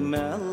[0.00, 0.45] melech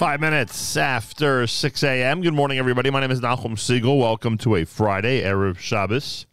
[0.00, 2.22] Five minutes after 6 a.m.
[2.22, 2.88] Good morning, everybody.
[2.88, 3.98] My name is Nachum Siegel.
[3.98, 6.24] Welcome to a Friday, Erev Shabbos.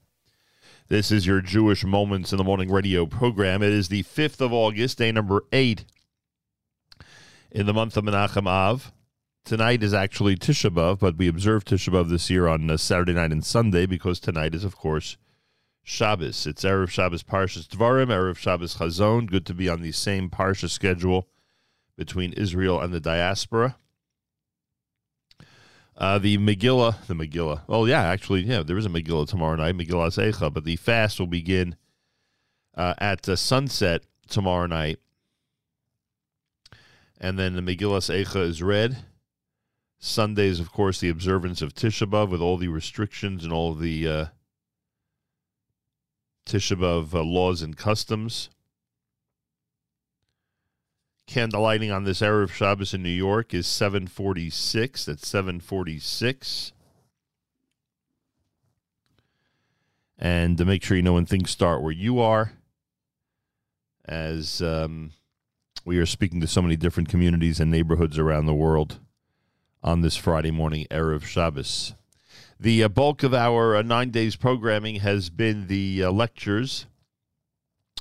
[0.88, 3.62] This is your Jewish Moments in the Morning radio program.
[3.62, 5.84] It is the 5th of August, day number 8
[7.52, 8.94] in the month of Menachem Av.
[9.44, 13.12] Tonight is actually Tisha B'Av, but we observe Tisha B'Av this year on uh, Saturday
[13.12, 15.18] night and Sunday because tonight is, of course,
[15.84, 16.48] Shabbos.
[16.48, 19.30] It's Erev Shabbos Parshas Dvarim, Erev Shabbos Chazon.
[19.30, 21.28] Good to be on the same Parsha schedule
[21.98, 23.76] between Israel and the diaspora.
[25.98, 27.62] Uh, the Megillah, the Megillah.
[27.68, 31.20] Oh yeah, actually, yeah, there is a Megillah tomorrow night, Megillah Eicha, but the fast
[31.20, 31.76] will begin
[32.76, 35.00] uh, at uh, sunset tomorrow night,
[37.20, 38.98] and then the Megillah Eicha is read.
[40.00, 43.74] Sunday is, of course, the observance of Tisha B'av with all the restrictions and all
[43.74, 44.26] the uh,
[46.46, 48.50] Tisha B'av uh, laws and customs.
[51.28, 55.06] Candle lighting on this Erev Shabbos in New York is 746.
[55.06, 56.72] That's 746.
[60.18, 62.54] And to make sure you know when things start where you are,
[64.06, 65.12] as um,
[65.84, 69.00] we are speaking to so many different communities and neighborhoods around the world
[69.84, 71.94] on this Friday morning, Erev Shabbos.
[72.58, 76.88] The uh, bulk of our uh, nine days programming has been the uh, lectures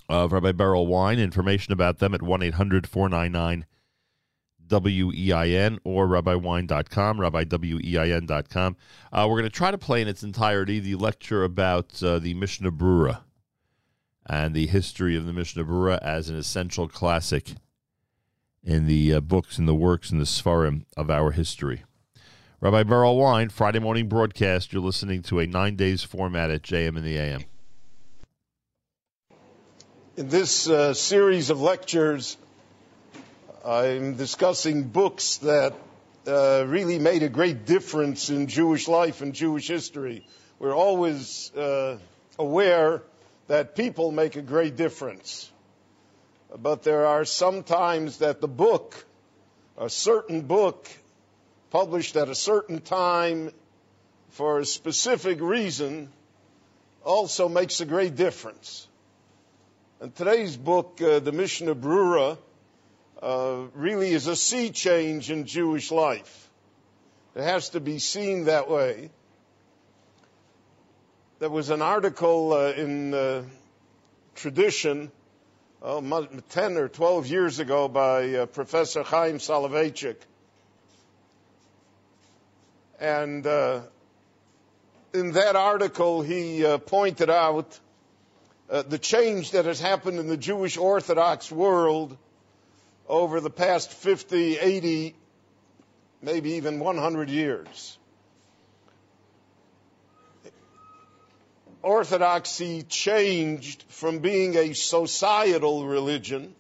[0.09, 1.19] of Rabbi Berel Wein.
[1.19, 3.67] Information about them at 1 800 499
[4.69, 8.77] WEIN or rabbiwine.com, rabbiwein.com.
[9.13, 12.35] Uh, we're going to try to play in its entirety the lecture about uh, the
[12.35, 13.21] Mishnah Brura
[14.29, 17.53] and the history of the Mishnah Brura as an essential classic
[18.63, 21.85] in the uh, books and the works and the Sfarim of our history.
[22.61, 24.73] Rabbi Berel Wein, Friday morning broadcast.
[24.73, 27.45] You're listening to a nine days format at JM in the AM.
[30.17, 32.39] In this uh, series of lectures,
[33.63, 35.75] I'm discussing books that
[36.27, 40.27] uh, really made a great difference in Jewish life and Jewish history.
[40.59, 41.99] We're always uh,
[42.39, 43.03] aware
[43.49, 45.53] that people make a great difference.
[46.57, 49.05] But there are some times that the book,
[49.77, 50.89] a certain book,
[51.69, 53.51] published at a certain time
[54.31, 56.11] for a specific reason,
[57.05, 58.89] also makes a great difference.
[59.99, 62.37] And today's book, uh, the Mishnah Brura,
[63.23, 66.51] uh, really is a sea change in Jewish life.
[67.35, 69.09] It has to be seen that way.
[71.39, 73.45] There was an article uh, in uh,
[74.35, 75.11] Tradition
[75.81, 80.17] oh, 10 or 12 years ago by uh, Professor Chaim Soloveitchik.
[83.01, 83.81] And uh,
[85.15, 87.81] in that article, he pointed out
[88.69, 92.17] uh, the change that has happened in the Jewish Orthodox world
[93.09, 95.15] over the past 50, 80,
[96.23, 97.99] maybe even 100 years.
[101.83, 106.53] Orthodoxy changed from being a societal religion,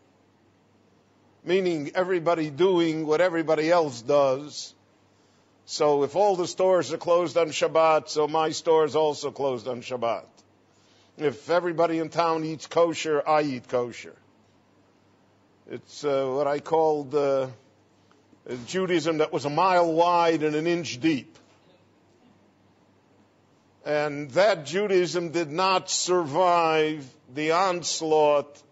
[1.43, 4.73] meaning everybody doing what everybody else does.
[5.65, 9.67] So if all the stores are closed on Shabbat, so my store is also closed
[9.67, 10.27] on Shabbat.
[11.19, 14.15] If everybody in town eats kosher, I eat kosher.
[15.71, 17.49] It's uh, what I called uh,
[18.67, 21.39] Judaism that was a mile wide and an inch deep.
[23.87, 28.63] And that Judaism did not survive the onslaught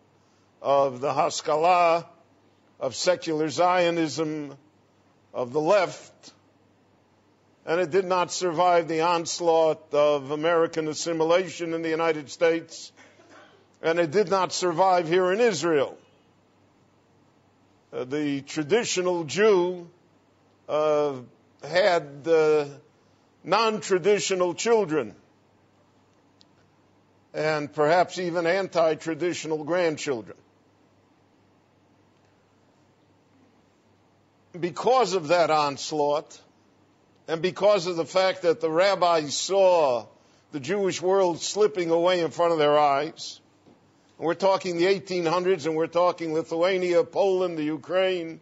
[0.61, 2.07] of the Haskalah,
[2.79, 4.55] of secular Zionism,
[5.33, 6.13] of the left,
[7.67, 12.93] and it did not survive the onslaught of American assimilation in the United States,
[13.83, 15.97] and it did not survive here in Israel.
[17.93, 19.89] Uh, the traditional Jew
[20.69, 21.15] uh,
[21.63, 22.67] had uh,
[23.43, 25.15] non traditional children,
[27.33, 30.37] and perhaps even anti traditional grandchildren.
[34.59, 36.41] Because of that onslaught,
[37.27, 40.07] and because of the fact that the rabbis saw
[40.53, 43.41] the Jewish world slipping away in front of their eyes,
[44.19, 48.41] and we're talking the 1800s, and we're talking Lithuania, Poland, the Ukraine.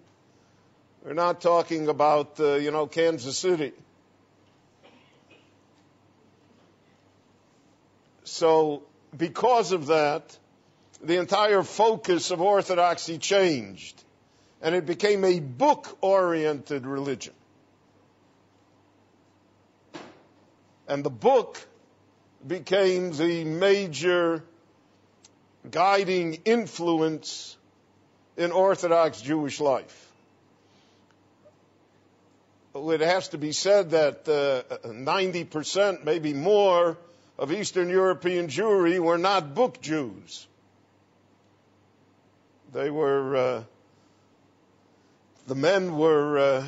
[1.05, 3.73] We're not talking about, uh, you know, Kansas City.
[8.25, 8.83] So,
[9.17, 10.37] because of that,
[11.03, 14.03] the entire focus of Orthodoxy changed,
[14.61, 17.35] and it became a book oriented religion.
[20.93, 21.59] And the book
[22.47, 24.45] became the major
[25.71, 27.57] guiding influence
[28.37, 30.13] in Orthodox Jewish life.
[32.75, 36.99] It has to be said that uh, 90%, maybe more,
[37.39, 40.47] of Eastern European Jewry were not book Jews.
[42.75, 43.65] They were, uh,
[45.47, 46.67] the men were uh,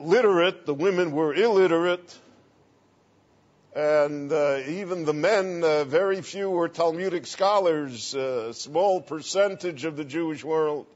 [0.00, 2.18] literate, the women were illiterate,
[3.74, 9.84] and uh, even the men, uh, very few were Talmudic scholars, uh, a small percentage
[9.84, 10.86] of the Jewish world.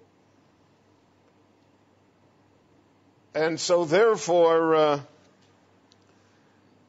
[3.35, 5.00] And so, therefore, uh,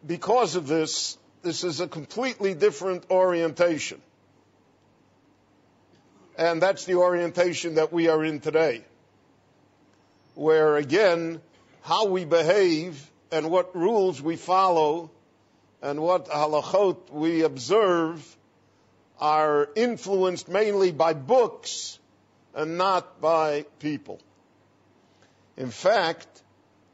[0.06, 4.02] because of this, this is a completely different orientation.
[6.38, 8.84] And that's the orientation that we are in today.
[10.36, 11.42] Where again,
[11.82, 15.12] how we behave and what rules we follow
[15.82, 18.38] and what halachot we observe
[19.20, 22.00] are influenced mainly by books
[22.54, 24.20] and not by people.
[25.56, 26.28] In fact,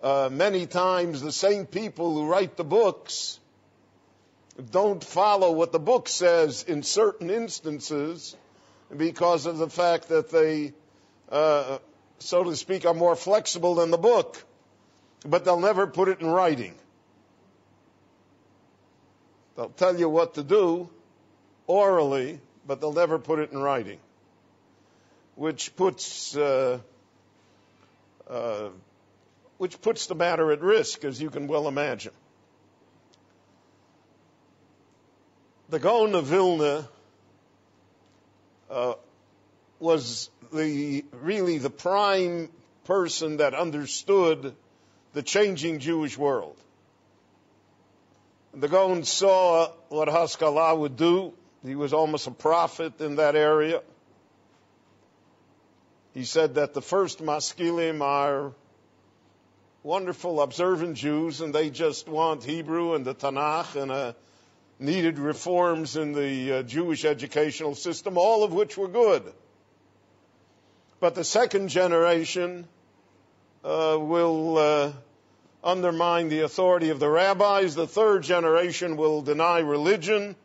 [0.02, 3.40] uh, many times the same people who write the books
[4.72, 8.36] don't follow what the book says in certain instances
[8.96, 10.74] because of the fact that they,
[11.30, 11.80] uh,
[12.20, 14.44] so to speak, are more flexible than the book,
[15.26, 16.76] but they'll never put it in writing.
[19.56, 20.90] They'll tell you what to do
[21.68, 24.00] orally, but they'll never put it in writing,
[25.36, 26.80] which puts uh,
[28.28, 28.70] uh,
[29.58, 32.14] which puts the matter at risk, as you can well imagine.
[35.70, 36.88] The Gaon of Vilna
[38.70, 38.94] uh,
[39.80, 42.50] was the really the prime
[42.86, 44.56] person that understood
[45.14, 46.58] the changing Jewish world.
[48.56, 51.34] The Gaon saw what Haskalah would do.
[51.66, 53.82] He was almost a prophet in that area.
[56.14, 58.54] He said that the first maskilim are
[59.82, 64.14] wonderful, observant Jews, and they just want Hebrew and the Tanakh and uh,
[64.78, 69.24] needed reforms in the uh, Jewish educational system, all of which were good.
[71.00, 72.68] But the second generation
[73.64, 74.92] uh, will uh,
[75.64, 77.76] undermine the authority of the rabbis.
[77.76, 80.36] The third generation will deny religion.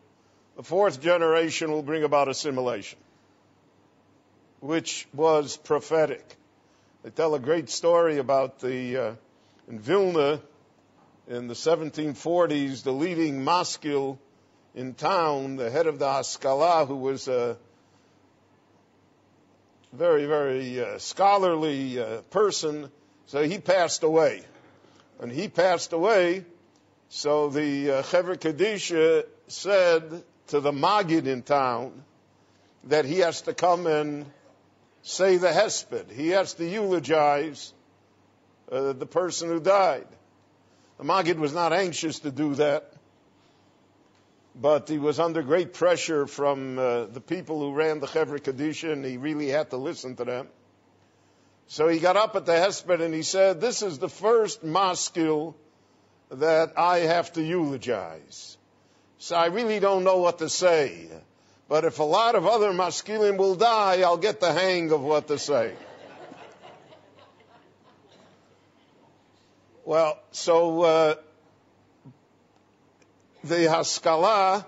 [0.56, 2.98] The fourth generation will bring about assimilation,
[4.60, 6.36] which was prophetic.
[7.02, 9.14] They tell a great story about the uh,
[9.68, 10.40] in Vilna
[11.28, 14.18] in the 1740s, the leading maskil
[14.74, 17.56] in town, the head of the Haskalah, who was a
[19.92, 22.90] very, very uh, scholarly uh, person,
[23.26, 24.44] so he passed away.
[25.18, 26.44] When he passed away,
[27.08, 32.04] so the uh, Chevra Kadisha said to the Magid in town
[32.84, 34.26] that he has to come and
[35.02, 36.12] say the Hesped.
[36.12, 37.74] He has to eulogize
[38.70, 40.06] uh, the person who died.
[40.98, 42.92] The Maggid was not anxious to do that,
[44.54, 48.92] but he was under great pressure from uh, the people who ran the Chevra Kadisha,
[48.92, 50.46] and he really had to listen to them.
[51.68, 55.54] So he got up at the Hesped and he said, This is the first maskil
[56.30, 58.56] that I have to eulogize.
[59.18, 61.08] So I really don't know what to say.
[61.68, 65.28] But if a lot of other maskilim will die, I'll get the hang of what
[65.28, 65.74] to say.
[69.84, 71.14] Well, so uh,
[73.44, 74.66] the Haskalah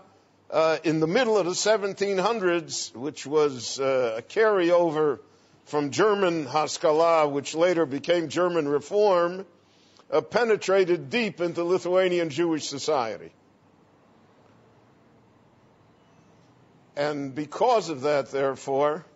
[0.51, 5.21] uh, in the middle of the 1700s, which was uh, a carryover
[5.71, 9.47] from German Haskalah, which later became German Reform,
[10.11, 13.31] uh, penetrated deep into Lithuanian Jewish society.
[16.97, 19.07] And because of that, therefore,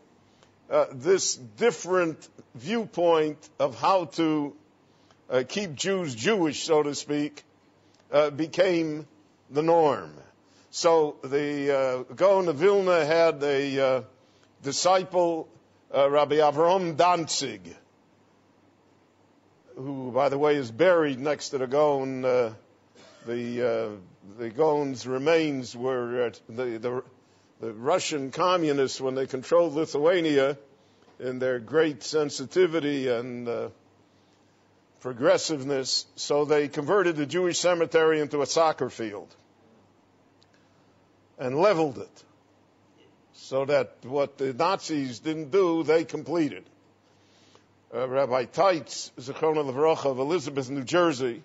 [0.71, 4.55] uh, this different viewpoint of how to
[5.29, 7.43] uh, keep Jews Jewish, so to speak,
[8.13, 9.09] uh, became
[9.51, 10.15] the norm.
[10.71, 14.03] So the uh, Gaon of Vilna had a uh,
[14.63, 15.49] disciple,
[15.95, 17.77] uh, Rabbi Avram Danzig,
[19.77, 22.25] who, by the way, is buried next to the Gaon.
[22.25, 22.55] Uh,
[23.27, 23.89] the uh,
[24.39, 27.03] the Gaon's remains were the, the
[27.61, 30.59] the Russian communists when they controlled Lithuania
[31.21, 33.69] in their great sensitivity and uh,
[35.01, 39.35] progressiveness, so they converted the Jewish cemetery into a soccer field
[41.39, 42.25] and leveled it
[43.45, 46.65] so that what the Nazis didn't do, they completed.
[47.95, 51.43] Uh, Rabbi Teitz, Zechron Levrocha of Elizabeth, New Jersey,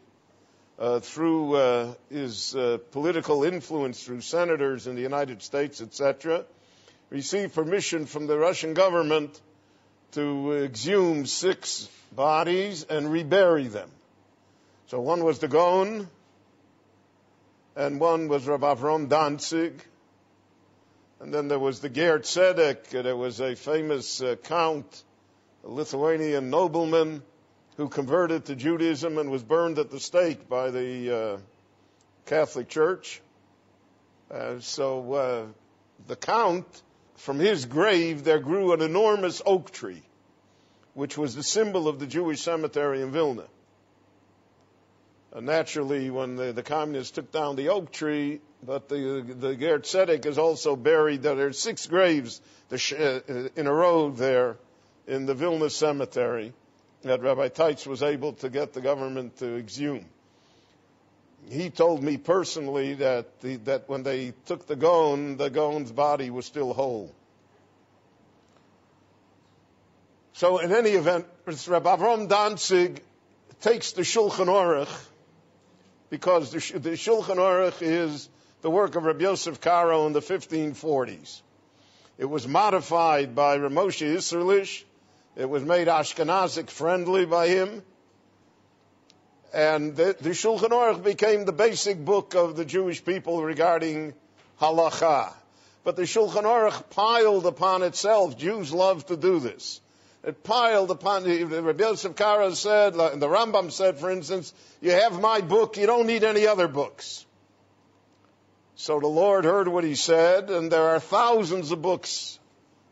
[0.79, 6.45] uh, through uh, his uh, political influence through senators in the United States, etc.,
[7.09, 9.37] received permission from the Russian government
[10.13, 13.89] to exhume six bodies and rebury them.
[14.87, 16.07] So one was the Gaon,
[17.75, 19.83] and one was Rav Avram Danzig,
[21.19, 22.89] and then there was the Ger Tzedek.
[22.89, 25.03] There was a famous uh, count,
[25.63, 27.21] a Lithuanian nobleman,
[27.77, 31.37] who converted to Judaism and was burned at the stake by the uh,
[32.25, 33.21] Catholic Church.
[34.31, 35.45] Uh, so uh,
[36.07, 36.65] the count,
[37.15, 40.03] from his grave, there grew an enormous oak tree,
[40.93, 43.45] which was the symbol of the Jewish cemetery in Vilna.
[45.33, 49.79] Uh, naturally, when the, the communists took down the oak tree, but the the Ger
[49.79, 51.23] Tzedek is also buried.
[51.23, 53.19] There are six graves uh,
[53.55, 54.57] in a row there
[55.07, 56.53] in the Vilna cemetery
[57.03, 60.05] that Rabbi Teitz was able to get the government to exhume.
[61.49, 66.29] He told me personally that the, that when they took the Gaon, the Gaon's body
[66.29, 67.15] was still whole.
[70.33, 73.01] So in any event, Rabbi Avram Danzig
[73.61, 75.05] takes the Shulchan Aruch
[76.09, 78.29] because the, the Shulchan Aruch is
[78.61, 81.41] the work of Rabbi Yosef Karo in the 1540s.
[82.17, 84.83] It was modified by Ramosha Isserlish.
[85.37, 87.81] It was made Ashkenazic friendly by him.
[89.53, 94.13] And the, the Shulchan Aruch became the basic book of the Jewish people regarding
[94.61, 95.33] halacha.
[95.85, 98.37] But the Shulchan Aruch piled upon itself.
[98.37, 99.79] Jews love to do this.
[100.21, 105.21] It piled upon, Rabbi Yosef Karo said, and the Rambam said, for instance, you have
[105.21, 107.25] my book, you don't need any other books.
[108.79, 112.39] So the Lord heard what he said, and there are thousands of books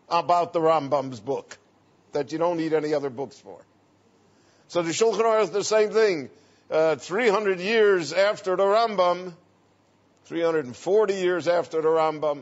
[0.10, 1.58] about the Rambam's book
[2.12, 3.58] that you don't need any other books for.
[4.68, 6.30] So the Shulchan Aruch, the same thing.
[6.70, 9.32] Uh, 300 years after the Rambam,
[10.26, 12.42] 340 years after the Rambam.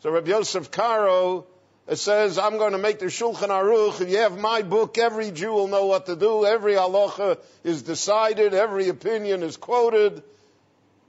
[0.00, 1.44] So Rabbi Yosef Karo
[1.92, 4.00] says, I'm going to make the Shulchan Aruch.
[4.00, 6.46] If you have my book, every Jew will know what to do.
[6.46, 8.54] Every halacha is decided.
[8.54, 10.22] Every opinion is quoted.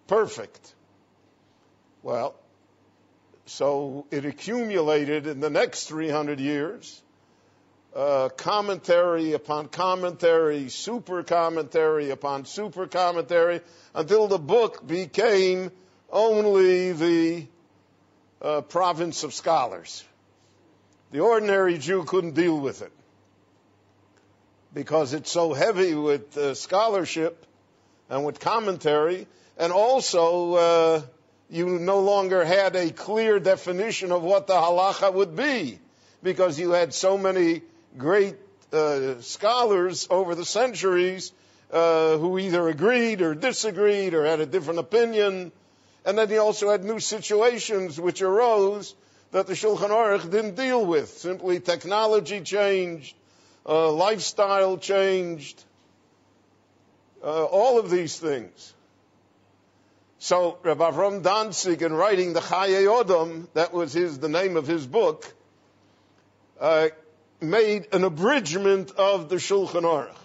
[0.08, 0.74] Perfect.
[2.02, 2.36] Well,
[3.46, 7.02] so it accumulated in the next 300 years,
[7.96, 13.62] uh, commentary upon commentary, super commentary upon super commentary,
[13.94, 15.72] until the book became
[16.10, 17.48] only the
[18.42, 20.06] uh, province of scholars.
[21.12, 22.92] The ordinary Jew couldn't deal with it
[24.74, 27.46] because it's so heavy with uh, scholarship
[28.10, 31.02] and with commentary, and also uh,
[31.50, 35.80] you no longer had a clear definition of what the halacha would be
[36.22, 37.62] because you had so many
[37.98, 38.36] great
[38.72, 41.32] uh, scholars over the centuries
[41.72, 45.52] uh, who either agreed or disagreed or had a different opinion.
[46.06, 48.94] And then you also had new situations which arose
[49.32, 51.10] that the Shulchan Aruch didn't deal with.
[51.10, 53.16] Simply technology changed,
[53.66, 55.64] uh, lifestyle changed,
[57.24, 58.74] uh, all of these things.
[60.20, 64.68] So Rabbi Avram Danzig, in writing the Chayei Odom, that was his, the name of
[64.68, 65.34] his book,
[66.60, 66.90] uh,
[67.42, 70.16] made an abridgment of the Shulchan Aruch.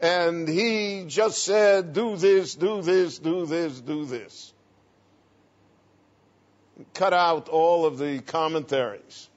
[0.00, 4.52] And he just said, do this, do this, do this, do this
[6.94, 9.28] cut out all of the commentaries.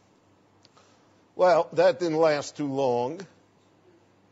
[1.35, 3.25] Well, that didn't last too long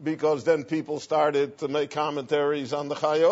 [0.02, 3.24] because then people started to make commentaries on the Chayei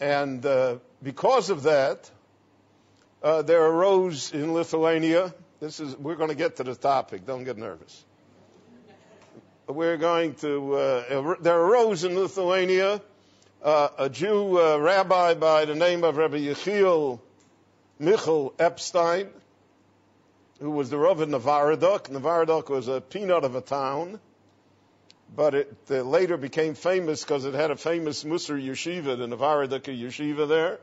[0.00, 2.10] And uh, because of that,
[3.22, 5.34] uh, there arose in Lithuania.
[5.60, 7.26] This is we're going to get to the topic.
[7.26, 8.04] Don't get nervous.
[9.66, 10.74] We're going to.
[10.74, 13.02] Uh, there arose in Lithuania
[13.62, 17.20] uh, a Jew uh, rabbi by the name of Rabbi Yechiel
[17.98, 19.28] Michal Epstein,
[20.60, 22.10] who was the Rav of Novardok.
[22.10, 24.20] Novardok was a peanut of a town,
[25.34, 29.84] but it uh, later became famous because it had a famous Musar yeshiva, the Novardok
[29.84, 30.80] yeshiva there.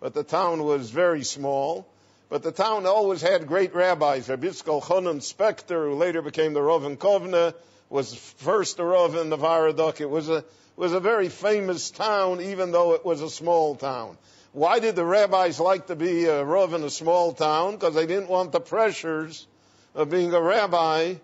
[0.00, 1.86] But the town was very small.
[2.28, 4.28] But the town always had great rabbis.
[4.28, 7.54] Rabbi Yitzchak Chonon Spektor, who later became the Rav in Kovna,
[7.88, 10.00] was first the Rav in Novardok.
[10.00, 10.44] It was a
[10.76, 14.16] was a very famous town, even though it was a small town.
[14.52, 17.72] Why did the rabbis like to be a rav in a small town?
[17.72, 19.46] Because they didn't want the pressures
[19.94, 21.16] of being a rabbi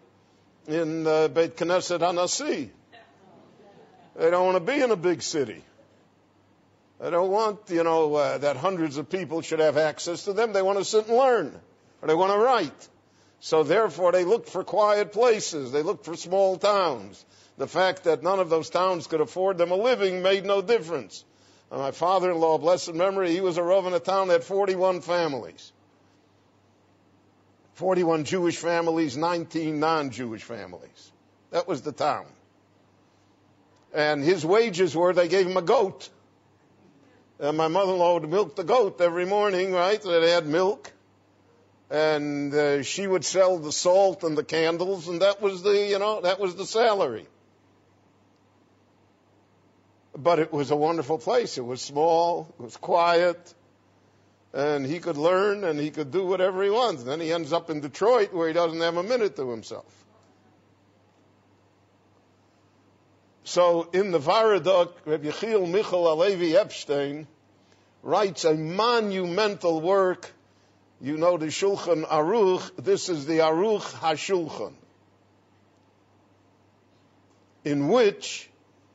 [0.68, 2.70] in uh, Beit Knesset Hanasi.
[4.16, 5.62] They don't want to be in a big city.
[7.00, 10.52] They don't want, you know, uh, that hundreds of people should have access to them.
[10.52, 11.60] They want to sit and learn,
[12.00, 12.88] or they want to write.
[13.40, 15.72] So therefore, they looked for quiet places.
[15.72, 17.22] They looked for small towns.
[17.58, 21.24] The fact that none of those towns could afford them a living made no difference.
[21.70, 25.02] And my father-in-law, blessed memory, he was a rav in a town that had 41
[25.02, 25.72] families.
[27.76, 31.12] 41 Jewish families, 19 non-Jewish families.
[31.50, 32.26] That was the town.
[33.94, 36.08] And his wages were they gave him a goat.
[37.38, 40.02] And my mother-in-law would milk the goat every morning, right?
[40.02, 40.92] So they had milk.
[41.90, 45.98] and uh, she would sell the salt and the candles, and that was the, you
[45.98, 47.26] know, that was the salary.
[50.16, 51.58] But it was a wonderful place.
[51.58, 53.54] It was small, it was quiet,
[54.56, 57.02] and he could learn and he could do whatever he wants.
[57.02, 59.84] And then he ends up in Detroit where he doesn't have a minute to himself.
[63.44, 67.26] So in the Varadok, Rabbi Yechiel Michal Alevi Epstein
[68.02, 70.32] writes a monumental work.
[71.02, 72.82] You know the Shulchan Aruch.
[72.82, 74.72] This is the Aruch HaShulchan,
[77.66, 78.48] in which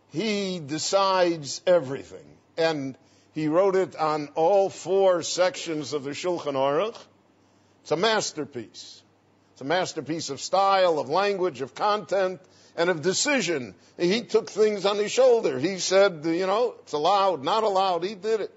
[0.10, 2.26] he decides everything.
[2.58, 2.98] And
[3.34, 6.98] he wrote it on all four sections of the Shulchan Aruch.
[7.82, 9.02] It's a masterpiece.
[9.54, 12.42] It's a masterpiece of style, of language, of content,
[12.76, 13.76] and of decision.
[13.98, 15.60] He took things on his shoulder.
[15.60, 18.04] He said, you know, it's allowed, not allowed.
[18.04, 18.52] He did it.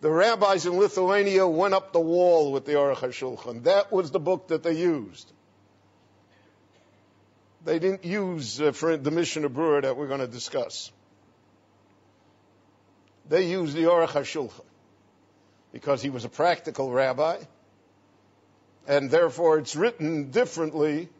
[0.00, 3.64] The rabbis in Lithuania went up the wall with the Aruch HaShulchan.
[3.64, 5.32] That was the book that they used.
[7.64, 10.92] They didn't use uh, for the Mishnah Berurah that we're going to discuss.
[13.28, 14.64] They used the Aruch HaShulchan
[15.72, 17.38] because he was a practical rabbi,
[18.86, 21.10] and therefore it's written differently,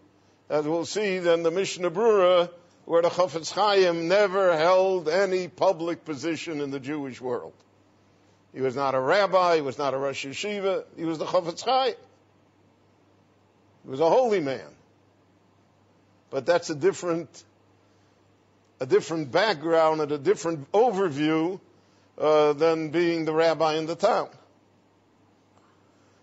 [0.49, 2.51] as we'll see, than the Mishnah Berurah,
[2.87, 7.53] where the Chafetz Chaim never held any public position in the Jewish world.
[8.55, 11.63] He was not a rabbi, he was not a Rosh Yeshiva, he was the Chafetz
[11.63, 11.95] Chaim.
[13.85, 14.67] He was a holy man.
[16.31, 17.45] But that's a different,
[18.81, 21.61] a different background and a different overview
[22.19, 24.29] uh, than being the rabbi in the town.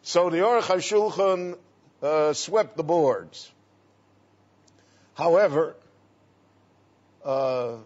[0.02, 1.58] So the Aruch HaShulchan
[2.02, 3.52] uh, swept the boards.
[5.16, 5.76] However,
[7.24, 7.78] uh,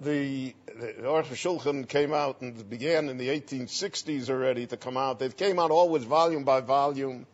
[0.00, 5.20] the, the Aruch HaShulchan came out and began in the 1860s already to come out.
[5.20, 7.26] It came out always volume by volume,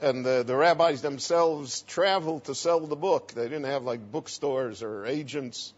[0.00, 3.32] and the, the rabbis themselves traveled to sell the book.
[3.32, 5.72] They didn't have like bookstores or agents.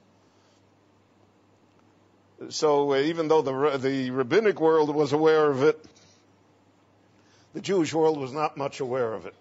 [2.48, 5.84] So uh, even though the the rabbinic world was aware of it,
[7.52, 9.34] the Jewish world was not much aware of it.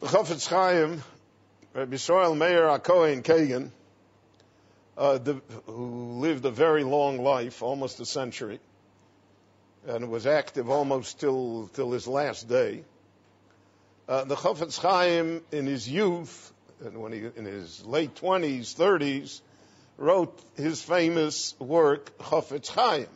[0.00, 1.02] The Chafetz Chaim,
[1.72, 3.70] Rabbi Yisrael Meir Akohen Kagan,
[4.98, 8.60] uh, the, who lived a very long life, almost a century,
[9.86, 12.84] and was active almost till till his last day.
[14.06, 16.52] Uh, the Chafetz Chaim, in his youth,
[16.84, 19.40] and when he in his late twenties, thirties,
[19.96, 23.08] wrote his famous work Chafetz Chaim.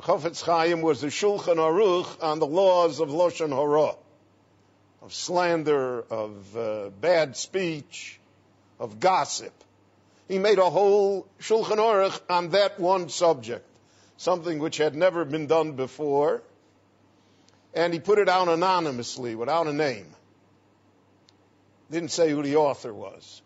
[0.00, 3.96] Chafetz Chaim was the Shulchan Aruch on the laws of Lashon Hara,
[5.02, 8.18] of slander, of uh, bad speech,
[8.78, 9.54] of gossip.
[10.28, 13.66] He made a whole Shulchan Aruch on that one subject,
[14.18, 16.42] something which had never been done before,
[17.72, 20.08] and he put it out anonymously without a name.
[21.90, 23.40] Didn't say who the author was.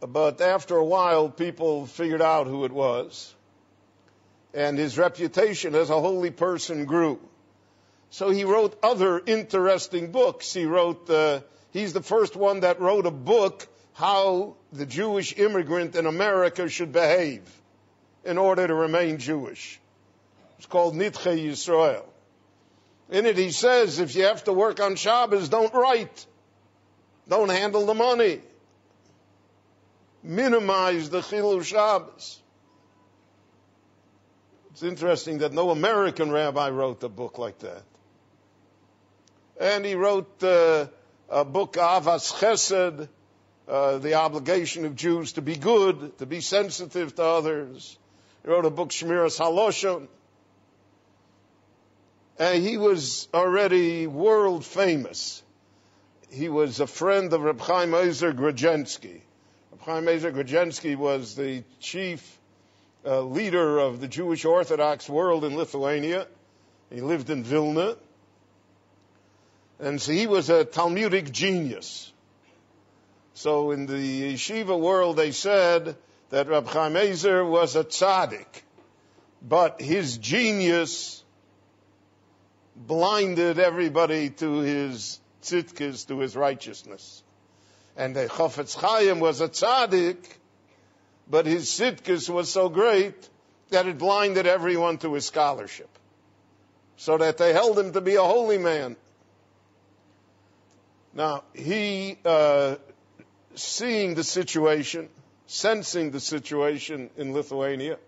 [0.00, 3.34] But after a while, people figured out who it was,
[4.52, 7.18] and his reputation as a holy person grew.
[8.10, 10.52] So he wrote other interesting books.
[10.52, 11.40] He wrote, uh,
[11.72, 16.92] he's the first one that wrote a book how the Jewish immigrant in America should
[16.92, 17.42] behave
[18.24, 19.80] in order to remain Jewish.
[20.58, 22.04] It's called Nidchei Yisrael.
[23.10, 26.26] In it, he says, if you have to work on Shabbos, don't write.
[27.28, 28.40] Don't handle the money
[30.26, 32.42] minimize the Chilul Shabbos.
[34.72, 37.82] It's interesting that no American rabbi wrote a book like that.
[39.58, 40.88] And he wrote uh,
[41.30, 43.08] a book, Avas Chesed,
[43.66, 47.98] uh, the obligation of Jews to be good, to be sensitive to others.
[48.42, 50.08] He wrote a book, Shmiras Haloshon.
[52.38, 55.42] And he was already world famous.
[56.30, 59.22] He was a friend of Reb Chaim Ozer Grodzinski.
[59.80, 62.38] Chaim Ozer Grodzinski was the chief
[63.04, 66.26] uh, leader of the Jewish Orthodox world in Lithuania.
[66.90, 67.96] He lived in Vilna.
[69.78, 72.12] And so he was a Talmudic genius.
[73.34, 75.96] So in the yeshiva world, they said
[76.30, 78.62] that Rab Chaim Ozer was a tzaddik,
[79.42, 81.22] but his genius
[82.74, 87.22] blinded everybody to his tzidkis, to his righteousness.
[87.96, 90.18] And the Chafetz Chaim was a tzaddik,
[91.28, 93.28] but his tzidkis was so great
[93.70, 95.88] that it blinded everyone to his scholarship.
[96.98, 98.96] So that they held him to be a holy man.
[101.14, 102.76] Now, he, uh,
[103.54, 105.08] seeing the situation,
[105.46, 107.98] sensing the situation in Lithuania,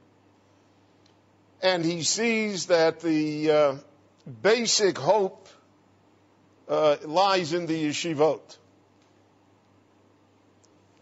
[1.62, 3.74] and he sees that the uh,
[4.42, 5.48] basic hope
[6.68, 8.58] uh, lies in the yeshivot.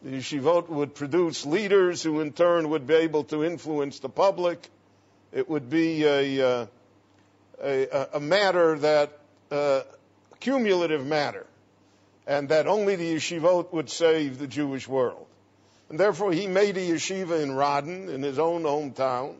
[0.07, 4.71] The yeshivot would produce leaders who, in turn, would be able to influence the public.
[5.33, 6.66] It would be a, uh,
[7.61, 9.19] a, a matter that,
[9.51, 9.81] uh,
[10.38, 11.45] cumulative matter,
[12.25, 15.27] and that only the yeshivot would save the Jewish world.
[15.88, 19.35] And therefore, he made a yeshiva in Radin, in his own hometown,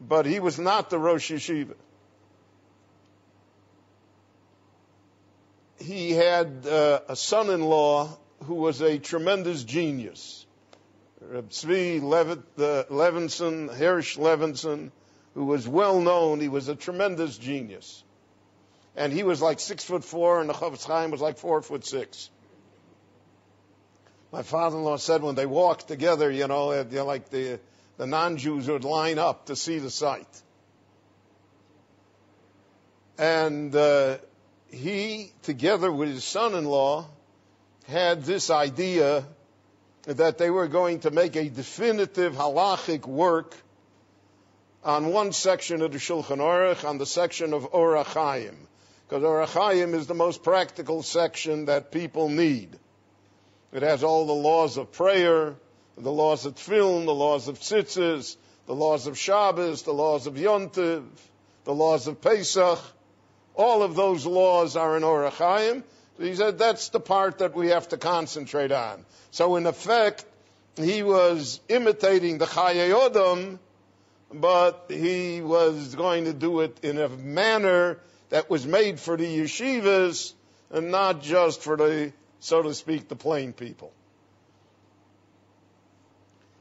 [0.00, 1.74] but he was not the Rosh Yeshiva.
[5.78, 10.46] He had uh, a son-in-law who was a tremendous genius.
[11.20, 11.50] Reb
[12.02, 14.90] Levitt, uh, Levinson, Hirsch Levinson,
[15.34, 16.40] who was well known.
[16.40, 18.04] He was a tremendous genius.
[18.94, 21.86] And he was like six foot four, and the Chofetz Chaim was like four foot
[21.86, 22.30] six.
[24.32, 27.60] My father-in-law said when they walked together, you know, uh, like the,
[27.96, 30.28] the non-Jews would line up to see the sight.
[33.18, 34.18] And uh,
[34.70, 37.08] he, together with his son-in-law,
[37.88, 39.24] had this idea
[40.06, 43.56] that they were going to make a definitive halachic work
[44.84, 48.56] on one section of the Shulchan Aruch, on the section of Orach Chaim,
[49.08, 52.78] because Orach Chaim is the most practical section that people need.
[53.72, 55.56] It has all the laws of prayer,
[55.98, 60.34] the laws of tefillin, the laws of tzitzis, the laws of Shabbos, the laws of
[60.34, 61.04] Yontiv,
[61.64, 62.78] the laws of Pesach.
[63.56, 65.82] All of those laws are in Orach Chaim.
[65.82, 69.04] So he said that's the part that we have to concentrate on.
[69.30, 70.24] So in effect,
[70.76, 73.58] he was imitating the Chayei Odom,
[74.32, 77.98] but he was going to do it in a manner
[78.30, 80.32] that was made for the yeshivas
[80.70, 83.92] and not just for the, so to speak, the plain people.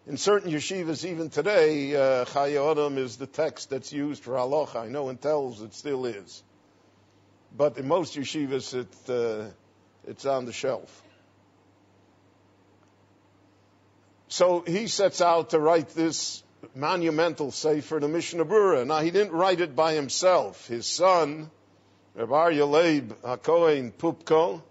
[0.08, 4.76] In certain yeshivas, even today, uh, Chayei Odom is the text that's used for halacha.
[4.76, 6.44] I know in Telz it still is.
[7.58, 9.50] But in most yeshivas, it, uh,
[10.06, 11.04] it's on the shelf.
[14.28, 18.86] So he sets out to write this monumental sefer, the Mishnah Brura.
[18.86, 20.68] Now he didn't write it by himself.
[20.68, 21.50] His son,
[22.16, 24.62] Reb Aryeh Leib HaKohen Pupko,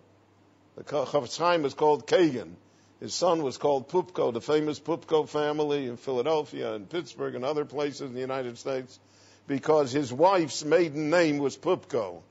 [0.77, 2.55] the Chofetz Chaim was called Kagan.
[3.01, 7.65] His son was called Pupko, the famous Pupko family in Philadelphia and Pittsburgh and other
[7.65, 8.99] places in the United States,
[9.47, 12.23] because his wife's maiden name was Pupko.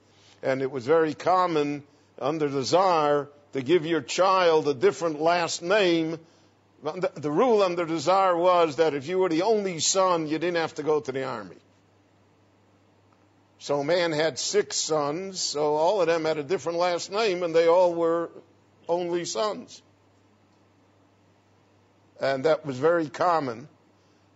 [0.44, 1.84] And it was very common
[2.20, 6.20] under the Tsar to give your child a different last name.
[6.84, 10.58] The rule under the Tsar was that if you were the only son, you didn't
[10.58, 11.56] have to go to the army.
[13.60, 17.56] So man had six sons, so all of them had a different last name, and
[17.56, 18.30] they all were
[18.90, 19.82] only sons.
[22.20, 23.70] And that was very common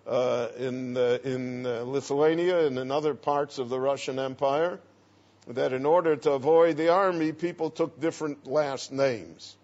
[0.07, 4.79] uh, in, uh, in uh, Lithuania and in other parts of the Russian Empire
[5.47, 9.55] that in order to avoid the army, people took different last names.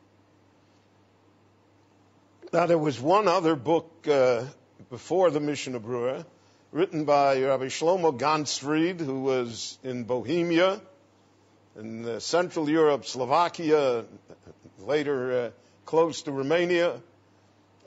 [2.53, 4.45] Now, there was one other book uh,
[4.89, 6.25] before the Mishnah Brura,
[6.71, 10.79] written by Rabbi Shlomo Ganzfried, who was in Bohemia,
[11.77, 14.05] in uh, Central Europe, Slovakia,
[14.79, 15.49] later uh,
[15.85, 17.01] close to Romania,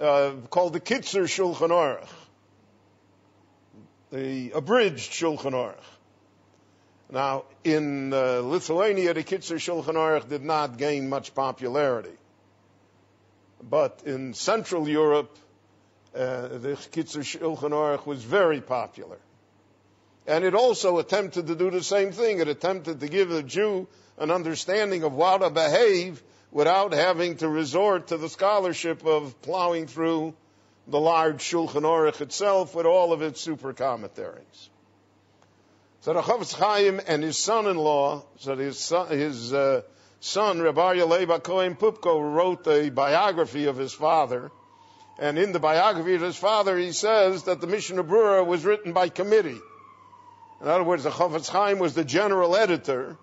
[0.01, 2.09] uh, called the Kitzer Shulchan Aruch,
[4.13, 5.96] the abridged Shulchan Aruch.
[7.11, 12.17] Now, in uh, Lithuania, the Kitzer Shulchan Aruch did not gain much popularity.
[13.63, 15.37] But in Central Europe,
[16.15, 19.19] uh, the Kitzer Shulchan Aruch was very popular.
[20.27, 22.41] And it also attempted to do the same thing.
[22.41, 23.87] It attempted to give the Jew
[24.19, 29.87] an understanding of how to behave without having to resort to the scholarship of plowing
[29.87, 30.35] through
[30.89, 34.71] the large Shulchan Aruch itself with all of its super commentaries.
[36.07, 39.83] So Chofetz Chaim and his son-in-law, so his son, his uh,
[40.21, 44.53] son Aryeh Leib Kohen Pupko wrote a biography of his father,
[45.19, 48.93] and in the biography of his father, he says that the Mishnah Brura was written
[48.93, 49.59] by committee.
[50.61, 53.17] In other words, the Chaim was the general editor,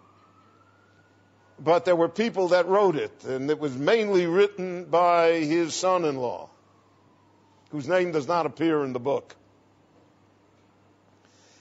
[1.57, 6.49] but there were people that wrote it, and it was mainly written by his son-in-law,
[7.69, 9.37] whose name does not appear in the book.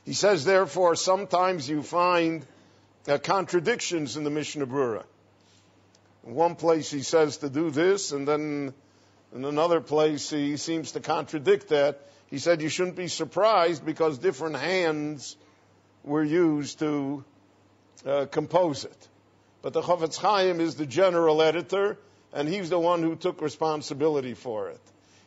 [0.04, 2.44] He says, therefore, sometimes you find
[3.06, 5.04] uh, contradictions in the Mishnah Brura.
[6.26, 8.74] In one place he says to do this, and then
[9.34, 12.00] in another place he seems to contradict that.
[12.30, 15.36] He said you shouldn't be surprised because different hands
[16.04, 17.24] were used to
[18.06, 19.08] uh, compose it.
[19.62, 21.98] But the Chofetz Chaim is the general editor,
[22.32, 24.80] and he's the one who took responsibility for it.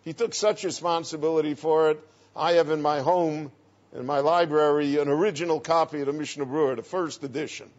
[0.04, 2.00] He took such responsibility for it.
[2.36, 3.52] I have in my home
[3.96, 7.70] in my library an original copy of the Mishnah Berurah, the first edition.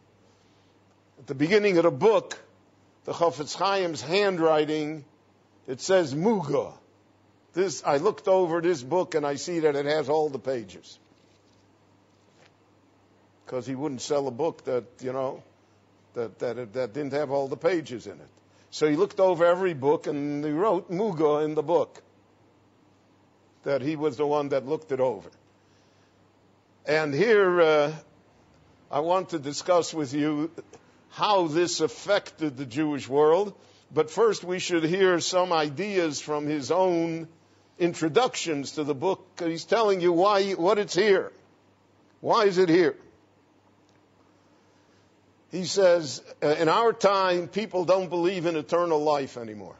[1.18, 2.38] At the beginning of the book,
[3.05, 5.05] the Chofetz Chaim's handwriting,
[5.66, 6.72] it says Muga.
[7.52, 10.98] This, I looked over this book and I see that it has all the pages.
[13.44, 15.42] Because he wouldn't sell a book that, you know,
[16.14, 18.29] that, that, that didn't have all the pages in it.
[18.70, 22.02] So he looked over every book and he wrote Muga in the book.
[23.62, 25.31] That he was the one that looked it over.
[26.87, 27.92] And here uh,
[28.92, 30.53] I want to discuss with you
[31.11, 33.55] how this affected the Jewish world.
[33.92, 37.27] But first, we should hear some ideas from his own
[37.79, 39.27] introductions to the book.
[39.38, 41.33] He's telling you why, what it's here.
[42.20, 42.96] Why is it here?
[45.51, 49.77] He says, uh, in our time, people don't believe in eternal life anymore.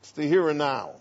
[0.00, 0.92] It's the here and now.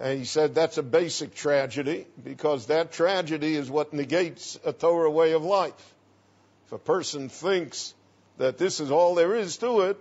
[0.00, 5.10] And he said that's a basic tragedy because that tragedy is what negates a Torah
[5.10, 5.94] way of life.
[6.66, 7.92] If a person thinks
[8.38, 9.98] that this is all there is to it,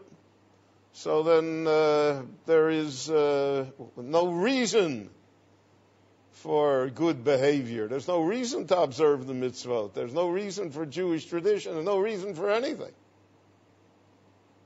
[0.94, 3.66] so then uh, there is uh,
[3.98, 5.10] no reason
[6.32, 7.90] for good behavior.
[7.90, 9.94] There's no reason to observe the mitzvot.
[9.94, 11.74] There's no reason for Jewish tradition.
[11.74, 12.94] There's no reason for anything.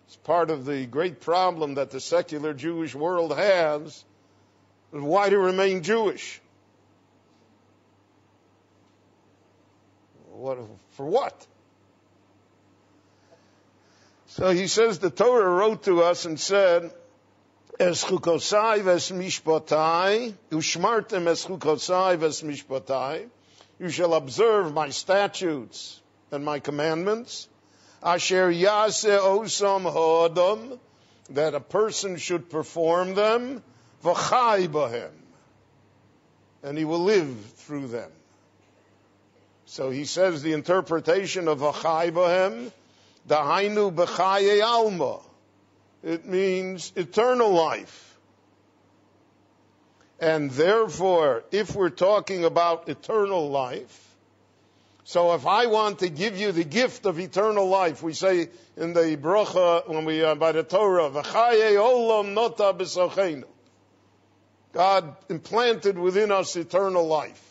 [0.06, 4.06] It's part of the great problem that the secular Jewish world has
[5.02, 6.40] why to remain Jewish?
[10.32, 10.60] What,
[10.92, 11.48] for what?
[14.28, 16.92] So he says the Torah wrote to us and said,
[17.80, 23.30] Es chukosai ves mishpotai, ushmartem es chukosai ves mishpotai.
[23.80, 26.00] You shall observe my statutes
[26.32, 27.48] and my commandments.
[28.04, 30.78] Asher yase osam hodom,
[31.32, 33.64] that a person should perform them
[34.04, 35.12] v'chai bahem,
[36.62, 38.12] and he will live through them.
[39.66, 42.72] So he says the interpretation of v'chai bahem,
[43.28, 45.20] dahainu b'chaye alma.
[46.04, 48.18] It means eternal life.
[50.20, 54.00] And therefore, if we're talking about eternal life,
[55.06, 58.94] so if I want to give you the gift of eternal life, we say in
[58.94, 63.44] the bracha when we uh, by the Torah, "V'chaye olam nota b'sochenu."
[64.74, 67.42] God implanted within us eternal life.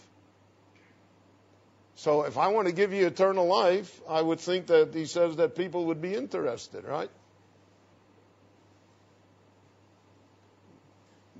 [1.94, 5.36] So if I want to give you eternal life, I would think that he says
[5.36, 7.10] that people would be interested, right?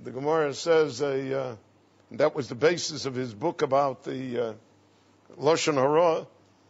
[0.05, 1.57] The Gemara says uh,
[2.13, 4.53] that was the basis of his book about the uh,
[5.37, 6.27] Lashon Hara.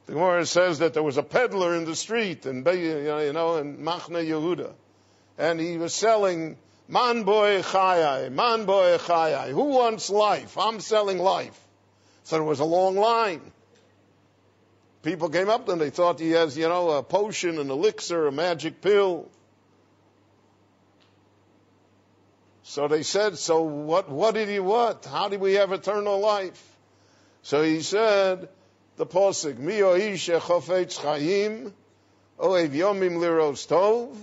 [0.07, 3.79] The Gemara says that there was a peddler in the street in you know in
[3.79, 4.73] Machne Yehuda,
[5.37, 6.57] and he was selling
[6.89, 9.51] Man boy chayai, man boy chayai.
[9.51, 10.59] Who wants life?
[10.59, 11.59] I'm selling life.
[12.25, 13.41] So there was a long line.
[15.03, 18.33] People came up and they thought he has, you know, a potion, an elixir, a
[18.33, 19.29] magic pill.
[22.63, 25.05] So they said, so what, what did he want?
[25.05, 26.63] How do we have eternal life?
[27.43, 28.49] So he said,
[28.97, 31.73] the posik, mi oish chayim,
[32.39, 34.17] oev yomim liros tov,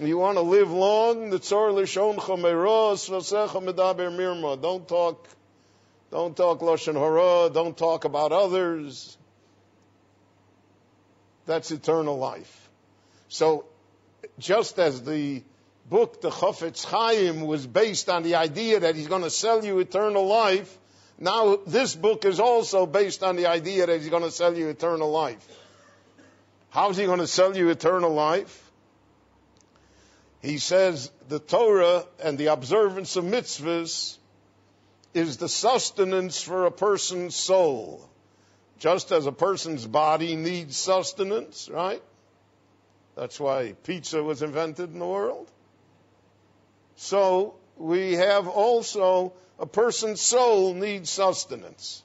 [0.00, 1.30] you want to live long.
[1.30, 1.40] Don't
[4.88, 5.28] talk,
[6.10, 7.50] don't talk lashon hara.
[7.52, 9.16] Don't talk about others.
[11.46, 12.70] That's eternal life.
[13.28, 13.64] So,
[14.38, 15.42] just as the
[15.88, 19.78] book, the Chofetz Chaim, was based on the idea that he's going to sell you
[19.80, 20.78] eternal life,
[21.18, 24.68] now this book is also based on the idea that he's going to sell you
[24.68, 25.46] eternal life.
[26.70, 28.71] How's he going to sell you eternal life?
[30.42, 34.18] He says the Torah and the observance of mitzvahs
[35.14, 38.08] is the sustenance for a person's soul.
[38.80, 42.02] Just as a person's body needs sustenance, right?
[43.14, 45.48] That's why pizza was invented in the world.
[46.96, 52.02] So we have also a person's soul needs sustenance.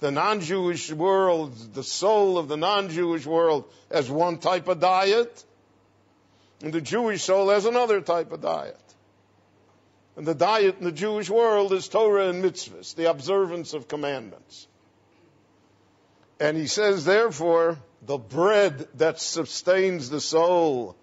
[0.00, 5.44] The non-Jewish world, the soul of the non-Jewish world has one type of diet
[6.62, 8.78] and the Jewish soul has another type of diet.
[10.16, 14.68] And the diet in the Jewish world is Torah and mitzvahs, the observance of commandments.
[16.38, 20.96] And he says, therefore, the bread that sustains the soul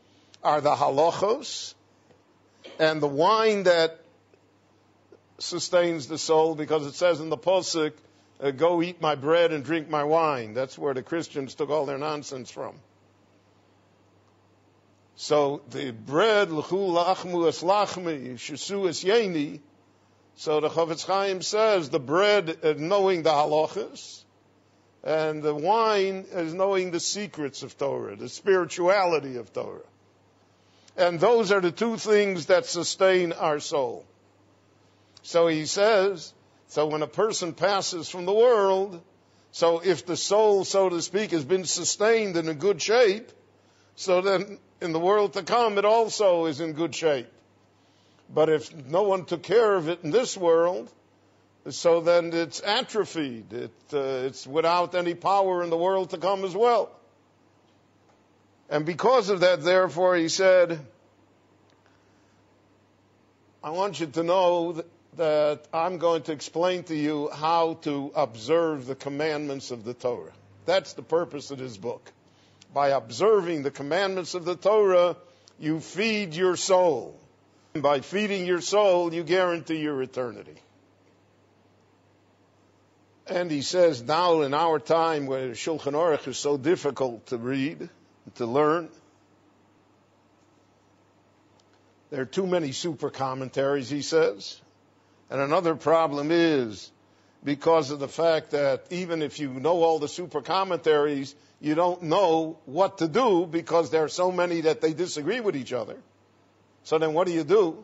[0.44, 1.74] are the halachos,
[2.78, 4.00] and the wine that
[5.40, 7.94] sustains the soul, because it says in the Pasuk,
[8.42, 10.54] uh, go eat my bread and drink my wine.
[10.54, 12.76] That's where the Christians took all their nonsense from.
[15.22, 19.60] So the bread, l'chu lachmu es lachmi, shesu es yeni,
[20.38, 24.24] So the Chofetz Chaim says the bread is knowing the halachas,
[25.04, 29.82] and the wine is knowing the secrets of Torah, the spirituality of Torah.
[30.96, 34.06] And those are the two things that sustain our soul.
[35.22, 36.34] So he says,
[36.70, 39.02] so when a person passes from the world,
[39.52, 43.30] so if the soul, so to speak, has been sustained in a good shape,
[43.98, 47.28] so then in the world to come it also is in good shape.
[48.34, 50.90] But if no one took care of it in this world,
[51.70, 53.52] so then it's atrophied.
[53.52, 56.92] It, uh, it's without any power in the world to come as well.
[58.70, 60.80] And because of that, therefore, he said,
[63.64, 64.84] I want you to know
[65.18, 70.32] that, I'm going to explain to you how to observe the commandments of the Torah.
[70.66, 72.12] That's the purpose of this book.
[72.74, 75.18] By observing the commandments of the Torah,
[75.60, 77.20] you feed your soul.
[77.74, 80.56] And by feeding your soul, you guarantee your eternity.
[83.28, 87.90] And he says now in our time where Shulchan Aruch is so difficult to read,
[88.36, 88.90] to learn,
[92.10, 94.60] there are too many super commentaries, he says.
[95.30, 96.92] And another problem is
[97.44, 102.04] because of the fact that even if you know all the super commentaries, you don't
[102.04, 105.98] know what to do because there are so many that they disagree with each other.
[106.84, 107.84] So then what do you do?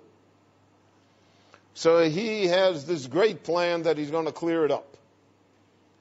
[1.74, 4.98] So he has this great plan that he's going to clear it up,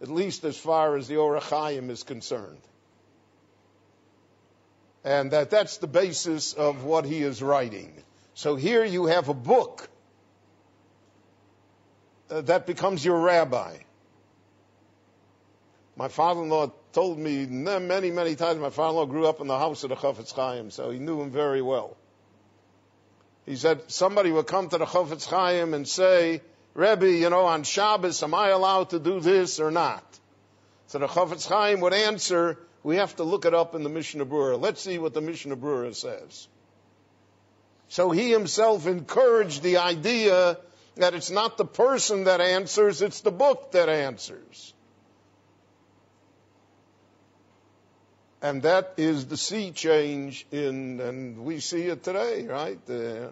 [0.00, 2.60] at least as far as the Orach Chaim is concerned.
[5.04, 7.92] And that that's the basis of what he is writing.
[8.34, 9.88] So here you have a book
[12.34, 13.76] Uh, that becomes your rabbi.
[15.94, 18.58] My father-in-law told me many, many times.
[18.58, 21.30] My father-in-law grew up in the house of the Chafetz Chaim, so he knew him
[21.30, 21.96] very well.
[23.46, 26.40] He said somebody would come to the Chofetz Chaim and say,
[26.72, 30.04] Rebbe, you know, on Shabbos, am I allowed to do this or not?
[30.88, 34.26] So the Chofetz Chaim would answer, we have to look it up in the Mishnah
[34.26, 34.60] Berurah.
[34.60, 36.48] Let's see what the Mishnah Berurah says.
[37.88, 40.58] So he himself encouraged the idea
[40.96, 44.72] that it's not the person that answers, it's the book that answers.
[48.40, 52.78] And that is the sea change in, and we see it today, right?
[52.88, 53.30] Uh,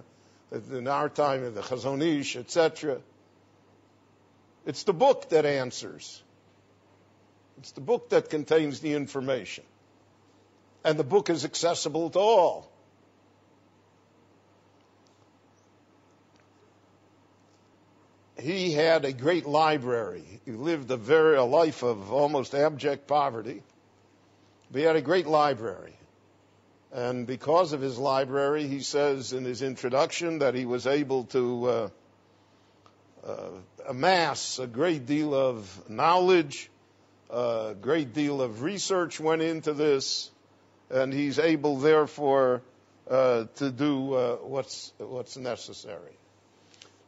[0.71, 2.99] in our time, in the Chazon Ish, etc.
[4.65, 6.23] It's the book that answers.
[7.59, 9.65] It's the book that contains the information.
[10.85, 12.72] And the book is accessible to all.
[18.43, 20.25] He had a great library.
[20.45, 23.63] He lived a very a life of almost abject poverty
[24.73, 25.93] but he had a great library.
[26.93, 31.67] And because of his library, he says in his introduction that he was able to
[31.67, 31.89] uh,
[33.27, 33.49] uh,
[33.87, 36.71] amass a great deal of knowledge,
[37.31, 40.31] a great deal of research went into this,
[40.91, 42.63] and he's able, therefore,
[43.11, 46.17] uh, to do uh, what's, what's necessary.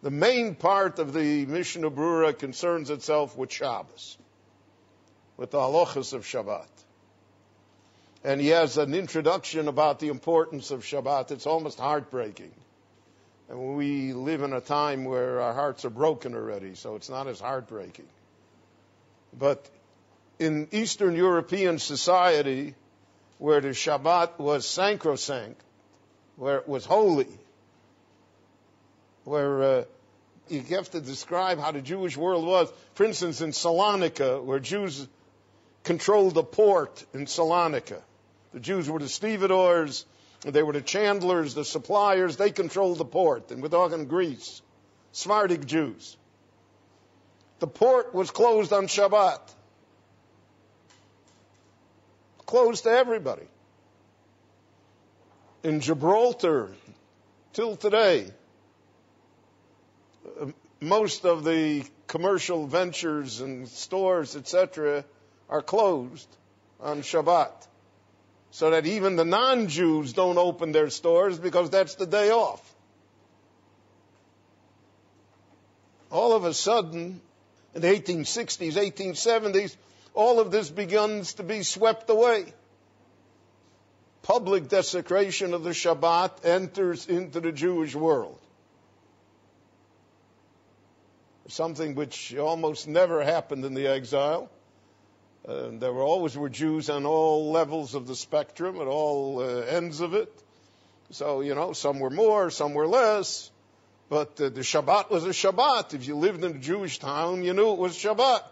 [0.05, 4.17] The main part of the Mishnah Berurah concerns itself with Shabbos,
[5.37, 6.69] with the halachas of Shabbat
[8.25, 11.31] and he has an introduction about the importance of Shabbat.
[11.31, 12.53] It's almost heartbreaking.
[13.51, 17.29] And we live in a time where our hearts are broken already, so it's not
[17.29, 18.09] as heartbreaking.
[19.39, 19.69] But
[20.39, 22.75] in Eastern European society,
[23.37, 25.61] where the Shabbat was sacrosanct,
[26.37, 27.29] where it was holy,
[29.25, 29.85] where uh,
[30.49, 32.71] you have to describe how the Jewish world was.
[32.95, 35.07] For instance, in Salonika, where Jews
[35.83, 38.01] controlled the port in Salonika,
[38.53, 40.05] the Jews were the stevedores,
[40.43, 43.51] they were the chandlers, the suppliers, they controlled the port.
[43.51, 44.61] And we're talking Greece,
[45.13, 46.17] Sephardic Jews.
[47.61, 49.41] The port was closed on Shabbat.
[52.45, 53.47] Closed to everybody.
[55.63, 56.71] In Gibraltar,
[57.55, 58.31] till today,
[60.81, 65.05] most of the commercial ventures and stores, etc.,
[65.49, 66.29] are closed
[66.81, 67.53] on Shabbat
[68.51, 72.63] so that even the non-Jews don't open their stores because that's the day off.
[76.09, 77.21] All of a sudden,
[77.75, 79.75] in the 1860s, 1870s,
[80.15, 82.53] all of this begins to be swept away.
[84.23, 88.39] Public desecration of the Shabbat enters into the Jewish world.
[91.49, 94.51] Something which almost never happened in the exile.
[95.47, 99.61] Uh, there were always were Jews on all levels of the spectrum, at all uh,
[99.61, 100.33] ends of it.
[101.11, 103.51] So, you know, some were more, some were less.
[104.09, 105.93] But uh, the Shabbat was a Shabbat.
[105.93, 108.43] If you lived in a Jewish town, you knew it was Shabbat.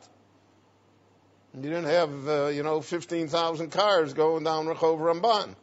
[1.55, 5.55] You didn't have, uh, you know, 15,000 cars going down Rehov Ramban.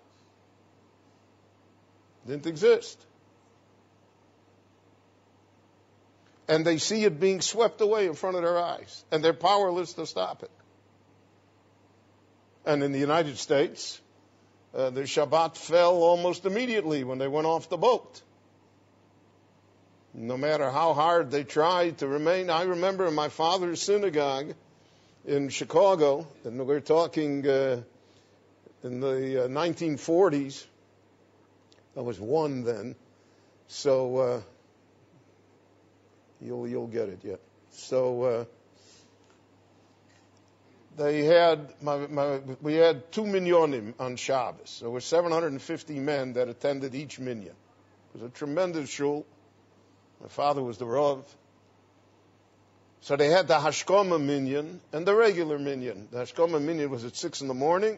[2.27, 3.03] Didn't exist.
[6.49, 9.93] And they see it being swept away in front of their eyes, and they're powerless
[9.93, 10.51] to stop it.
[12.65, 14.01] And in the United States,
[14.73, 18.21] uh, the Shabbat fell almost immediately when they went off the boat.
[20.13, 24.55] No matter how hard they tried to remain, I remember in my father's synagogue
[25.25, 27.83] in Chicago, and we're talking uh,
[28.83, 30.65] in the uh, 1940s.
[31.95, 32.95] I was one then,
[33.67, 34.41] so uh,
[36.41, 37.39] you'll you'll get it yet.
[37.71, 38.45] So uh,
[40.99, 44.79] they had my, my, we had two minyanim on Shabbos.
[44.81, 47.55] There were 750 men that attended each minyan.
[48.13, 49.25] It was a tremendous shul.
[50.21, 51.23] My father was the rav.
[53.01, 56.09] So they had the Hashkoma minyan and the regular minyan.
[56.11, 57.97] The Hashkoma minyan was at six in the morning,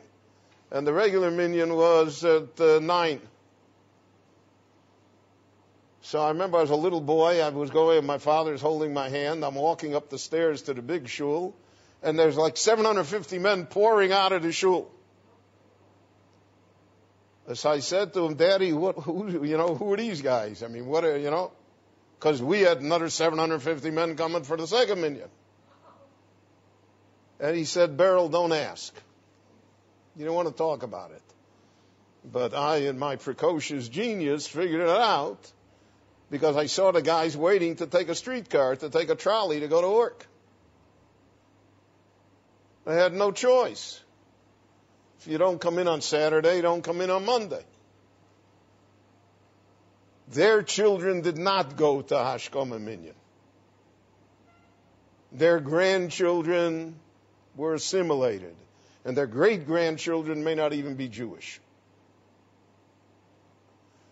[0.69, 3.19] and the regular minyan was at uh, nine.
[6.01, 7.41] So I remember I was a little boy.
[7.41, 9.45] I was going, my father's holding my hand.
[9.45, 11.55] I'm walking up the stairs to the big shul,
[12.01, 14.91] and there's like 750 men pouring out of the shul.
[17.53, 20.63] So I said to him, Daddy, what, who, you know, who are these guys?
[20.63, 21.51] I mean, what are, you know?
[22.19, 25.29] Because we had another 750 men coming for the second minyan.
[27.39, 28.93] And he said, Berel, don't ask.
[30.15, 31.21] You don't want to talk about it.
[32.31, 35.51] But I, in my precocious genius, figured it out
[36.31, 39.67] because I saw the guys waiting to take a streetcar, to take a trolley to
[39.67, 40.25] go to work.
[42.85, 43.99] They had no choice.
[45.19, 47.63] If you don't come in on Saturday, don't come in on Monday.
[50.29, 53.13] Their children did not go to Hashkoma Minyan.
[55.33, 56.95] Their grandchildren
[57.57, 58.55] were assimilated,
[59.03, 61.59] and their great grandchildren may not even be Jewish.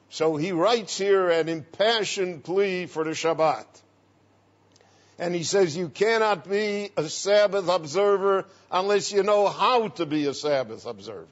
[0.09, 3.65] So he writes here an impassioned plea for the Shabbat.
[5.19, 10.25] And he says you cannot be a Sabbath observer unless you know how to be
[10.25, 11.27] a Sabbath observer.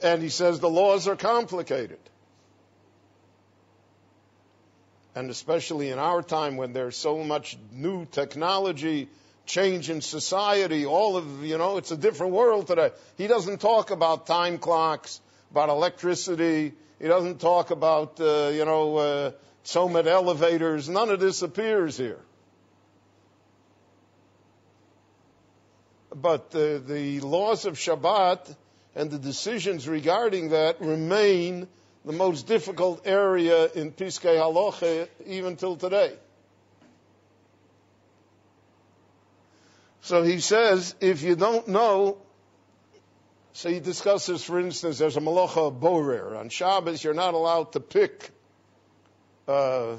[0.00, 1.98] And he says the laws are complicated.
[5.14, 9.08] And especially in our time when there's so much new technology,
[9.44, 12.92] change in society, all of, you know, it's a different world today.
[13.16, 15.20] He doesn't talk about time clocks,
[15.50, 16.72] about electricity.
[17.00, 19.30] He doesn't talk about, uh, you know, uh,
[20.06, 20.88] elevators.
[20.88, 22.20] None of this appears here.
[26.14, 28.54] But uh, the laws of Shabbat
[28.94, 31.68] and the decisions regarding that remain
[32.04, 36.14] the most difficult area in Piskei Halacha even till today.
[40.00, 42.18] So he says, if you don't know,
[43.58, 46.36] so he discusses, for instance, there's a malacha borer.
[46.36, 48.30] On Shabbos, you're not allowed to pick,
[49.48, 49.96] uh,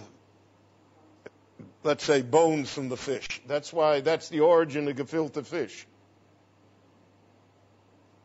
[1.83, 3.41] let's say, bones from the fish.
[3.47, 5.85] That's why, that's the origin of gefilte fish.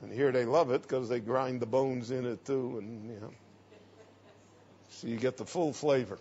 [0.02, 3.18] And here they love it because they grind the bones in it too, and you
[3.18, 3.32] know,
[4.90, 6.20] so you get the full flavor.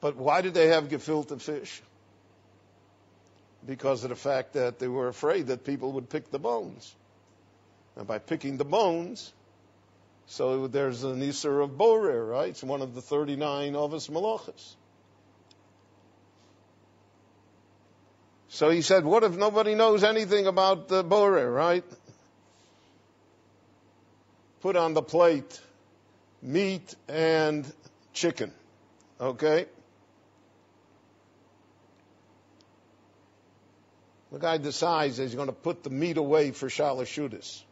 [0.00, 1.82] But why did they have gefilte fish?
[3.68, 6.96] Because of the fact that they were afraid that people would pick the bones.
[7.96, 9.30] And by picking the bones,
[10.26, 12.48] so there's an Isser of Borer, right?
[12.48, 14.74] It's one of the 39 Ovis Malachas.
[18.48, 21.84] So he said, what if nobody knows anything about the Borer, right?
[24.62, 25.60] Put on the plate
[26.40, 27.70] meat and
[28.14, 28.50] chicken.
[29.20, 29.66] Okay?
[34.32, 37.62] The guy decides that he's going to put the meat away for Shalashudas.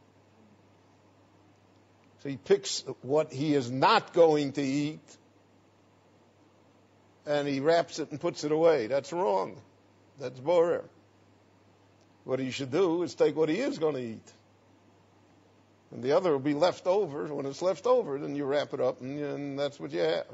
[2.22, 5.16] So he picks what he is not going to eat
[7.26, 8.86] and he wraps it and puts it away.
[8.86, 9.60] That's wrong.
[10.18, 10.84] That's borer.
[12.24, 14.32] What he should do is take what he is going to eat.
[15.92, 17.32] And the other will be left over.
[17.32, 20.26] When it's left over, then you wrap it up and, and that's what you have.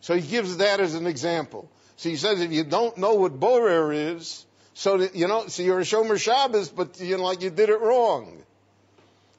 [0.00, 1.70] So he gives that as an example.
[1.96, 4.46] So he says if you don't know what borer is,
[4.80, 7.68] so that, you know, so you're a Shomer Shabbos, but you know, like you did
[7.68, 8.42] it wrong.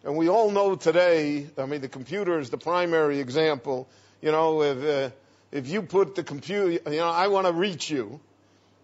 [0.03, 3.89] And we all know today, I mean, the computer is the primary example.
[4.21, 5.15] You know, if, uh,
[5.51, 8.19] if you put the computer, you know, I want to reach you,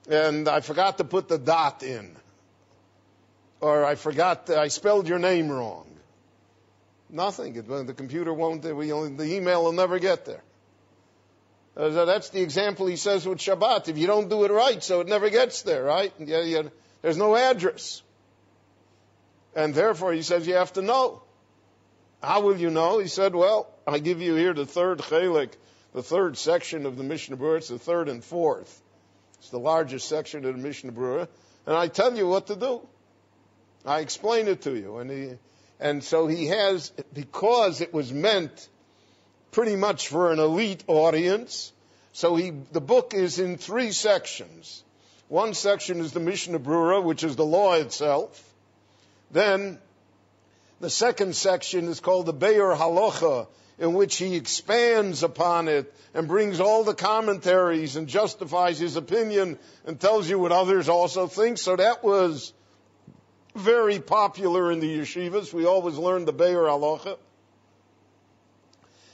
[0.10, 2.16] and I forgot to put the dot in.
[3.62, 5.86] Or I forgot, I spelled your name wrong.
[7.08, 7.54] Nothing.
[7.54, 8.64] The computer won't.
[8.64, 10.42] The email will never get there.
[11.78, 13.88] Uh, that's the example he says with Shabbat.
[13.88, 16.12] If you don't do it right, so it never gets there, right?
[16.18, 16.64] Yeah, yeah,
[17.04, 18.02] there's no address.
[19.56, 21.22] And therefore, he says you have to know.
[22.22, 22.98] How will you know?
[22.98, 25.52] He said, well, I give you here the third chelik,
[25.94, 27.58] the third section of the Mishnah Berurah.
[27.58, 28.82] It's the third and fourth.
[29.38, 31.28] It's the largest section of the Mishnah Berurah.
[31.68, 32.88] And I tell you what to do.
[33.86, 34.98] I explain it to you.
[34.98, 35.30] And he,
[35.80, 38.68] and so he has, because it was meant
[39.58, 41.74] pretty much for an elite audience.
[42.14, 44.84] So he, the book is in three sections.
[45.30, 48.54] One section is the Mishnah Berurah, which is the law itself.
[49.32, 49.80] Then
[50.80, 53.48] the second section is called the Biur Halacha,
[53.80, 59.58] in which he expands upon it and brings all the commentaries and justifies his opinion
[59.88, 61.58] and tells you what others also think.
[61.58, 62.54] So that was
[63.56, 65.52] very popular in the yeshivas.
[65.52, 67.18] We always learned the Biur Halacha.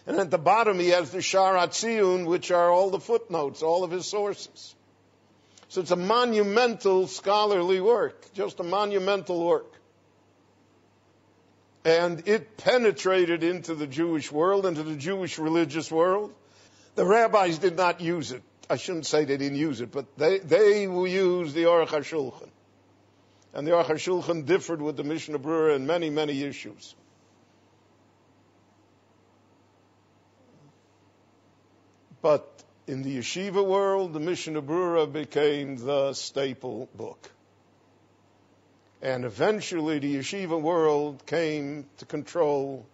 [0.05, 3.83] And at the bottom he has the Sha'ar HaTziyun, which are all the footnotes, all
[3.83, 4.75] of his sources.
[5.69, 9.71] So it's a monumental scholarly work, just a monumental work.
[11.85, 16.33] And it penetrated into the Jewish world, into the Jewish religious world.
[16.95, 18.43] The rabbis did not use it.
[18.69, 22.49] I shouldn't say they didn't use it, but they, they will use the Aruch HaShulchan.
[23.53, 26.95] And the Aruch HaShulchan differed with the Mishnah Berurah in many, many issues.
[32.23, 32.47] But
[32.87, 37.29] in the yeshiva world, the Mishnah Berurah became the staple book.
[39.01, 42.85] And eventually the yeshiva world came to control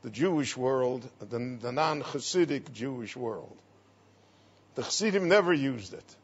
[0.00, 3.54] the Jewish world, the, the non-Hasidic Jewish world.
[4.76, 6.16] The Hasidim never used it.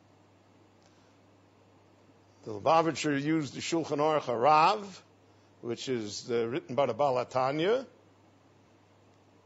[2.45, 4.83] The Lubavitcher used the Shulchan Aruch Harav,
[5.61, 7.85] which is uh, written by the Baal HaTanya,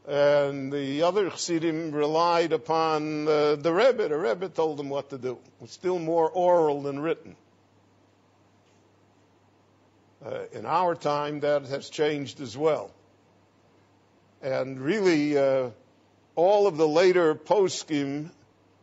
[0.07, 4.07] and the other Chassidim relied upon uh, the Rebbe.
[4.07, 5.37] The Rebbe told them what to do.
[5.59, 7.35] Was still more oral than written.
[10.25, 12.91] Uh, in our time, that has changed as well.
[14.41, 15.69] And really, uh,
[16.35, 18.29] all of the later poskim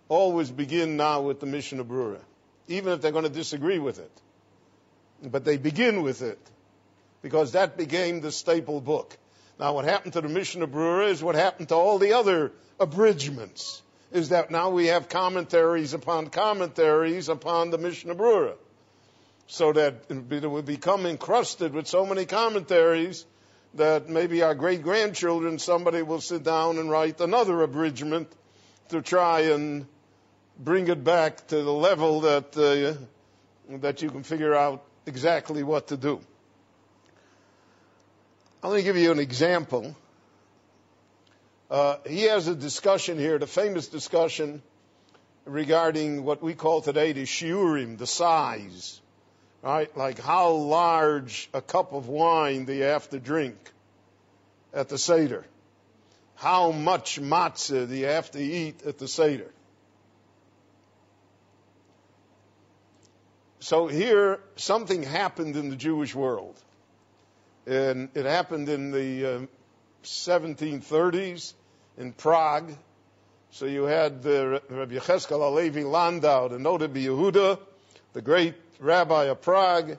[0.08, 2.20] always begin now with the Mishnah Berurah,
[2.68, 4.10] even if they're going to disagree with it.
[5.22, 6.38] But they begin with it
[7.22, 9.16] because that became the staple book.
[9.58, 13.82] Now, what happened to the Mishnah Berurah is what happened to all the other abridgments.
[14.12, 18.56] Is that now we have commentaries upon commentaries upon the Mishnah Berurah,
[19.46, 23.24] so that it would become encrusted with so many commentaries
[23.74, 28.30] that maybe our great grandchildren somebody will sit down and write another abridgment
[28.90, 29.86] to try and
[30.58, 32.96] bring it back to the level that uh,
[33.78, 36.20] that you can figure out exactly what to do.
[38.62, 39.94] I'm going to give you an example.
[41.70, 44.62] Uh, he has a discussion here, the famous discussion
[45.44, 49.00] regarding what we call today the shiurim, the size,
[49.62, 49.94] right?
[49.96, 53.56] Like how large a cup of wine do you have to drink
[54.72, 55.44] at the Seder?
[56.36, 59.50] How much matzah do you have to eat at the Seder?
[63.60, 66.56] So here, something happened in the Jewish world.
[67.66, 69.40] And it happened in the uh,
[70.04, 71.54] 1730s
[71.98, 72.72] in Prague.
[73.50, 77.58] So you had the Rabbi Yecheskel HaLevi Landau, the Noda Yehuda,
[78.12, 79.98] the great rabbi of Prague.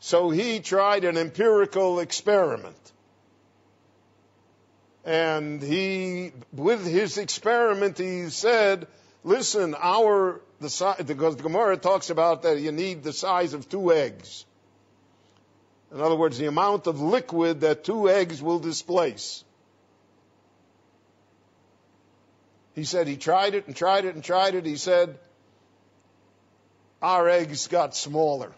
[0.00, 2.76] So he tried an empirical experiment.
[5.04, 8.86] And he, with his experiment, he said,
[9.22, 14.46] listen, our, the the Gemara talks about that you need the size of two eggs.
[15.94, 19.44] In other words, the amount of liquid that two eggs will displace.
[22.74, 24.66] He said he tried it and tried it and tried it.
[24.66, 25.16] He said,
[27.00, 28.50] our eggs got smaller.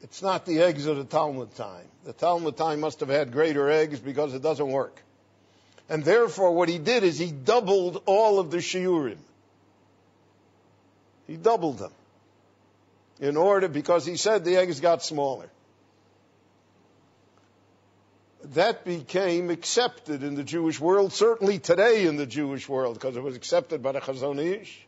[0.00, 1.84] It's not the eggs of the Talmud time.
[2.04, 5.02] The Talmud time must have had greater eggs because it doesn't work.
[5.90, 9.18] And therefore, what he did is he doubled all of the shiurim.
[11.26, 11.92] He doubled them
[13.20, 15.50] in order, because he said the eggs got smaller.
[18.54, 23.22] That became accepted in the Jewish world, certainly today in the Jewish world, because it
[23.22, 24.86] was accepted by the Chazon Ish.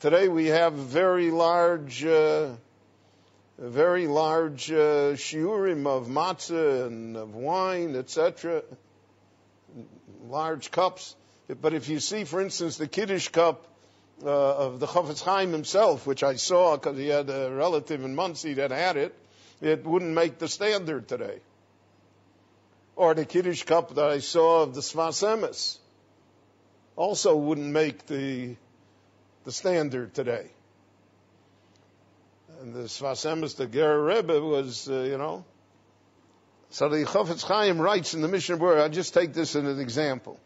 [0.00, 2.50] Today we have very large, uh,
[3.58, 8.62] very large uh, shiurim of matzah and of wine, etc.
[10.28, 11.16] Large cups.
[11.60, 13.66] But if you see, for instance, the Kiddush cup
[14.24, 18.14] uh, of the Chofetz Chaim himself, which I saw because he had a relative in
[18.14, 19.14] Monsey that had it.
[19.60, 21.40] it wouldn't make the standard today.
[22.96, 25.78] Or the Kiddush cup that I saw of the Sfas Emes
[26.96, 28.56] also wouldn't make the,
[29.44, 30.50] the standard today.
[32.60, 35.44] And the Sfas Emes, the Ger Rebbe was, uh, you know.
[36.70, 39.80] So the Chofetz Chaim writes in the Mishnah Berurah, I'll just take this as an
[39.80, 40.38] example.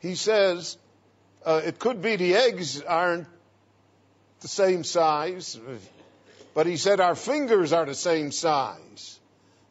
[0.00, 0.78] He says,
[1.44, 3.26] uh, it could be the eggs aren't
[4.40, 5.58] the same size,
[6.54, 9.18] but he said our fingers are the same size.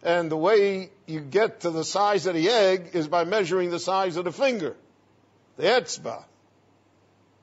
[0.04, 3.80] And the way you get to the size of the egg is by measuring the
[3.80, 4.76] size of the finger,
[5.58, 6.24] the etzba.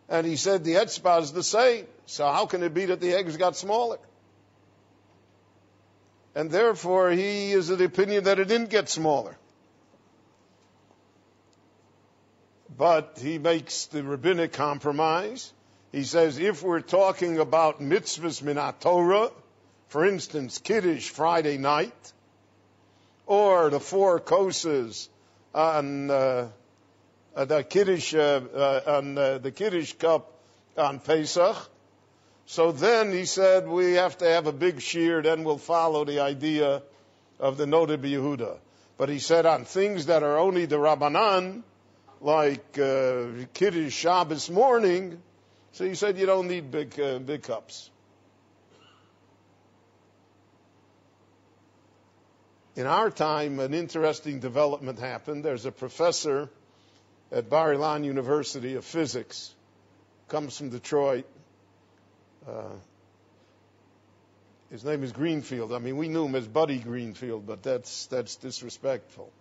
[0.08, 1.86] And he said the etzba is the same.
[2.06, 3.98] So how can it be that the eggs got smaller?
[6.34, 9.36] And therefore he is of the opinion that it didn't get smaller.
[12.78, 15.52] But he makes the rabbinic compromise.
[15.90, 19.30] He says if we're talking about mitzvahs minat Torah,
[19.88, 22.12] for instance, Kiddush Friday night,
[23.26, 25.08] or the four kosses
[25.52, 26.50] on uh,
[27.34, 30.32] uh, the Kiddush uh, uh, on uh, the Kiddush cup
[30.76, 31.56] on Pesach.
[32.46, 36.20] So then he said we have to have a big shiur, then we'll follow the
[36.20, 36.82] idea
[37.40, 38.58] of the Noda Yehuda.
[38.96, 41.64] But he said on things that are only the Rabbanan,
[42.20, 45.20] like uh, Kiddush Shabbos morning,
[45.72, 47.90] so he said you don't need big uh, big cups.
[52.76, 55.44] In our time, an interesting development happened.
[55.44, 56.48] There's a professor
[57.32, 59.52] at Bar Ilan University of physics,
[60.28, 61.26] comes from Detroit.
[62.46, 62.76] Uh,
[64.70, 65.72] his name is Greenfield.
[65.72, 69.32] I mean, we knew him as Buddy Greenfield, but that's that's disrespectful.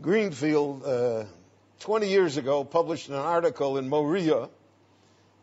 [0.00, 1.24] Greenfield, uh,
[1.80, 4.48] 20 years ago, published an article in Moria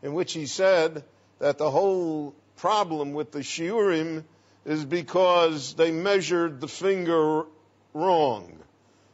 [0.02, 1.04] in which he said
[1.38, 4.24] that the whole problem with the shiurim
[4.64, 7.44] is because they measured the finger
[7.94, 8.58] wrong.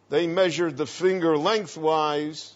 [0.08, 2.54] They measured the finger lengthwise,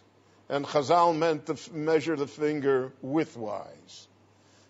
[0.48, 4.06] and Chazal meant to f- measure the finger widthwise.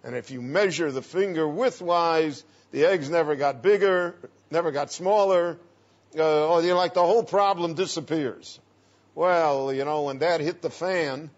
[0.02, 2.42] And if you measure the finger widthwise,
[2.72, 4.16] the eggs never got bigger,
[4.50, 5.58] never got smaller,
[6.16, 8.58] uh, or you know, like the whole problem disappears.
[9.14, 11.30] Well, you know, when that hit the fan,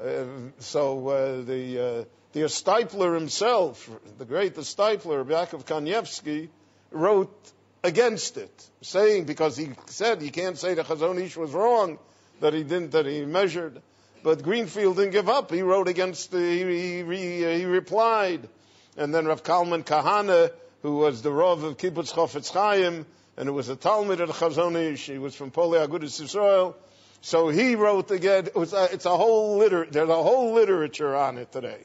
[0.00, 0.24] uh,
[0.58, 3.88] so uh, the uh, the Stipler himself,
[4.18, 6.48] the great the Stipler, Yakov Kanievsky,
[6.90, 11.98] wrote against it, saying because he said you can't say the Chazon Ish was wrong
[12.40, 13.80] that he didn't that he measured,
[14.22, 15.50] but Greenfield didn't give up.
[15.50, 18.48] He wrote against the he he, he replied,
[18.96, 20.50] and then Rav Kalman Kahana,
[20.82, 23.06] who was the Rav of Kibbutz Chofetz Chaim,
[23.38, 24.30] and it was a Talmud of.
[24.30, 26.76] He was from Poalei Agudas Israel.
[27.20, 28.46] So he wrote again.
[28.46, 29.86] It was a, it's a whole liter.
[29.88, 31.78] There's a whole literature on it today.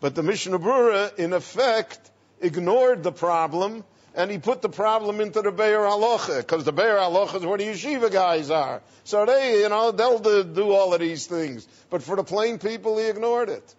[0.00, 2.10] But the Mishnah Berurah, in effect,
[2.40, 6.98] ignored the problem and he put the problem into the Biur Halacha because the Biur
[6.98, 8.82] Halacha is where the yeshiva guys are.
[9.04, 11.68] So they, you know, they'll do all of these things.
[11.88, 13.74] But for the plain people, he ignored it.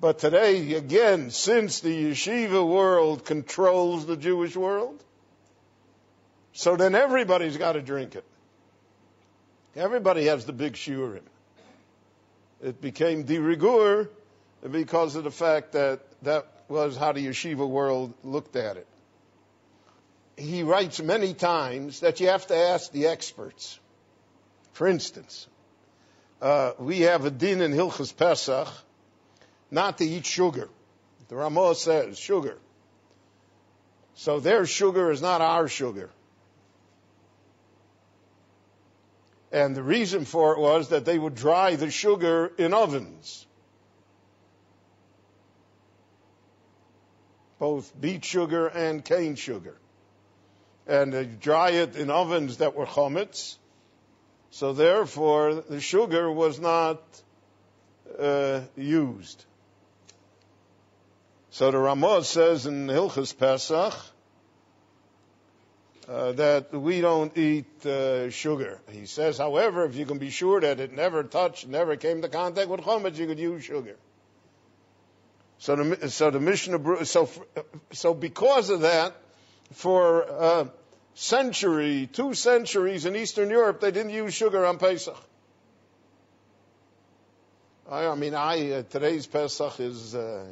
[0.00, 5.02] But today, again, since the yeshiva world controls the Jewish world,
[6.52, 8.24] so then everybody's got to drink it.
[9.74, 11.22] Everybody has the big shiurim.
[12.62, 14.08] It became de rigueur
[14.68, 18.86] because of the fact that that was how the yeshiva world looked at it.
[20.36, 23.78] He writes many times that you have to ask the experts.
[24.72, 25.48] For instance,
[26.40, 28.68] uh, we have a din in Hilchas Pesach
[29.70, 30.68] not to eat sugar.
[31.28, 32.58] The Ramah says sugar.
[34.14, 36.10] So their sugar is not our sugar.
[39.52, 43.46] And the reason for it was that they would dry the sugar in ovens.
[47.58, 49.76] Both beet sugar and cane sugar.
[50.86, 53.56] And they dry it in ovens that were chometz.
[54.50, 57.02] So therefore, the sugar was not
[58.18, 59.44] uh, used.
[61.58, 63.92] So the Ramah says in Hilchas Pesach
[66.08, 68.78] uh, that we don't eat uh, sugar.
[68.92, 72.28] He says, however, if you can be sure that it never touched, never came to
[72.28, 73.96] contact with chometz, you could use sugar.
[75.58, 77.28] So the so the Mishnah so
[77.90, 79.16] so because of that,
[79.72, 80.64] for uh,
[81.14, 85.20] century, two centuries in Eastern Europe, they didn't use sugar on Pesach.
[87.90, 90.14] I, I mean, I uh, today's Pesach is.
[90.14, 90.46] Uh,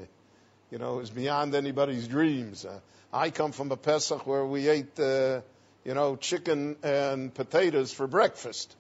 [0.71, 2.65] you know, is beyond anybody's dreams.
[2.65, 2.81] Uh,
[3.13, 5.41] I come from a Pesach where we ate, uh,
[5.85, 8.75] you know, chicken and potatoes for breakfast.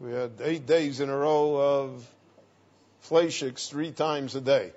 [0.00, 2.08] We had eight days in a row of
[3.08, 4.72] fleischiks three times a day.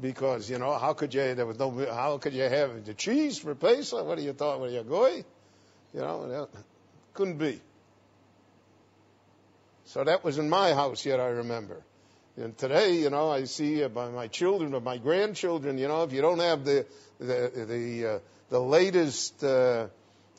[0.00, 3.38] Because you know how could you there was no how could you have the cheese
[3.38, 4.04] for Pesach?
[4.04, 4.60] What do you thought?
[4.60, 5.24] What are you goy?
[5.94, 6.48] You know
[7.14, 7.60] couldn't be.
[9.86, 11.82] So that was in my house yet I remember.
[12.36, 16.02] And today, you know, I see uh, by my children or my grandchildren, you know,
[16.02, 16.86] if you don't have the
[17.18, 18.18] the the uh,
[18.50, 19.86] the latest uh,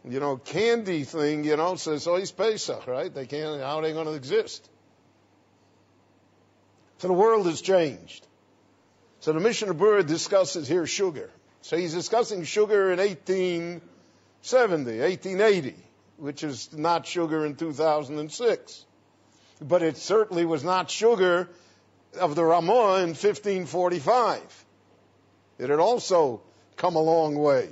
[0.08, 3.12] you know candy thing, you know, so it's always Pesach, right?
[3.12, 3.62] They can't.
[3.62, 4.70] How are they going to exist?
[7.00, 8.28] So the world has changed.
[9.22, 11.32] So the Mishnah Berurah discusses here sugar.
[11.62, 15.76] So he's discussing sugar in 1870, 1880,
[16.18, 18.86] which is not sugar in 2006.
[19.62, 21.50] But it certainly was not sugar
[22.20, 24.66] of the Ramah in 1545.
[25.60, 26.42] It had also
[26.76, 27.70] come a long way.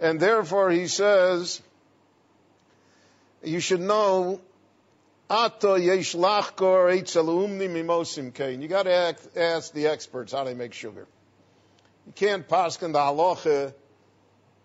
[0.00, 1.60] And therefore he says,
[3.42, 4.40] you should know,
[5.30, 8.62] Ato yesh lachkor mimosim kain.
[8.62, 11.06] You got to ask the experts how they make sugar.
[12.06, 13.74] You can't pass in the halacha.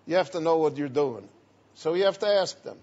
[0.06, 1.28] You have to know what you're doing.
[1.76, 2.78] So you have to ask them.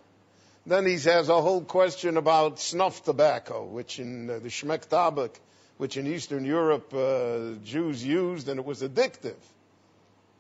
[0.67, 5.35] Then he has a whole question about snuff tobacco, which in uh, the Shmek Tabak,
[5.79, 9.41] which in Eastern Europe uh, Jews used, and it was addictive.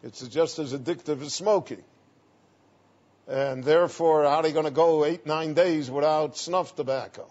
[0.02, 1.82] It's just as addictive as smoking.
[3.26, 7.26] And therefore, how are they going to go eight, nine days without snuff tobacco?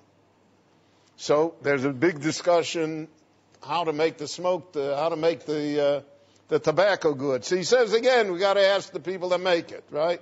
[1.18, 3.08] So there's a big discussion
[3.62, 6.02] how to make the smoke, the, how to make the uh,
[6.48, 7.46] the tobacco good.
[7.46, 10.22] So he says again, we got to ask the people that make it, right?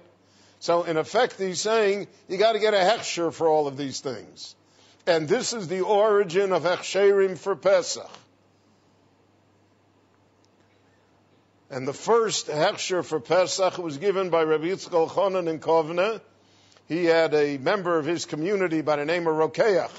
[0.59, 3.99] So in effect, he's saying you got to get a hechsher for all of these
[3.99, 4.55] things.
[5.05, 8.09] And this is the origin of hechsherim for Pesach.
[11.69, 16.21] And the first hechsher for Pesach was given by Rabbi Yitzchak Elchonon in Kovna.
[16.87, 19.91] He had a member of his community by the name of Rokeach.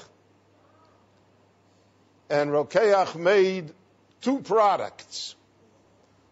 [2.29, 3.71] And Rokeach made
[4.21, 5.35] two products.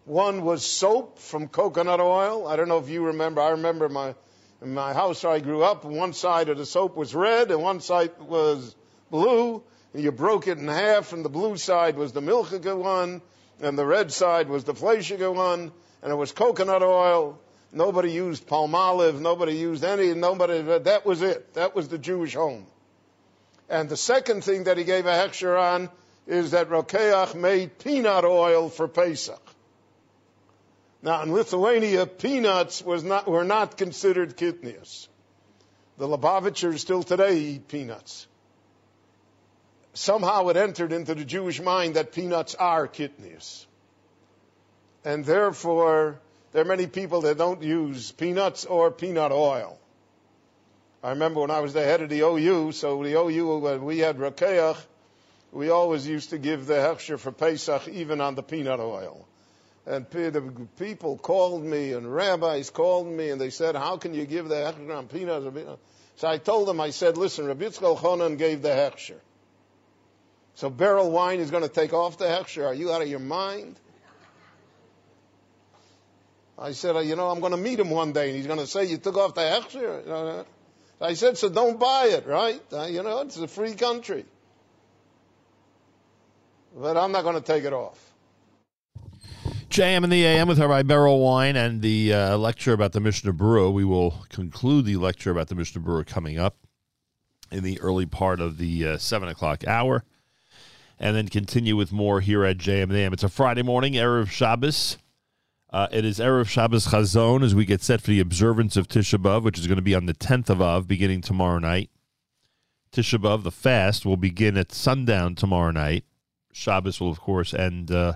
[0.08, 2.48] One was soap from coconut oil.
[2.48, 3.42] I don't know if you remember.
[3.42, 4.14] I remember my
[4.62, 5.84] in my house where I grew up.
[5.84, 8.74] One side of the soap was red and one side was
[9.10, 9.62] blue.
[9.92, 13.20] And you broke it in half, and the blue side was the milchika one,
[13.60, 17.38] and the red side was the fleischiga one, and it was coconut oil.
[17.70, 19.20] Nobody used palm olive.
[19.20, 20.14] Nobody used any.
[20.14, 20.62] Nobody.
[20.62, 21.52] That was it.
[21.52, 22.66] That was the Jewish home.
[23.68, 25.90] And the second thing that he gave a hechsher on
[26.26, 29.42] is that Rokeach made peanut oil for Pesach.
[31.02, 35.08] Now, in Lithuania, peanuts not, were not considered kitnius.
[35.96, 38.26] The Lubavitchers still today eat peanuts.
[39.94, 43.66] Somehow it entered into the Jewish mind that peanuts are kitnius.
[45.04, 46.20] And therefore,
[46.52, 49.78] there are many people that don't use peanuts or peanut oil.
[51.02, 53.98] I remember when I was the head of the OU, so the OU, when we
[53.98, 54.76] had Rokeach,
[55.52, 59.27] we always used to give the hechsher for Pesach even on the peanut oil.
[59.88, 60.06] And
[60.76, 64.56] people called me and rabbis called me and they said, how can you give the
[64.56, 65.46] hechsher on peanuts?
[66.16, 69.16] So I told them, I said, listen, Rabbi Yitzchak Elchonon gave the hechsher.
[70.56, 72.66] So Berel Wein is going to take off the hechsher.
[72.66, 73.80] Are you out of your mind?
[76.58, 78.66] I said, you know, I'm going to meet him one day and he's going to
[78.66, 80.44] say, you took off the hechsher?
[81.00, 82.60] I said, so don't buy it, right?
[82.90, 84.26] You know, it's a free country.
[86.76, 88.04] But I'm not going to take it off.
[89.70, 93.34] JM in the AM with Rabbi Berel Wein and the uh, lecture about the Mishnah
[93.34, 93.70] Berurah.
[93.70, 96.56] We will conclude the lecture about the Mishnah Berurah coming up
[97.50, 100.04] in the early part of the uh, 7 o'clock hour
[100.98, 103.12] and then continue with more here at JM the AM.
[103.12, 104.96] It's a Friday morning, Erev Shabbos.
[105.70, 109.20] Uh, it is Erev Shabbos Chazon as we get set for the observance of Tisha
[109.20, 111.90] B'Av, which is going to be on the 10th of Av, beginning tomorrow night.
[112.90, 116.04] Tisha B'Av, the fast, will begin at sundown tomorrow night.
[116.54, 118.14] Shabbos will, of course, end uh,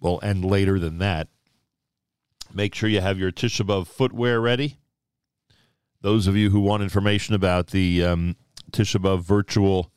[0.00, 1.28] will end later than that.
[2.52, 4.78] Make sure you have your Tisha B'Av footwear ready.
[6.00, 8.36] Those of you who want information about the um,
[8.72, 9.92] Tisha B'Av virtual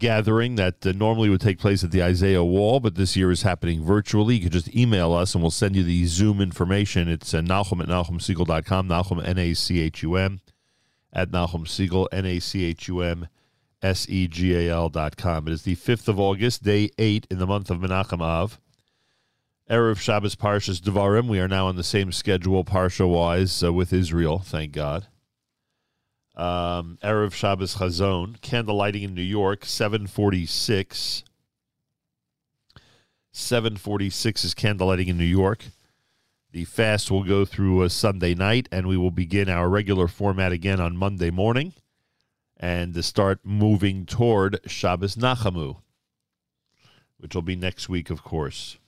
[0.00, 3.42] gathering that uh, normally would take place at the Isaiah Wall, but this year is
[3.42, 7.08] happening virtually, you can just email us and we'll send you the Zoom information.
[7.08, 10.40] It's uh, Nachum at NachumSegal.com, Nachum, N-A-C-H-U-M,
[11.12, 13.28] at Nachum Segal, N-A-C-H-U-M,
[13.82, 15.46] S-E-G-A-L dot com.
[15.46, 18.58] It is the 5th of August, day 8 in the month of Menachem Av.
[19.70, 21.28] Erev Shabbos Parshas Devarim.
[21.28, 24.40] We are now on the same schedule, Parsha wise, uh, with Israel.
[24.40, 25.06] Thank God.
[26.34, 28.40] Um, Erev Shabbos Chazon.
[28.40, 31.22] Candle lighting in New York, seven forty six.
[33.30, 35.66] Seven forty six is candle lighting in New York.
[36.50, 40.50] The fast will go through a Sunday night, and we will begin our regular format
[40.50, 41.74] again on Monday morning,
[42.56, 45.76] and to start moving toward Shabbos Nachamu,
[47.18, 48.78] which will be next week, of course.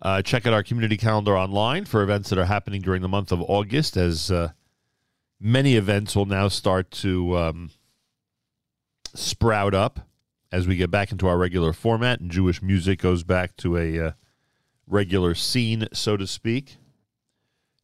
[0.00, 3.32] Uh, check out our community calendar online for events that are happening during the month
[3.32, 4.50] of August, as uh,
[5.40, 7.70] many events will now start to um,
[9.14, 10.00] sprout up
[10.52, 13.98] as we get back into our regular format and Jewish music goes back to a
[13.98, 14.12] uh,
[14.86, 16.76] regular scene, so to speak.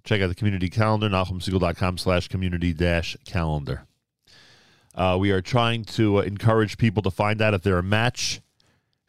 [0.04, 3.86] Check out the community calendar, NachumSegal.com slash community dash calendar.
[4.94, 8.41] Uh, we are trying to encourage people to find out if they're a match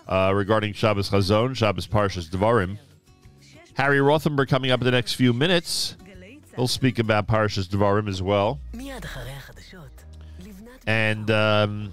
[0.09, 2.77] uh, regarding Shabbos Chazon, Shabbos Parshas Devarim.
[3.75, 5.97] Harry Rothenberg coming up in the next few minutes.
[6.57, 8.61] He'll speak about Parshas Devarim as well.
[10.87, 11.93] And um,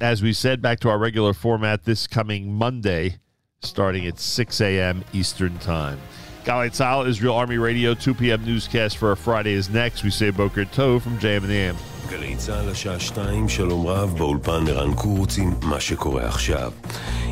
[0.00, 3.18] as we said, back to our regular format this coming Monday,
[3.60, 5.04] starting at 6 a.m.
[5.12, 5.98] Eastern Time.
[6.44, 8.44] Galei Tzal, Israel Army Radio, 2 p.m.
[8.44, 10.02] newscast for a Friday is next.
[10.02, 11.76] We say Boker Tov from JM and the AM.
[12.12, 16.72] גלי צה"ל השעה שתיים, שלום רב, באולפן ערן קורץ עם מה שקורה עכשיו.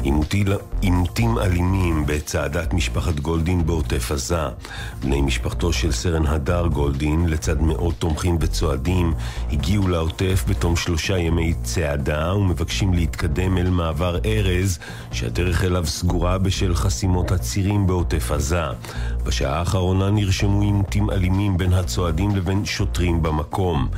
[0.03, 0.47] עימותים,
[0.81, 4.49] עימותים אלימים בצעדת משפחת גולדין בעוטף עזה.
[5.01, 9.13] בני משפחתו של סרן הדר גולדין, לצד מאות תומכים וצועדים,
[9.53, 14.79] הגיעו לעוטף בתום שלושה ימי צעדה ומבקשים להתקדם אל מעבר ארז,
[15.13, 18.65] שהדרך אליו סגורה בשל חסימות הצירים בעוטף עזה.
[19.25, 23.89] בשעה האחרונה נרשמו עימותים אלימים בין הצועדים לבין שוטרים במקום.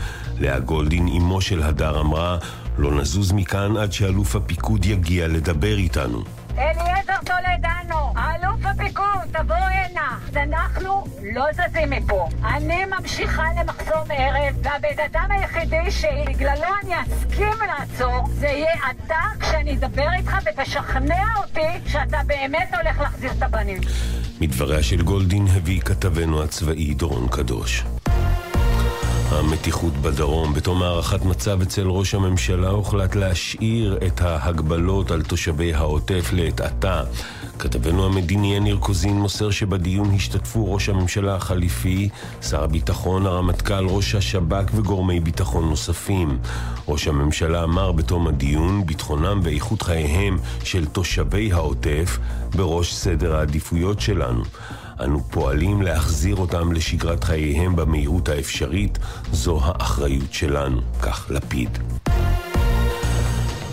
[0.40, 2.38] לאה גולדין, אמו של הדר, אמרה,
[2.78, 6.22] לא נזוז מכאן עד שאלוף הפיקוד יגיע לדבר איתנו.
[6.58, 10.18] אליעזר טולדנו, אלוף הפיקוד, תבוא הנה.
[10.36, 11.04] אנחנו
[11.34, 12.28] לא זזים מפה.
[12.44, 19.74] אני ממשיכה למחסום ארז, והבן אדם היחידי שבגללו אני אסכים לעצור, זה יהיה אתה כשאני
[19.76, 23.80] אדבר איתך ותשכנע אותי שאתה באמת הולך להחזיר את הבנים.
[24.40, 27.84] מדבריה של גולדין הביא כתבנו הצבאי דורון קדוש.
[29.32, 30.54] המתיחות בדרום.
[30.54, 37.02] בתום הערכת מצב אצל ראש הממשלה הוחלט להשאיר את ההגבלות על תושבי העוטף לעת עתה.
[37.58, 42.08] כתבנו המדיני יניר קוזין מוסר שבדיון השתתפו ראש הממשלה החליפי,
[42.42, 46.38] שר הביטחון, הרמטכ"ל, ראש השב"כ וגורמי ביטחון נוספים.
[46.88, 52.18] ראש הממשלה אמר בתום הדיון, ביטחונם ואיכות חייהם של תושבי העוטף
[52.54, 54.42] בראש סדר העדיפויות שלנו.
[55.00, 58.98] אנו פועלים להחזיר אותם לשגרת חייהם במהירות האפשרית,
[59.32, 60.80] זו האחריות שלנו.
[61.02, 61.78] כך לפיד.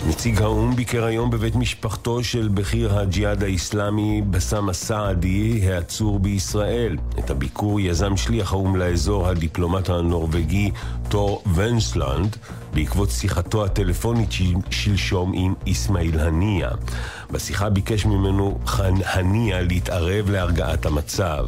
[0.07, 6.97] נציג האו"ם ביקר היום בבית משפחתו של בכיר הג'יהאד האיסלאמי בסאם א-סעדי, העצור בישראל.
[7.19, 10.71] את הביקור יזם שליח האו"ם לאזור הדיפלומט הנורבגי
[11.09, 12.37] תור ונסלנד,
[12.73, 16.69] בעקבות שיחתו הטלפונית של- שלשום עם אסמאעיל הנייה.
[17.31, 18.59] בשיחה ביקש ממנו
[19.05, 21.45] הנייה להתערב להרגעת המצב.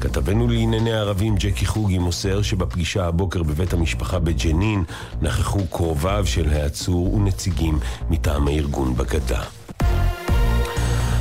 [0.00, 4.84] כתבנו לענייני ערבים ג'קי חוגי מוסר שבפגישה הבוקר בבית המשפחה בג'נין
[5.22, 7.78] נכחו קרוביו של העצור ונציגים
[8.10, 9.42] מטעם הארגון בגדה.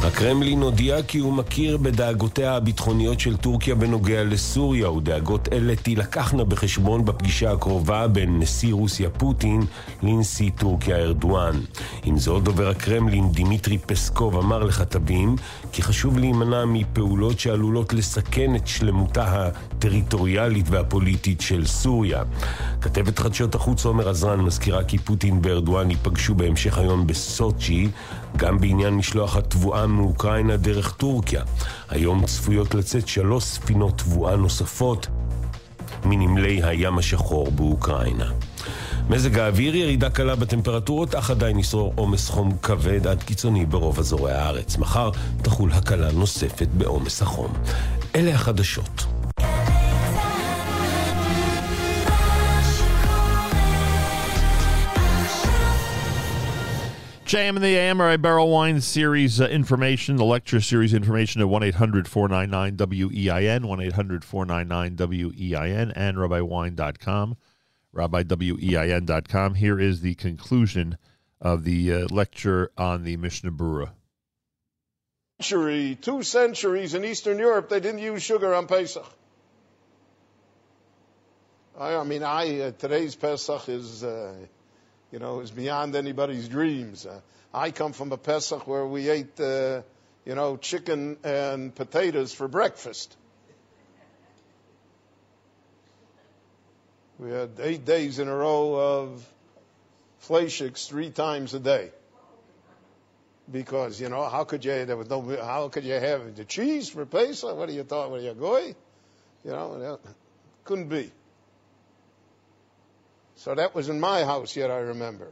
[0.08, 7.06] הקרמלין הודיע כי הוא מכיר בדאגותיה הביטחוניות של טורקיה בנוגע לסוריה, ודאגות אלה תילקחנה בחשבון
[7.06, 9.62] בפגישה הקרובה בין נשיא רוסיה פוטין
[10.04, 11.60] לנשיא טורקיה ארדואן.
[12.04, 15.36] עם זאת, דובר הקרמלין דימיטרי פסקוב אמר לכתבים
[15.72, 22.24] כי חשוב להימנע מפעולות שעלולות לסכן את שלמותה הטריטוריאלית והפוליטית של סוריה.
[22.82, 27.90] כתבת חדשות החוץ עומר עזרן מזכירה כי פוטין וארדואן ייפגשו בהמשך היום בסוצ'י,
[28.38, 31.44] גם בעניין משלוח התבואה מאוקראינה דרך טורקיה.
[31.90, 35.08] היום צפויות לצאת שלוש ספינות תבואה נוספות
[36.06, 38.32] מנמלי הים השחור באוקראינה.
[39.10, 44.32] מזג האוויר, ירידה קלה בטמפרטורות, אך עדיין ישרור עומס חום כבד עד קיצוני ברוב אזורי
[44.32, 44.78] הארץ.
[44.78, 45.12] מחר
[45.42, 47.54] תחול הקלה נוספת בעומס החום.
[48.16, 49.17] אלה החדשות.
[57.28, 61.62] JM and the AM, Berel Wein series uh, information, the lecture series information at 1
[61.62, 67.36] 800 499 WEIN, 1 800 499 WEIN, and RabbiWine.com,
[67.94, 69.56] RabbiWEIN.com.
[69.56, 70.98] Here is the conclusion
[71.42, 73.92] of the uh, lecture on the Mishnah Berurah.
[75.42, 79.06] Century, two centuries in Eastern Europe, they didn't use sugar on Pesach.
[81.78, 84.34] I, I mean, I uh, today's Pesach is, uh,
[85.12, 87.06] you know, is beyond anybody's dreams.
[87.06, 87.22] Uh,
[87.54, 89.82] I come from a Pesach where we ate, uh,
[90.26, 93.16] you know, chicken and potatoes for breakfast.
[97.20, 99.28] We had eight days in a row of
[100.28, 101.92] fleischiks three times a day.
[103.50, 106.90] Because you know how could you there was no how could you have the cheese
[106.90, 107.56] for Pesach?
[107.56, 108.12] What do you thought?
[108.12, 108.76] What are you goy?
[109.46, 110.00] You know
[110.66, 111.10] couldn't be.
[113.38, 115.32] So that was in my house yet I remember.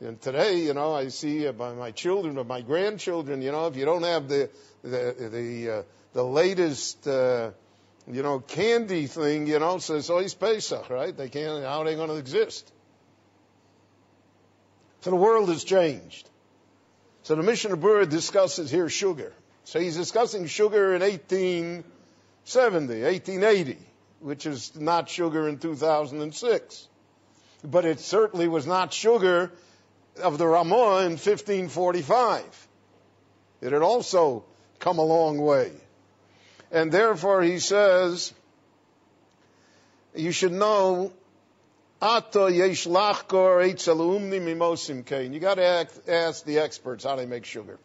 [0.00, 3.66] And today, you know, I see uh, by my children or my grandchildren, you know,
[3.66, 4.48] if you don't have the
[4.82, 5.82] the the uh,
[6.14, 7.50] the latest uh,
[8.10, 11.14] you know candy thing, you know, so it's always Pesach, right?
[11.14, 12.72] They can't how are they going to exist?
[15.00, 16.30] So the world has changed.
[17.24, 19.32] So the Mishnah Berurah discusses here sugar.
[19.64, 23.78] So he's discussing sugar in 1870, 1880,
[24.20, 26.86] which is not sugar in 2006.
[27.62, 29.52] But it certainly was not sugar
[30.22, 32.68] of the Ramah in 1545.
[33.60, 34.44] It had also
[34.78, 35.72] come a long way.
[36.70, 38.32] And therefore he says,
[40.14, 41.12] you should know
[42.02, 43.60] Ato yesh lachkor
[44.40, 45.32] mimosim kain.
[45.34, 47.78] You got to ask the experts how they make sugar.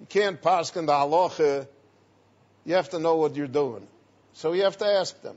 [0.00, 1.68] You can't pass in the halacha.
[2.64, 3.86] You have to know what you're doing.
[4.32, 5.36] So you have to ask them.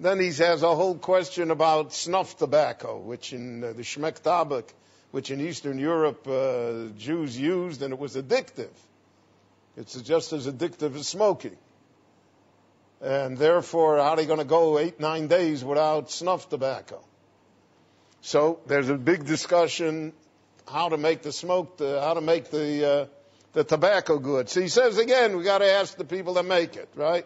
[0.00, 4.64] Then he has a whole question about snuff tobacco, which in uh, the Shmek Tabak,
[5.12, 8.74] which in Eastern Europe uh, Jews used, and it was addictive.
[9.76, 11.56] It's just as addictive as smoking.
[13.00, 17.00] And therefore, how are they going to go eight, nine days without snuff tobacco?
[18.20, 20.12] So there's a big discussion
[20.66, 23.06] how to make the smoke, the, how to make the uh,
[23.54, 24.48] the tobacco good.
[24.48, 27.24] So he says again, we got to ask the people that make it, right?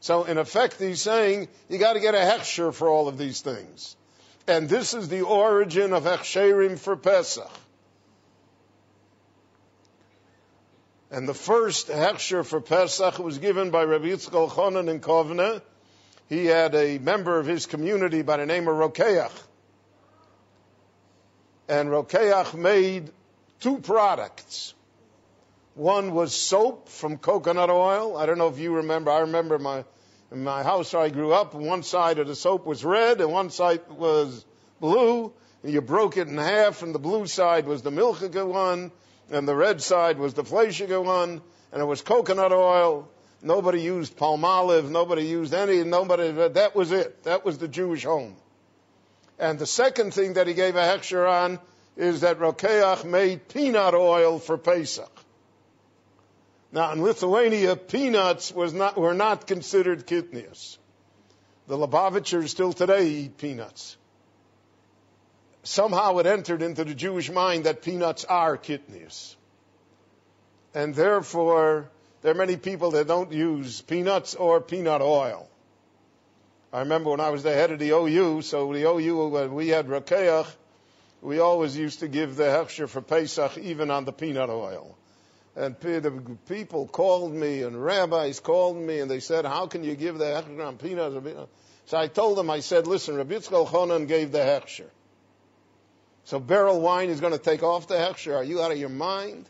[0.00, 3.40] So in effect, he's saying you got to get a hechsher for all of these
[3.40, 3.96] things,
[4.46, 7.50] and this is the origin of hechsherim for Pesach.
[11.10, 15.62] And the first hechsher for Pesach was given by Rabbi Yitzchak Chonan in Kovna.
[16.28, 19.32] He had a member of his community by the name of Rokeach.
[21.66, 23.10] And Rokeach made
[23.60, 24.74] two products.
[25.78, 28.16] One was soap from coconut oil.
[28.16, 29.12] I don't know if you remember.
[29.12, 29.84] I remember my
[30.32, 31.54] in my house I grew up.
[31.54, 34.44] One side of the soap was red and one side was
[34.80, 35.32] blue.
[35.62, 38.90] And you broke it in half, and the blue side was the milchika one,
[39.30, 41.40] and the red side was the fleischiga one,
[41.70, 43.08] and it was coconut oil.
[43.40, 44.90] Nobody used palm olive.
[44.90, 45.84] Nobody used any.
[45.84, 46.32] Nobody.
[46.32, 47.22] That was it.
[47.22, 48.34] That was the Jewish home.
[49.38, 51.60] And the second thing that he gave a hechsher on
[51.96, 55.12] is that Rokeach made peanut oil for Pesach.
[56.70, 60.76] Now, in Lithuania, peanuts not, were not considered kitnius.
[61.66, 63.96] The Lubavitchers still today eat peanuts.
[65.62, 69.34] Somehow it entered into the Jewish mind that peanuts are kitnius.
[70.74, 71.90] And therefore,
[72.20, 75.48] there are many people that don't use peanuts or peanut oil.
[76.70, 79.68] I remember when I was the head of the OU, so the OU, when we
[79.68, 80.46] had Rokeach,
[81.22, 84.97] we always used to give the hechsher for Pesach even on the peanut oil.
[85.58, 85.74] And
[86.46, 90.26] people called me and rabbis called me and they said, how can you give the
[90.26, 91.50] hechsher on peanuts?
[91.86, 94.86] So I told them, I said, listen, Rabbi Yitzchak Chonan gave the hechsher.
[96.26, 98.36] So Berel Wein is going to take off the hechsher.
[98.36, 99.48] Are you out of your mind?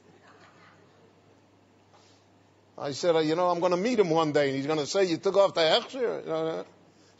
[2.78, 4.86] I said, you know, I'm going to meet him one day and he's going to
[4.86, 6.64] say, you took off the hechsher?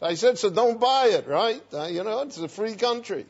[0.01, 1.61] I said, so don't buy it, right?
[1.71, 3.27] Uh, you know, it's a free country.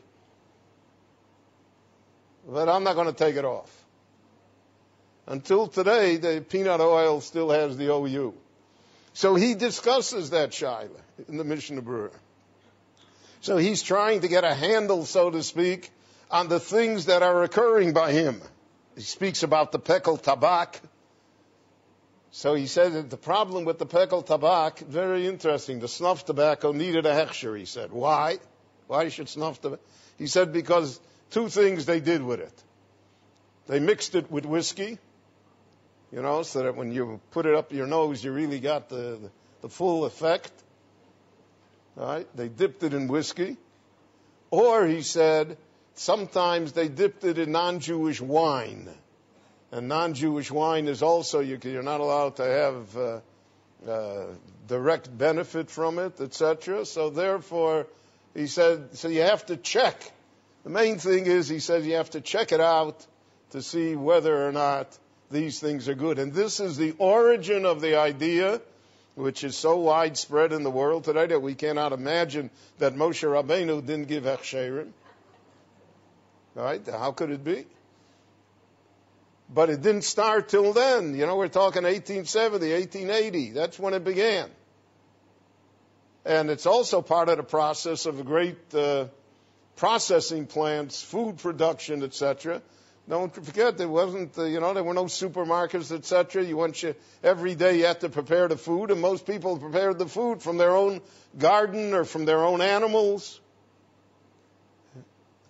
[2.48, 3.79] But I'm not going to take it off.
[5.30, 8.34] Until today, the peanut oil still has the OU.
[9.12, 10.90] So he discusses that Shaila
[11.28, 12.10] in the Mishnah Berurah.
[13.40, 15.88] So he's trying to get a handle, so to speak,
[16.32, 18.42] on the things that are occurring by him.
[18.96, 20.80] He speaks about the pekel tabak.
[22.32, 25.78] So he said that the problem with the pekel tabak, very interesting.
[25.78, 27.92] The snuff tobacco needed a hechsher, he said.
[27.92, 28.38] Why?
[28.88, 29.82] Why should snuff tobacco?
[30.18, 30.98] He said because
[31.30, 32.62] two things they did with it.
[33.68, 34.98] They mixed it with whiskey,
[36.12, 39.18] you know, so that when you put it up your nose, you really got the,
[39.20, 39.30] the,
[39.62, 40.52] the full effect.
[41.96, 42.36] All right?
[42.36, 43.56] They dipped it in whiskey.
[44.50, 45.56] Or, he said,
[45.94, 48.88] sometimes they dipped it in non-Jewish wine,
[49.70, 53.20] and non-Jewish wine is also you can, you're not allowed to have uh,
[53.88, 54.26] uh,
[54.66, 56.84] direct benefit from it, etc.
[56.84, 57.86] So therefore,
[58.34, 60.10] he said, so you have to check.
[60.64, 63.06] The main thing is, he says, you have to check it out
[63.50, 64.98] to see whether or not
[65.30, 66.18] these things are good.
[66.18, 68.60] And this is the origin of the idea,
[69.14, 73.84] which is so widespread in the world today that we cannot imagine that Moshe Rabbeinu
[73.84, 74.90] didn't give hechsherim.
[76.54, 76.84] Right?
[76.86, 77.66] How could it be?
[79.52, 81.14] But it didn't start till then.
[81.14, 83.50] You know, we're talking 1870, 1880.
[83.50, 84.48] That's when it began.
[86.24, 89.06] And it's also part of the process of great uh,
[89.76, 92.62] processing plants, food production, etc.
[93.10, 96.44] Don't forget there wasn't, uh, you know, there were no supermarkets, etc.
[96.44, 99.98] You went you, every day you had to prepare the food, and most people prepared
[99.98, 101.00] the food from their own
[101.36, 103.40] garden or from their own animals.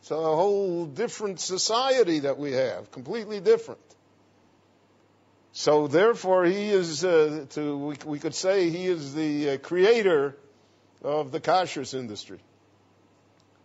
[0.01, 3.81] It's a whole different society that we have, completely different.
[5.53, 10.35] So therefore, he is, uh, to we, we could say, he is the uh, creator
[11.03, 12.39] of the kashrus industry,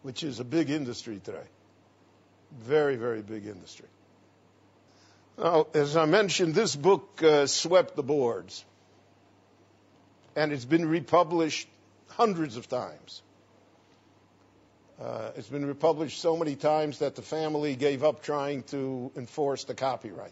[0.01, 1.47] which is a big industry today.
[2.63, 3.87] Very, very big industry.
[5.37, 8.63] Now, as I mentioned, this book uh, swept the boards,
[10.35, 11.67] and it's been republished
[12.07, 13.21] hundreds of times.
[15.01, 19.65] Uh, it's been republished so many times that the family gave up trying to enforce
[19.65, 20.31] the copyright.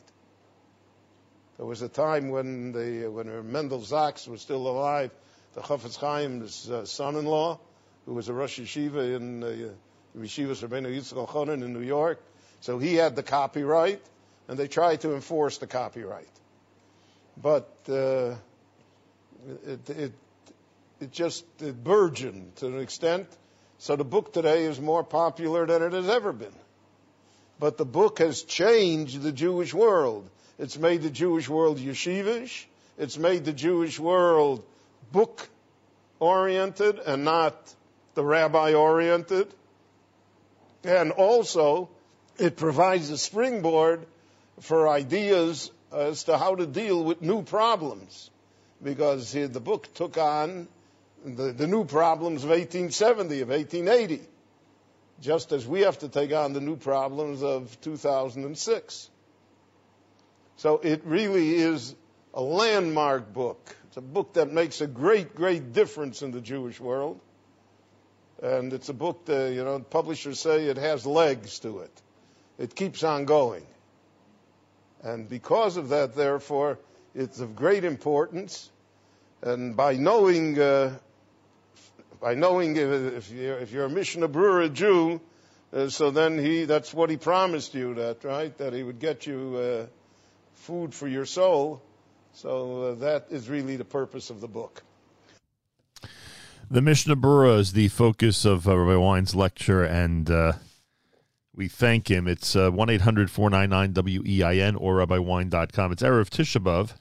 [1.58, 5.12] There was a time when the when Mendel Zaks was still alive,
[5.54, 7.60] the Chafetz Chaim's uh, son-in-law,
[8.06, 9.70] who was a Rosh Yeshiva in uh,
[10.18, 12.22] Yeshiva Rabbeinu Yitzchak Chonin in New York,
[12.62, 14.02] so he had the copyright,
[14.48, 16.30] and they tried to enforce the copyright,
[17.42, 18.36] but uh,
[19.66, 20.14] it, it
[21.04, 23.28] it just it burgeoned to an extent.
[23.80, 26.56] So the book today is more popular than it has ever been.
[27.60, 30.30] But the book has changed the Jewish world.
[30.58, 32.66] It's made the Jewish world yeshivish.
[32.98, 34.64] It's made the Jewish world
[35.12, 35.50] book
[36.20, 37.56] oriented and not
[38.16, 39.54] the rabbi oriented.
[40.84, 41.90] And also,
[42.38, 44.06] it provides a springboard
[44.60, 48.30] for ideas as to how to deal with new problems.
[48.82, 50.68] Because the book took on
[51.24, 54.22] the, the new problems of 1870, of 1880,
[55.22, 59.10] just as we have to take on the new problems of 2006.
[60.58, 61.96] So it really is
[62.34, 63.76] a landmark book.
[63.88, 67.20] It's a book that makes a great, great difference in the Jewish world.
[68.44, 72.02] And it's a book that, you know, publishers say it has legs to it.
[72.60, 73.66] It keeps on going.
[75.02, 76.78] And because of that, therefore,
[77.16, 78.70] it's of great importance.
[79.42, 80.98] And by knowing, uh,
[82.20, 85.22] by knowing if you're, if you're a Mishnah Berurah Jew,
[85.72, 88.56] uh, so then he, that's what he promised you, that, right?
[88.58, 89.86] That he would get you uh,
[90.56, 91.82] food for your soul.
[92.34, 94.84] So uh, that is really the purpose of the book.
[96.74, 100.54] The Mishnah Berurah is the focus of uh, Rabbi Wein's lecture, and uh,
[101.54, 102.28] we thank him.
[102.28, 103.94] It's uh, 1 800 499
[104.24, 105.92] WEIN or RabbiWein.com.
[105.92, 106.94] It's Erev Tisha B'Av,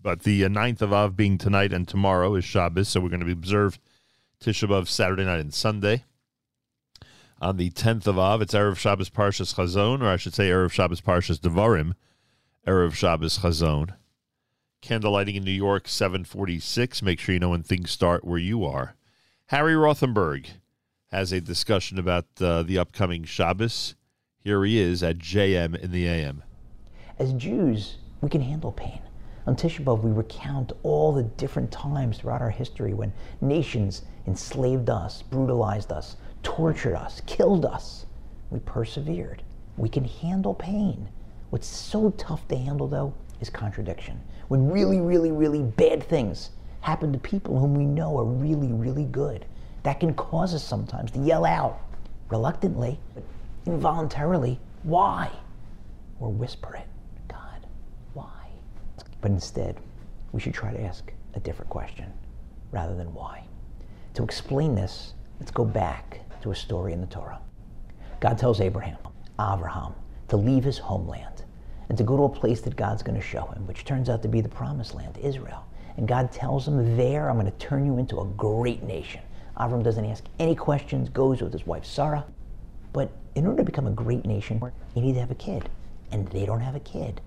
[0.00, 3.26] but the uh, 9th of Av being tonight and tomorrow is Shabbos, so we're going
[3.26, 3.80] to observe
[4.40, 6.04] Tisha B'Av Saturday night and Sunday.
[7.40, 10.70] On the 10th of Av, it's Erev Shabbos Parshas Chazon, or I should say Erev
[10.70, 11.94] Shabbos Parshas Devarim,
[12.68, 13.94] Erev Shabbos Chazon.
[14.82, 17.02] Candlelighting in New York, 746.
[17.02, 18.96] Make sure you know when things start where you are.
[19.46, 20.46] Harry Rothenberg
[21.12, 23.94] has a discussion about uh, the upcoming Shabbos.
[24.40, 26.42] Here he is at JM in the AM.
[27.16, 29.00] As Jews, we can handle pain.
[29.46, 34.90] On Tisha B'Av, we recount all the different times throughout our history when nations enslaved
[34.90, 38.06] us, brutalized us, tortured us, killed us.
[38.50, 39.44] We persevered.
[39.76, 41.08] We can handle pain.
[41.50, 44.20] What's so tough to handle, though, is contradiction.
[44.48, 46.50] When really, really, really bad things
[46.80, 49.46] happen to people whom we know are really, really good,
[49.82, 51.80] that can cause us sometimes to yell out,
[52.28, 53.22] reluctantly, but
[53.66, 55.30] involuntarily, why?
[56.20, 56.86] Or whisper it,
[57.28, 57.66] God,
[58.14, 58.48] why?
[59.20, 59.76] But instead,
[60.32, 62.12] we should try to ask a different question
[62.70, 63.44] rather than why.
[64.14, 67.40] To explain this, let's go back to a story in the Torah.
[68.20, 68.98] God tells Abraham,
[69.40, 69.94] Abraham,
[70.28, 71.44] to leave his homeland
[71.88, 74.22] and to go to a place that God's going to show him, which turns out
[74.22, 75.64] to be the promised land, Israel.
[75.96, 79.20] And God tells him, There, I'm going to turn you into a great nation.
[79.58, 82.24] Avram doesn't ask any questions, goes with his wife Sarah.
[82.92, 84.62] But in order to become a great nation,
[84.94, 85.68] you need to have a kid.
[86.10, 87.20] And they don't have a kid.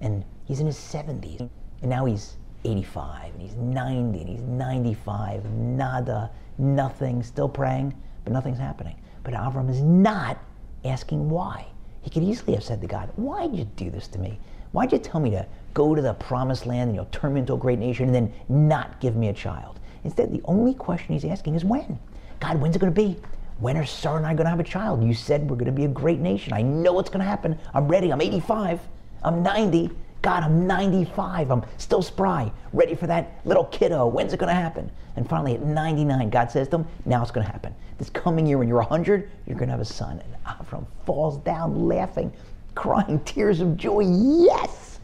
[0.00, 1.40] And he's in his 70s.
[1.40, 5.50] And now he's 85, and he's 90, and he's 95.
[5.50, 7.94] Nada, nothing, still praying,
[8.24, 8.96] but nothing's happening.
[9.24, 10.38] But Avram is not
[10.84, 11.66] asking why.
[12.02, 14.38] He could easily have said to God, Why'd you do this to me?
[14.72, 17.54] Why'd you tell me to go to the promised land and you'll turn me into
[17.54, 19.80] a great nation and then not give me a child?
[20.04, 21.98] Instead, the only question he's asking is when?
[22.38, 23.20] God, when's it going to be?
[23.58, 25.04] When are Sarah and I going to have a child?
[25.04, 26.54] You said we're going to be a great nation.
[26.54, 27.58] I know what's going to happen.
[27.74, 28.10] I'm ready.
[28.10, 28.80] I'm 85.
[29.22, 29.90] I'm 90.
[30.22, 31.50] God, I'm 95.
[31.50, 34.06] I'm still spry, ready for that little kiddo.
[34.06, 34.90] When's it going to happen?
[35.16, 37.74] And finally, at 99, God says to him, Now it's going to happen.
[37.98, 40.20] This coming year, when you're 100, you're going to have a son.
[40.20, 42.32] And Avram falls down laughing,
[42.74, 44.00] crying tears of joy.
[44.00, 45.00] Yes!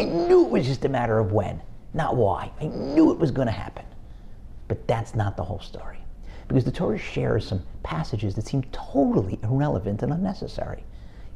[0.00, 1.60] I knew it was just a matter of when,
[1.92, 2.50] not why.
[2.60, 3.84] I knew it was going to happen.
[4.66, 5.98] But that's not the whole story.
[6.48, 10.84] Because the Torah shares some passages that seem totally irrelevant and unnecessary.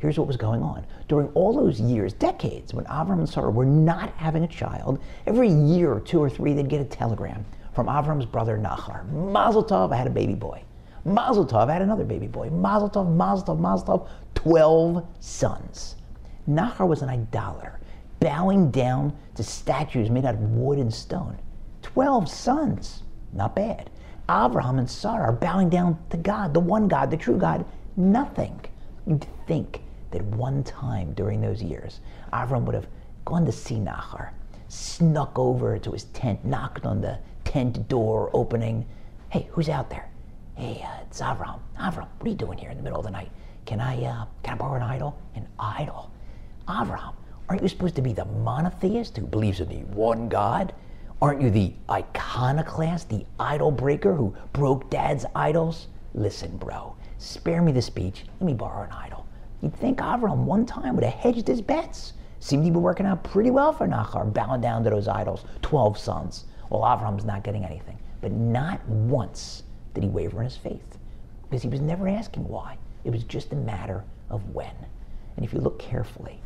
[0.01, 0.87] Here's what was going on.
[1.09, 5.49] During all those years, decades, when Avram and Sarah were not having a child, every
[5.49, 7.45] year or two or three, they'd get a telegram
[7.75, 9.11] from Avram's brother Nachar.
[9.11, 10.63] Mazel tov, I had a baby boy.
[11.05, 12.49] Mazel tov, I had another baby boy.
[12.51, 15.97] Mazel tov, mazel tov, mazel tov, 12 sons.
[16.49, 17.81] Nachar was an idolater,
[18.21, 21.37] bowing down to statues made out of wood and stone.
[21.83, 23.03] 12 sons,
[23.33, 23.91] not bad.
[24.31, 27.65] Abraham and Sarah are bowing down to God, the one God, the true God,
[27.97, 28.61] nothing.
[29.07, 32.01] You'd think that one time during those years,
[32.33, 32.87] Avram would have
[33.25, 34.31] gone to see Nachar,
[34.69, 38.87] snuck over to his tent, knocked on the tent door opening.
[39.31, 40.09] Hey, who's out there?
[40.55, 41.61] Hey, uh, it's Avram.
[41.79, 43.31] Avram, what are you doing here in the middle of the night?
[43.67, 45.19] Can I, uh, can I borrow an idol?
[45.35, 46.11] An idol?
[46.67, 47.15] Avram,
[47.49, 50.73] aren't you supposed to be the monotheist who believes in the one God?
[51.21, 55.89] Aren't you the iconoclast, the idol breaker who broke dad's idols?
[56.15, 58.25] Listen, bro, spare me the speech.
[58.41, 59.18] Let me borrow an idol.
[59.63, 62.13] You'd think Avram one time would have hedged his bets.
[62.41, 65.45] Seemed to be working out pretty well for Nachar, bowing down to those idols.
[65.63, 66.45] Twelve sons.
[66.71, 67.99] Well, Avram's not getting anything.
[68.21, 69.65] But not once
[69.95, 70.99] did he waver in his faith.
[71.49, 72.79] Because he was never asking why.
[73.05, 74.75] It was just a matter of when.
[75.37, 76.41] And if you look carefully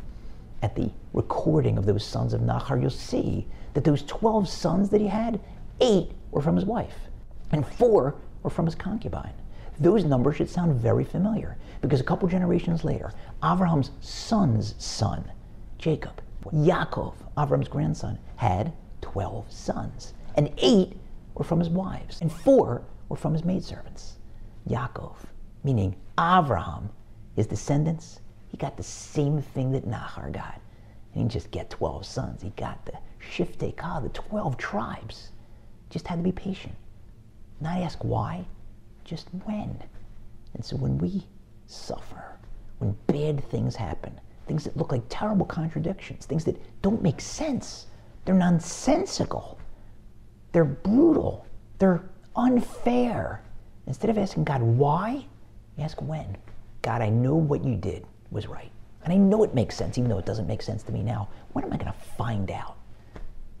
[0.61, 5.01] at the recording of those sons of Nachar, you'll see that those 12 sons that
[5.01, 5.39] he had,
[5.81, 6.95] eight were from his wife,
[7.51, 9.33] and four were from his concubine.
[9.79, 13.11] Those numbers should sound very familiar because a couple generations later,
[13.43, 15.29] Abraham's son's son,
[15.77, 16.21] Jacob,
[16.51, 20.97] Yaakov, Abraham's grandson, had 12 sons, and eight
[21.35, 24.17] were from his wives, and four were from his maidservants.
[24.69, 25.15] Yaakov,
[25.63, 26.89] meaning Abraham,
[27.35, 30.61] his descendants, he got the same thing that Nahar got.
[31.11, 35.31] He didn't just get 12 sons, he got the Shivtei the 12 tribes.
[35.89, 36.75] Just had to be patient.
[37.61, 38.45] Not ask why,
[39.13, 39.77] just when.
[40.55, 41.27] And so when we
[41.67, 42.39] suffer,
[42.79, 47.85] when bad things happen, things that look like terrible contradictions, things that don't make sense,
[48.25, 49.59] they're nonsensical,
[50.51, 51.45] they're brutal,
[51.77, 53.43] they're unfair.
[53.85, 55.27] Instead of asking God why,
[55.77, 56.35] ask when.
[56.81, 58.71] God, I know what you did was right.
[59.03, 61.29] And I know it makes sense, even though it doesn't make sense to me now.
[61.51, 62.77] When am I going to find out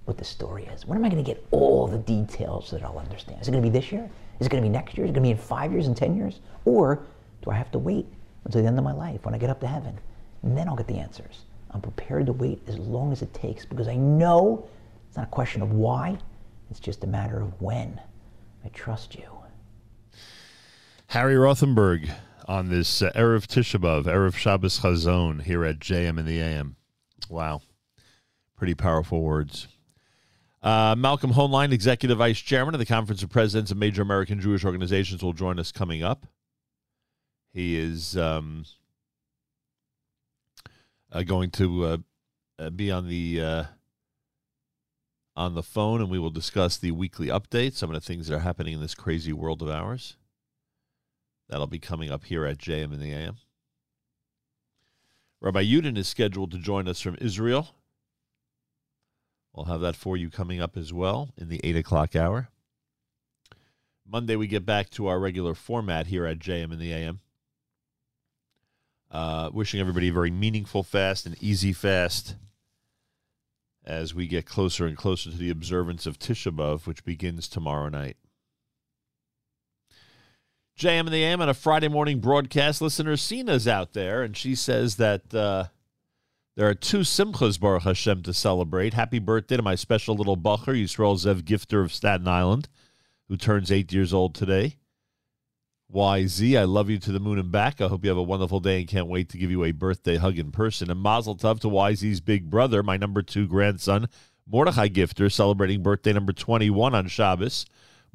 [0.05, 0.87] what the story is?
[0.87, 3.39] When am I going to get all the details that I'll understand?
[3.39, 4.09] Is it going to be this year?
[4.39, 5.05] Is it going to be next year?
[5.05, 6.41] Is it going to be in five years and ten years?
[6.65, 7.05] Or
[7.43, 8.05] do I have to wait
[8.45, 9.97] until the end of my life when I get up to heaven?
[10.41, 11.45] And then I'll get the answers.
[11.71, 14.67] I'm prepared to wait as long as it takes because I know
[15.07, 16.17] it's not a question of why,
[16.69, 17.99] it's just a matter of when.
[18.65, 19.29] I trust you.
[21.07, 22.09] Harry Rothenberg
[22.47, 26.75] on this uh, Erev Tisha B'Av, Erev Shabbos Chazon here at JM in the AM.
[27.29, 27.61] Wow.
[28.57, 29.67] Pretty powerful words.
[30.63, 34.63] Uh, Malcolm Hoenlein, Executive Vice Chairman of the Conference of Presidents of Major American Jewish
[34.63, 36.25] Organizations, will join us coming up.
[37.51, 38.63] He is um,
[41.11, 41.97] uh, going to uh,
[42.57, 43.63] uh, be on the uh,
[45.35, 48.35] on the phone, and we will discuss the weekly updates, some of the things that
[48.37, 50.15] are happening in this crazy world of ours.
[51.49, 53.35] That'll be coming up here at JM in the AM.
[55.41, 57.75] Rabbi Yudin is scheduled to join us from Israel.
[59.53, 62.49] We'll have that for you coming up as well in the 8 o'clock hour.
[64.05, 67.19] Monday, we get back to our regular format here at JM in the AM.
[69.11, 72.35] Uh, wishing everybody a very meaningful fast and easy fast
[73.85, 77.89] as we get closer and closer to the observance of Tisha B'Av, which begins tomorrow
[77.89, 78.17] night.
[80.77, 82.81] JM and the AM on a Friday morning broadcast.
[82.81, 85.65] Listener Sina's out there, and she says that uh,
[86.55, 88.93] there are two Simchas Baruch Hashem to celebrate.
[88.93, 92.69] Happy birthday to my special little Bacher, Yisrael Zev Gifter of Staten Island,
[93.27, 94.77] who turns eight years old today.
[95.93, 97.79] YZ, I love you to the moon and back.
[97.81, 100.17] I hope you have a wonderful day and can't wait to give you a birthday
[100.17, 100.89] hug in person.
[100.89, 104.07] And Mazel Tov to YZ's big brother, my number two grandson,
[104.47, 107.65] Mordechai Gifter, celebrating birthday number 21 on Shabbos.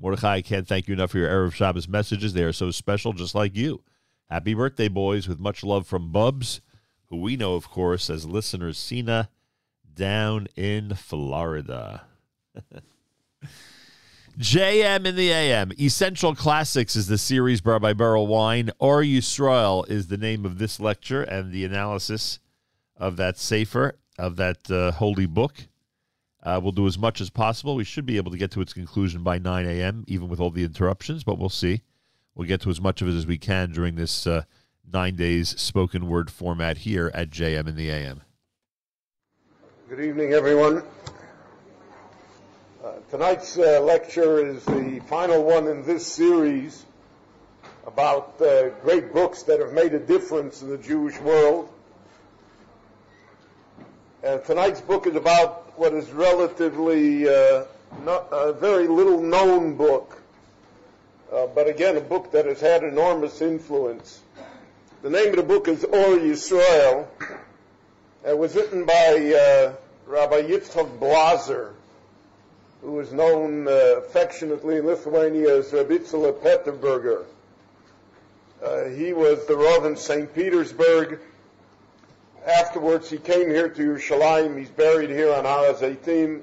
[0.00, 2.32] Mordechai, I can't thank you enough for your Erev Shabbos messages.
[2.32, 3.82] They are so special, just like you.
[4.30, 6.60] Happy birthday, boys, with much love from Bubs,
[7.10, 9.28] who we know, of course, as listener Cena
[9.94, 12.02] down in Florida.
[14.38, 15.72] JM in the AM.
[15.80, 18.70] Essential Classics is the series brought by Berel Wein.
[18.78, 22.38] Or Yisrael is the name of this lecture and the analysis
[22.96, 25.66] of that sefer, of that uh, holy book.
[26.40, 27.74] Uh, we'll do as much as possible.
[27.74, 30.50] We should be able to get to its conclusion by 9 a.m., even with all
[30.50, 31.82] the interruptions, but we'll see.
[32.36, 34.44] We'll get to as much of it as we can during this uh,
[34.92, 38.22] nine days spoken word format here at JM in the AM.
[39.88, 40.82] Good evening, everyone.
[42.84, 46.84] Uh, tonight's uh, lecture is the final one in this series
[47.86, 51.68] about uh, great books that have made a difference in the Jewish world.
[54.22, 57.64] And tonight's book is about what is relatively uh,
[58.04, 60.20] not, a very little known book,
[61.32, 64.20] uh, but again, a book that has had enormous influence.
[65.08, 67.06] The name of the book is Or Yisrael.
[68.26, 68.92] It was written by
[69.34, 69.72] uh,
[70.06, 71.72] Rabbi Yitzchok Blazer,
[72.82, 77.24] who is known uh, affectionately in Lithuania as Rabbi Itzela Peterburger.
[78.62, 80.34] Uh, he was the Rav in St.
[80.34, 81.20] Petersburg.
[82.46, 84.58] Afterwards, he came here to Yerushalayim.
[84.58, 86.42] He's buried here on Har HaZeitim.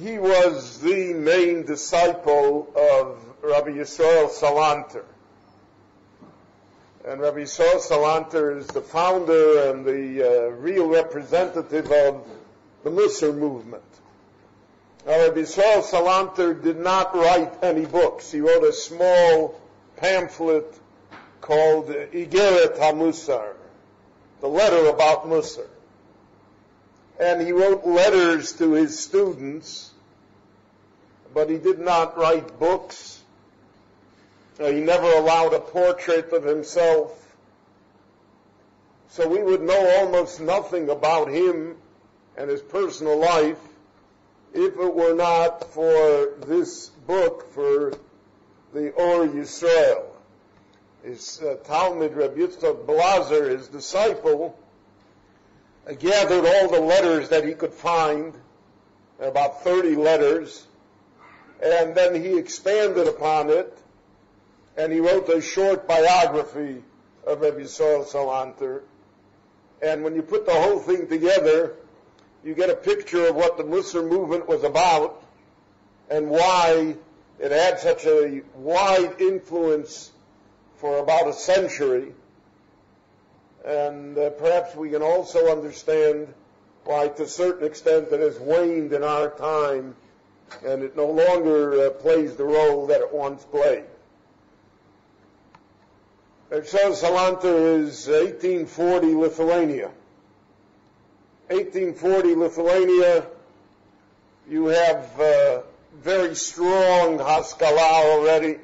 [0.00, 5.04] He was the main disciple of Rabbi Yisrael Salanter.
[7.06, 12.26] And Rabbi Yisrael Salanter is the founder and the uh, real representative of
[12.82, 13.84] the Musar movement.
[15.06, 18.32] Now, Rabbi Yisrael Salanter did not write any books.
[18.32, 19.60] He wrote a small
[19.98, 20.66] pamphlet
[21.40, 23.54] called Igeret HaMusar,
[24.40, 25.68] the letter about Musar.
[27.20, 29.92] And he wrote letters to his students,
[31.32, 33.15] but he did not write books.
[34.58, 37.22] Uh, he never allowed a portrait of himself.
[39.10, 41.76] So we would know almost nothing about him
[42.36, 43.58] and his personal life
[44.54, 47.92] if it were not for this book, for
[48.72, 50.04] the Or Yisrael.
[51.02, 54.58] His uh, Talmud, Rabbi Yitzchak Blazer, his disciple,
[55.86, 58.34] uh, gathered all the letters that he could find,
[59.20, 60.66] about 30 letters,
[61.62, 63.76] and then he expanded upon it,
[64.76, 66.82] and he wrote a short biography
[67.26, 68.82] of Rabbi Yisrael Salanter.
[69.82, 71.74] And when you put the whole thing together,
[72.44, 75.22] you get a picture of what the Musar movement was about
[76.10, 76.94] and why
[77.38, 80.12] it had such a wide influence
[80.76, 82.12] for about a century.
[83.64, 86.32] And uh, perhaps we can also understand
[86.84, 89.96] why, to a certain extent, it has waned in our time
[90.64, 93.84] and it no longer uh, plays the role that it once played.
[96.50, 99.90] Ershel Salanter is 1840 Lithuania.
[101.48, 103.26] 1840 Lithuania,
[104.48, 105.62] you have uh,
[106.00, 108.58] very strong Haskalah already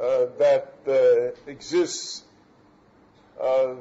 [0.00, 2.22] uh, that uh, exists,
[3.38, 3.74] uh,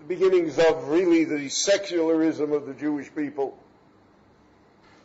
[0.00, 3.56] the beginnings of really the secularism of the Jewish people.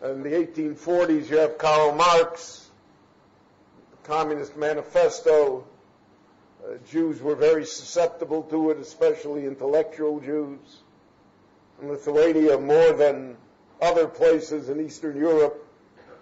[0.03, 2.66] In the 1840s, you have Karl Marx,
[4.07, 5.67] Communist Manifesto.
[6.63, 10.59] Uh, Jews were very susceptible to it, especially intellectual Jews.
[11.81, 13.35] In Lithuania, more than
[13.81, 15.61] other places in Eastern Europe,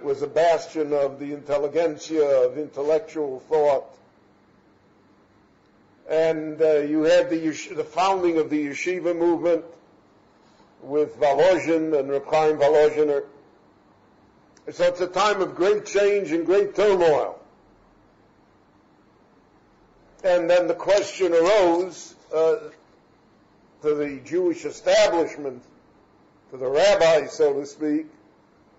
[0.01, 3.85] was a bastion of the intelligentsia, of intellectual thought.
[6.09, 7.37] And uh, you had the,
[7.75, 9.63] the founding of the yeshiva movement
[10.81, 12.59] with Volozhin and Reb Chaim.
[14.71, 17.39] So it's a time of great change and great turmoil.
[20.25, 22.55] And then the question arose uh,
[23.83, 25.61] to the Jewish establishment,
[26.49, 28.07] to the rabbis, so to speak,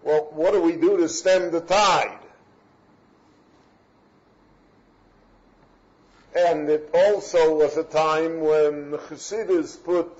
[0.03, 2.19] well, what do we do to stem the tide?
[6.37, 10.11] And it also was a time when the Hasidus put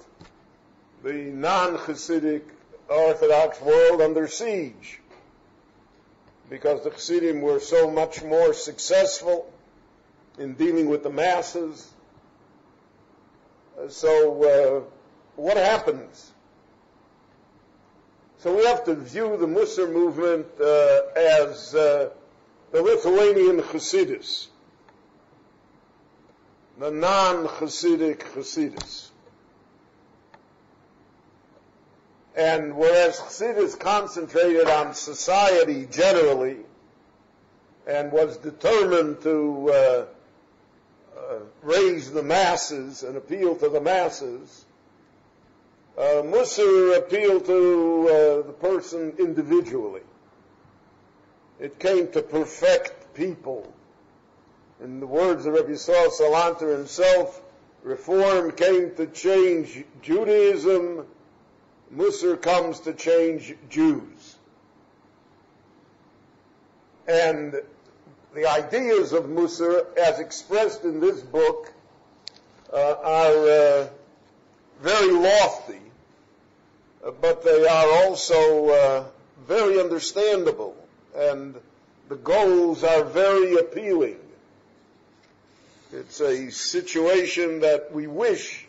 [1.03, 2.43] the non-Hasidic
[2.89, 5.01] Orthodox world under siege
[6.49, 9.53] because the Hasidim were so much more successful
[10.39, 11.93] in dealing with the masses.
[13.79, 14.91] Uh, So, uh,
[15.37, 16.33] what happens?
[18.39, 22.11] So we have to view the Musar movement uh, as uh,
[22.71, 24.49] the Lithuanian Hasidus,
[26.79, 29.09] the non-Hasidic Hasidus.
[32.37, 36.59] And whereas Hasidus concentrated on society generally,
[37.87, 40.07] and was determined to
[41.17, 44.65] uh, raise the masses and appeal to the masses.
[45.97, 50.03] Uh, Musser appealed to uh, the person individually.
[51.59, 53.73] It came to perfect people.
[54.83, 57.41] In the words of Rabbi Yisrael Salanter himself,
[57.83, 61.07] reform came to change Judaism,
[61.91, 64.37] Musser comes to change Jews.
[67.09, 67.63] And
[68.37, 71.73] the ideas of Musser, as expressed in this book,
[72.71, 73.89] uh, are uh,
[74.83, 75.81] very lofty,
[77.03, 79.05] uh, but they are also uh,
[79.49, 80.77] very understandable,
[81.17, 81.55] and
[82.11, 84.19] the goals are very appealing.
[85.93, 88.67] It's a situation that we wish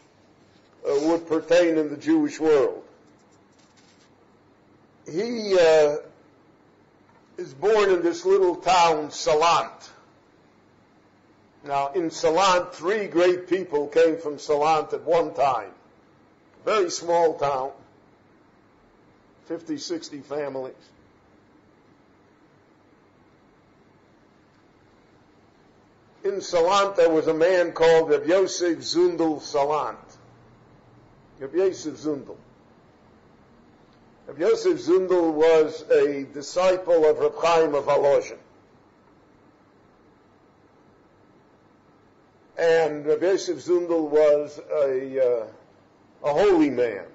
[0.87, 2.85] uh, would pertain in the Jewish world.
[5.11, 5.97] He uh,
[7.37, 9.89] is born in this little town, Salant.
[11.63, 15.71] Now, in Salant, three great people came from Salant at one time.
[16.65, 17.71] Very small town,
[19.45, 20.73] 50, 60 families.
[26.23, 29.95] In Salant, there was a man called Reb Yosef Zundel Salant.
[31.39, 32.35] Reb Yosef Zundel.
[34.27, 38.37] Reb Yosef Zundel was a disciple of Reb Chaim of Volozhin.
[42.57, 45.47] And Reb Yosef Zundel was a, uh,
[46.25, 47.05] a holy man.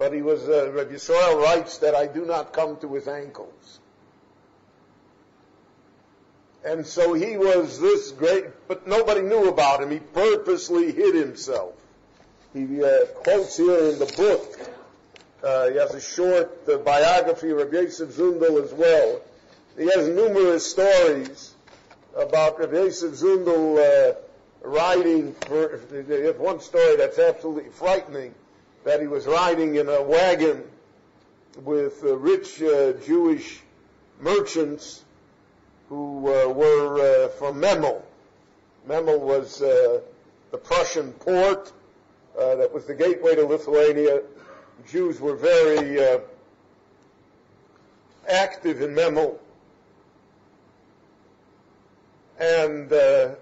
[0.00, 3.78] But he was, uh, Yisrael writes that I do not come to his ankles.
[6.64, 9.92] And so he was this great, but nobody knew about him.
[9.92, 11.81] He purposely hid himself.
[12.52, 14.58] He uh, quotes here in the book,
[15.42, 19.22] uh, he has a short uh, biography of Rabbi Yosef Zundel as well.
[19.78, 21.54] He has numerous stories
[22.14, 24.14] about Rabbi Yosef Zundel uh,
[24.60, 28.34] riding, for, there's one story that's absolutely frightening,
[28.84, 30.62] that he was riding in a wagon
[31.64, 33.62] with uh, rich uh, Jewish
[34.20, 35.02] merchants
[35.88, 38.02] who were from Memel.
[38.86, 40.02] Memel was the
[40.62, 41.72] Prussian port
[42.38, 44.22] uh, that was the gateway to Lithuania.
[44.88, 46.18] Jews were very uh,
[48.28, 49.38] active in Memel.
[52.38, 53.34] And uh,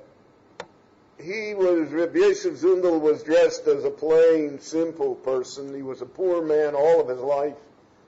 [1.18, 5.74] he was, Rabbi Yosef Zundel was dressed as a plain, simple person.
[5.74, 7.56] He was a poor man all of his life,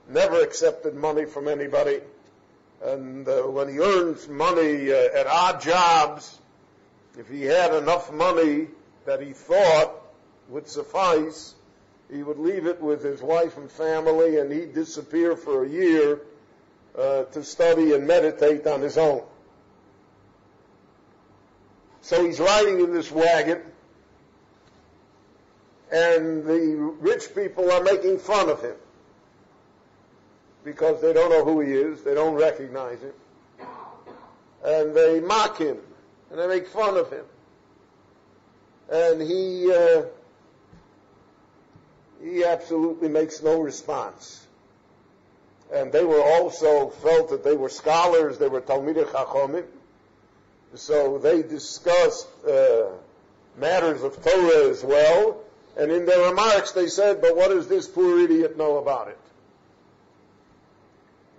[0.09, 2.01] never accepted money from anybody.
[2.83, 6.39] And uh, when he earns money uh, at odd jobs,
[7.17, 8.67] if he had enough money
[9.07, 10.02] that he thought
[10.53, 11.55] would suffice,
[12.11, 16.20] he would leave it with his wife and family and he'd disappear for a year
[16.97, 19.23] uh, to study and meditate on his own.
[22.03, 23.62] So he's riding in this wagon
[25.91, 28.77] and the rich people are making fun of him
[30.65, 33.12] because they don't know who he is, they don't recognize him,
[34.65, 35.79] and they mock him
[36.31, 37.24] and they make fun of him,
[38.91, 40.03] and he uh,
[42.23, 44.47] he absolutely makes no response.
[45.73, 49.65] And they were also felt that they were scholars, they were Talmidei Chachomim,
[50.74, 52.85] so they discussed uh,
[53.59, 55.40] matters of Torah as well.
[55.77, 59.19] And in their remarks, they said, "But what does this poor idiot know about it?"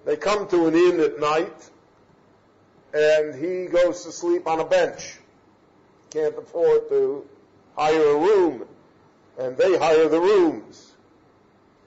[0.05, 1.69] They come to an inn at night,
[2.93, 5.19] and he goes to sleep on a bench.
[6.09, 7.27] Can't afford to
[7.75, 8.67] hire a room,
[9.37, 10.91] and they hire the rooms.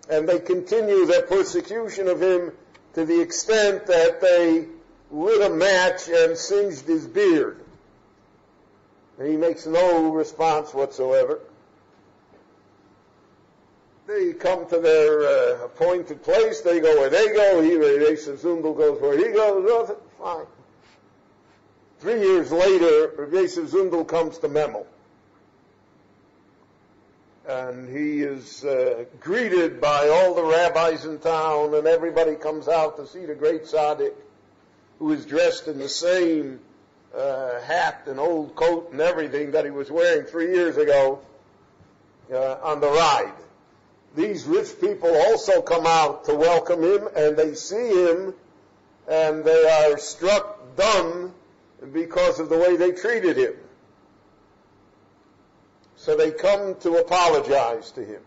[0.09, 2.53] And they continue their persecution of him
[2.95, 4.67] to the extent that they
[5.11, 7.61] lit a match and singed his beard.
[9.19, 11.41] And he makes no response whatsoever.
[14.07, 16.61] They come to their uh, appointed place.
[16.61, 17.61] They go where they go.
[17.61, 19.97] He, Zundel goes where he goes.
[20.19, 20.47] Fine.
[21.99, 24.87] Three years later, Yosef Zundel comes to Memel.
[27.49, 32.97] And he is uh, greeted by all the rabbis in town, and everybody comes out
[32.97, 34.15] to see the great tzaddik,
[34.99, 36.59] who is dressed in the same
[37.17, 41.21] uh, hat and old coat and everything that he was wearing three years ago
[42.33, 43.33] uh, on the ride
[44.17, 48.35] these rich people also come out to welcome him and they see him
[49.09, 51.33] and they are struck dumb
[51.93, 53.53] because of the way they treated him.
[56.07, 58.21] So they come to apologize to him.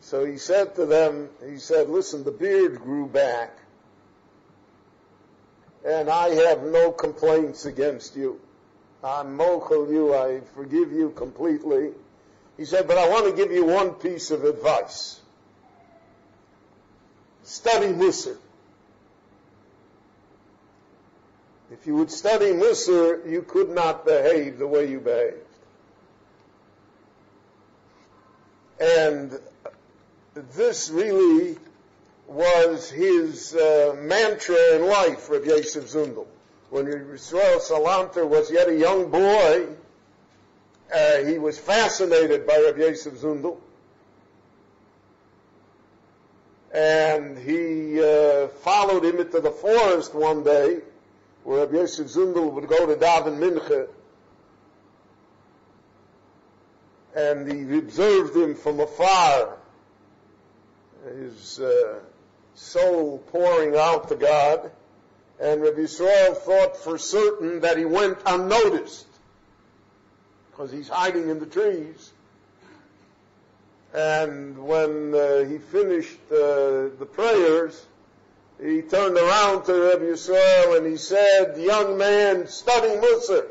[0.00, 3.56] So he said to them, he said, listen, the beard grew back,
[5.86, 8.40] and I have no complaints against you.
[9.04, 11.92] I'm mochel you, I forgive you completely.
[12.56, 15.20] He said, but I want to give you one piece of advice.
[17.44, 18.36] Study Musar.
[21.72, 25.38] If you would study Musar, you could not behave the way you behaved.
[28.78, 29.38] And
[30.54, 31.56] this really
[32.26, 36.26] was his uh, mantra in life, Rabbi Yosef Zundel.
[36.68, 39.68] When Yisrael Salanter was yet a young boy,
[40.94, 43.56] uh, he was fascinated by Rabbi Yosef Zundel.
[46.74, 50.80] And he uh, followed him into the forest one day,
[51.44, 53.88] where Rabbi Yosef Zundel would go to daven mincha.
[57.14, 59.58] And he observed him from afar,
[61.18, 61.98] his uh,
[62.54, 64.70] soul pouring out to God.
[65.40, 69.06] And Rabbi Yisrael thought for certain that he went unnoticed
[70.50, 72.12] because he's hiding in the trees.
[73.92, 77.86] And when uh, he finished uh, the prayers,
[78.60, 83.46] he turned around to Rabbi Yisrael and he said, Young man, study Musar.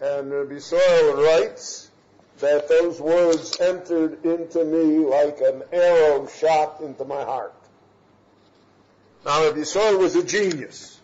[0.00, 1.90] And Rabbi Yisrael writes
[2.38, 7.54] that those words entered into me like an arrow shot into my heart.
[9.24, 11.00] Now, Rabbi Yisrael was a genius.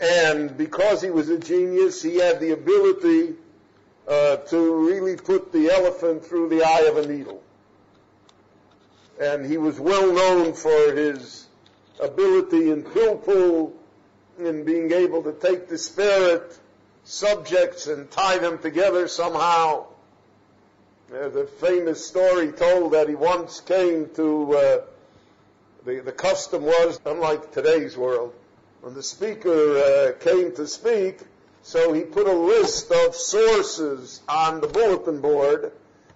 [0.00, 3.34] And because he was a genius, he had the ability
[4.08, 7.43] uh, to really put the elephant through the eye of a needle.
[9.20, 11.46] And he was well known for his
[12.00, 13.72] ability in pilpul,
[14.38, 16.58] in being able to take disparate
[17.04, 19.86] subjects and tie them together somehow.
[21.10, 24.80] There's a famous story told that he once came to, uh,
[25.84, 28.34] the, the custom was, unlike today's world,
[28.80, 31.20] when the speaker uh, came to speak,
[31.62, 35.72] so he put a list of sources on the bulletin board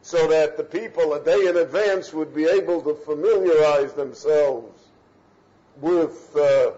[0.08, 4.80] so that the people a day in advance would be able to familiarize themselves
[5.82, 6.70] with uh,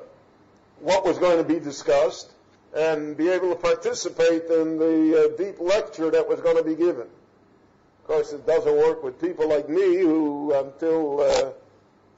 [0.80, 2.32] what was going to be discussed
[2.74, 6.74] and be able to participate in the uh, deep lecture that was going to be
[6.74, 7.06] given.
[7.06, 11.50] Of course, it doesn't work with people like me who, until uh,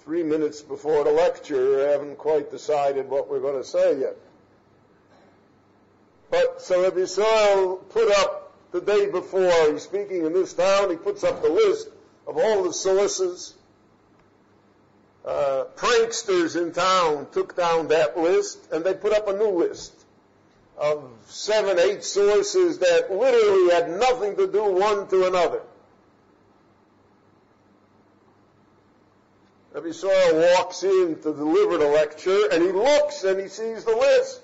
[0.04, 4.16] three minutes before the lecture, haven't quite decided what we're going to say yet.
[6.30, 8.41] But so Rabbi Yisrael put up
[8.72, 11.88] the day before, he's speaking in this town, he puts up the list
[12.26, 13.54] of all the sources.
[15.24, 19.92] Uh, pranksters in town took down that list and they put up a new list
[20.76, 25.62] of seven, eight sources that literally had nothing to do one to another.
[29.72, 33.94] Rabbi Yisrael walks in to deliver the lecture and he looks and he sees the
[33.96, 34.42] list.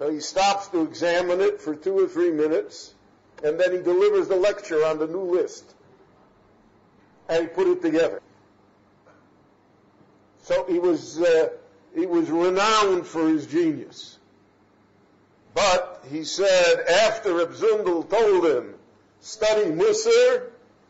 [0.00, 2.94] So he stops to examine it for two or three minutes
[3.44, 5.74] and then he delivers the lecture on the new list.
[7.28, 8.22] And he put it together.
[10.44, 11.50] So he was, uh,
[11.94, 14.18] he was renowned for his genius.
[15.52, 18.74] But he said after Reb Zundel told him,
[19.20, 20.44] study Musar,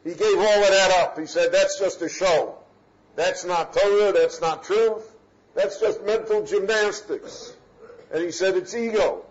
[0.05, 1.19] he gave all of that up.
[1.19, 2.59] He said, that's just a show.
[3.17, 5.17] That's not Torah, that's not truth,
[5.57, 7.57] that's just mental gymnastics.
[8.13, 9.25] And he said, it's ego.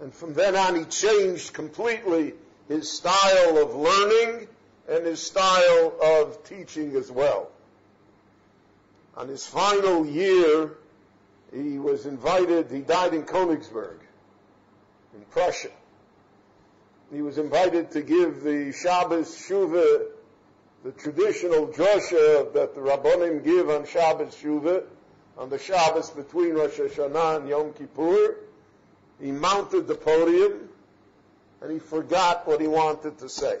[0.00, 2.34] And from then on he changed completely
[2.68, 4.48] his style of learning
[4.88, 7.50] and his style of teaching as well.
[9.16, 10.72] On his final year,
[11.52, 13.98] he was invited, he died in Königsberg,
[15.14, 15.70] in Prussia.
[17.12, 20.06] He was invited to give the Shabbos Shuvah,
[20.84, 24.84] the traditional drosha that the Rabbonim give on Shabbos Shuvah,
[25.38, 28.36] on the Shabbos between Rosh Hashanah and Yom Kippur.
[29.20, 30.68] He mounted the podium
[31.60, 33.58] and he forgot what he wanted to say.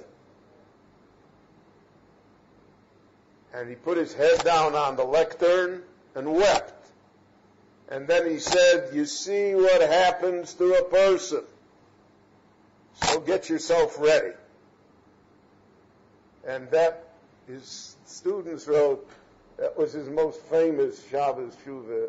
[3.52, 5.82] And he put his head down on the lectern
[6.14, 6.86] and wept.
[7.88, 11.42] And then he said, you see what happens to a person.
[13.02, 14.32] So get yourself ready.
[16.46, 17.08] And that,
[17.48, 19.08] his students wrote,
[19.60, 22.08] that was his most famous Shabbos Shuvah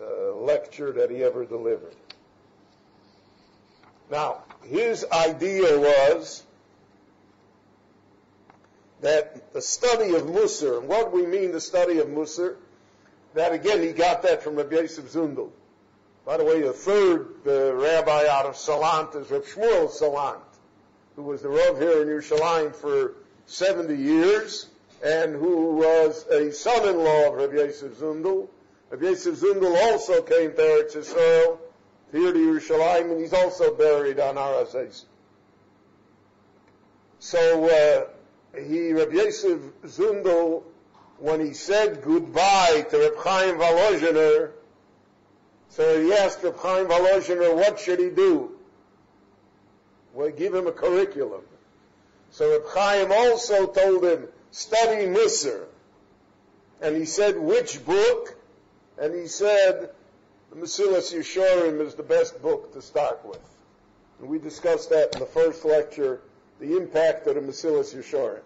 [0.00, 1.94] uh, lecture that he ever delivered.
[4.10, 6.42] Now, his idea was
[9.02, 12.56] that the study of Musar, and what we mean the study of Musar,
[13.34, 15.50] that again he got that from Rabbi Yosef Zundel.
[16.24, 20.40] By the way, the third uh, rabbi out of Salant is Reb Shmuel Salant,
[21.14, 23.16] who was the Rav here in Yerushalayim for
[23.46, 24.66] 70 years,
[25.02, 28.48] and who was a son-in-law of Reb Yosef Zundel.
[28.90, 31.58] Reb Yosef Zundel also came there to Eretz Yisrael,
[32.10, 34.66] here to Yerushalayim, and he's also buried on Har
[37.18, 40.64] So uh, he, Reb Yosef Zundel,
[41.18, 44.52] when he said goodbye to Reb Chaim Volozhiner,
[45.68, 48.52] so he asked Reb Chaim Volozhiner, what should he do?
[50.14, 51.42] Well, give him a curriculum.
[52.30, 55.66] So Reb Chaim also told him, study Musar.
[56.80, 58.36] And he said, which book?
[59.00, 59.90] And he said,
[60.50, 63.40] the Mesilas Yesharim is the best book to start with.
[64.20, 66.20] And we discussed that in the first lecture,
[66.60, 68.40] the impact of the Mesilas Yesharim,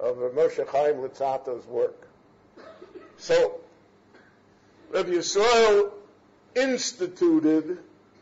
[0.00, 2.08] of Moshe Chaim Luzzatto's work.
[3.18, 3.60] So,
[4.90, 5.92] Rabbi Yisrael
[6.54, 7.78] instituted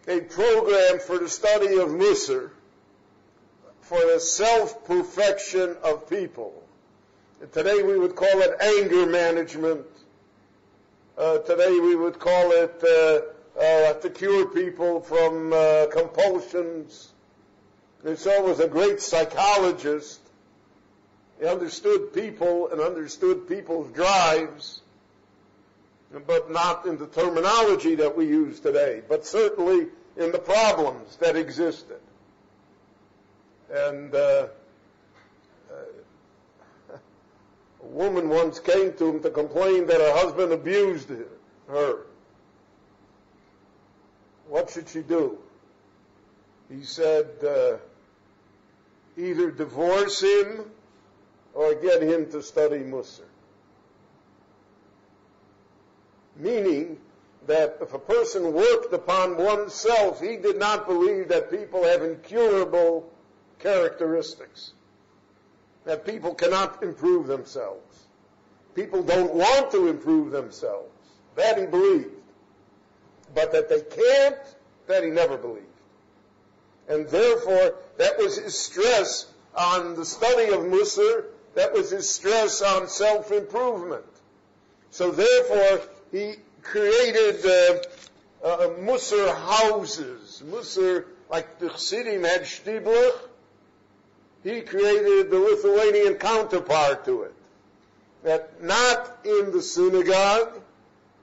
[0.07, 2.51] a program for the study of Musar
[3.81, 6.63] for the self-perfection of people.
[7.41, 9.87] Today we would call it anger management.
[11.17, 17.15] Uh, today we would call it uh, uh, to cure people from uh, compulsions.
[18.03, 20.21] Rousseau was a great psychologist.
[21.41, 24.83] He understood people and understood people's drives,
[26.27, 29.87] but not in the terminology that we use today, but certainly
[30.19, 32.01] in the problems that existed.
[33.73, 34.49] And uh,
[37.80, 41.11] a woman once came to him to complain that her husband abused
[41.69, 42.07] her.
[44.49, 45.39] What should she do?
[46.69, 47.77] He said, uh,
[49.17, 50.71] either divorce him
[51.55, 53.25] or get him to study Musar.
[56.37, 56.99] Meaning
[57.47, 63.11] that if a person worked upon oneself, he did not believe that people have incurable
[63.59, 64.73] characteristics.
[65.85, 68.05] That people cannot improve themselves.
[68.75, 70.91] People don't want to improve themselves.
[71.37, 72.11] That he believed.
[73.35, 74.39] But that they can't,
[74.87, 75.67] that he never believed.
[76.89, 81.25] And therefore, that was his stress on the study of Musar,
[81.55, 84.05] that was his stress on self-improvement.
[84.91, 90.43] So therefore, he created uh, uh, Musar houses.
[90.45, 93.19] Musar, like the Chassidim had Shtiblach,
[94.43, 97.35] he created the Lithuanian counterpart to it.
[98.25, 100.61] That not in the synagogue,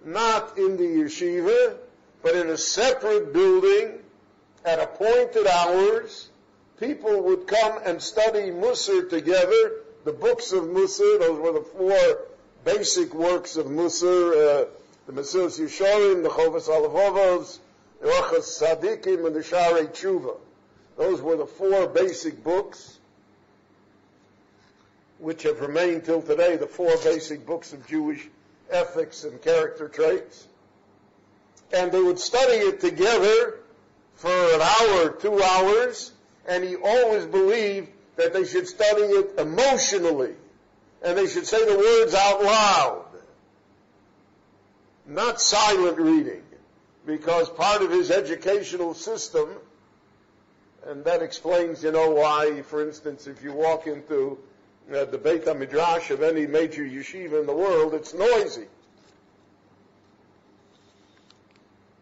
[0.06, 1.76] not in the yeshiva,
[2.22, 3.99] but in a separate building,
[4.65, 6.30] at appointed hours,
[6.80, 12.27] people would come and study Musar together, the books of Musar, those were the four
[12.65, 14.65] basic works of Musar, uh,
[15.06, 17.60] the Mesilas Yesharim, the Chovas Halevavos,
[18.02, 20.35] the Orchos Tzadikim, and the Sha'arei Teshuva.
[20.98, 22.96] Those were the four basic books
[25.19, 28.27] which have remained till today, the four basic books of Jewish
[28.69, 30.48] ethics and character traits.
[31.73, 33.60] And they would study it together
[34.15, 36.11] for an hour, two hours,
[36.48, 40.34] and he always believed that they should study it emotionally,
[41.03, 43.06] and they should say the words out loud,
[45.06, 46.41] not silent reading,
[47.06, 49.49] because part of his educational system,
[50.85, 54.39] and that explains, you know, why, for instance, if you walk into
[54.93, 58.68] uh, the Beit HaMidrash of any major yeshiva in the world, it's noisy.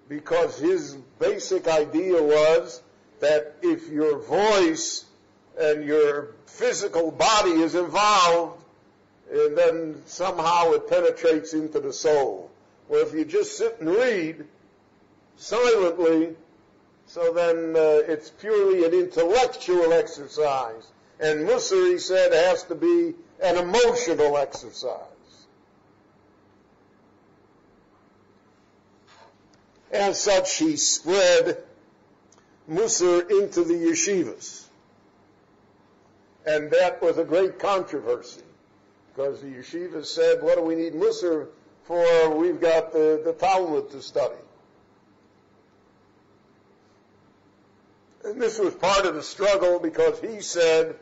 [0.08, 2.82] because his basic idea was
[3.20, 5.06] that if your voice
[5.60, 8.62] and your physical body is involved,
[9.32, 12.52] and then somehow it penetrates into the soul.
[12.88, 14.46] Where if you just sit and read
[15.38, 16.36] silently,
[17.08, 20.86] so then uh, it's purely an intellectual exercise.
[21.20, 25.00] And Musar, he said, has to be an emotional exercise.
[29.92, 31.64] As such, he spread
[32.70, 34.66] Musar into the yeshivas.
[36.46, 38.42] And that was a great controversy
[39.14, 41.48] because the yeshivas said, what do we need Musar
[41.86, 42.36] for?
[42.36, 44.36] We've got the, the Talmud to study.
[48.26, 50.96] And this was part of the struggle because he said,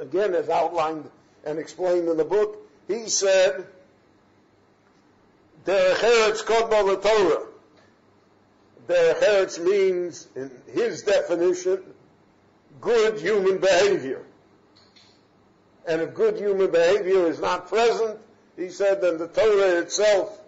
[0.00, 1.08] again as outlined
[1.44, 2.58] and explained in the book,
[2.88, 3.66] he said,
[5.64, 7.46] Derech Eretz Kodma Torah.
[8.88, 11.82] Derech Eretz means, in his definition,
[12.80, 14.22] good human behavior.
[15.86, 18.18] And if good human behavior is not present,
[18.56, 20.40] he said, then the Torah itself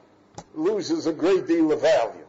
[0.55, 2.27] loses a great deal of value.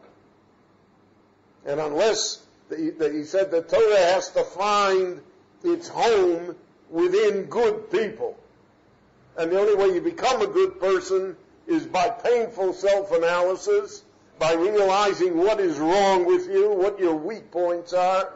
[1.64, 5.20] And unless, the, the, he said the Torah has to find
[5.62, 6.56] its home
[6.90, 8.36] within good people.
[9.36, 11.36] And the only way you become a good person
[11.66, 14.02] is by painful self-analysis,
[14.38, 18.32] by realizing what is wrong with you, what your weak points are,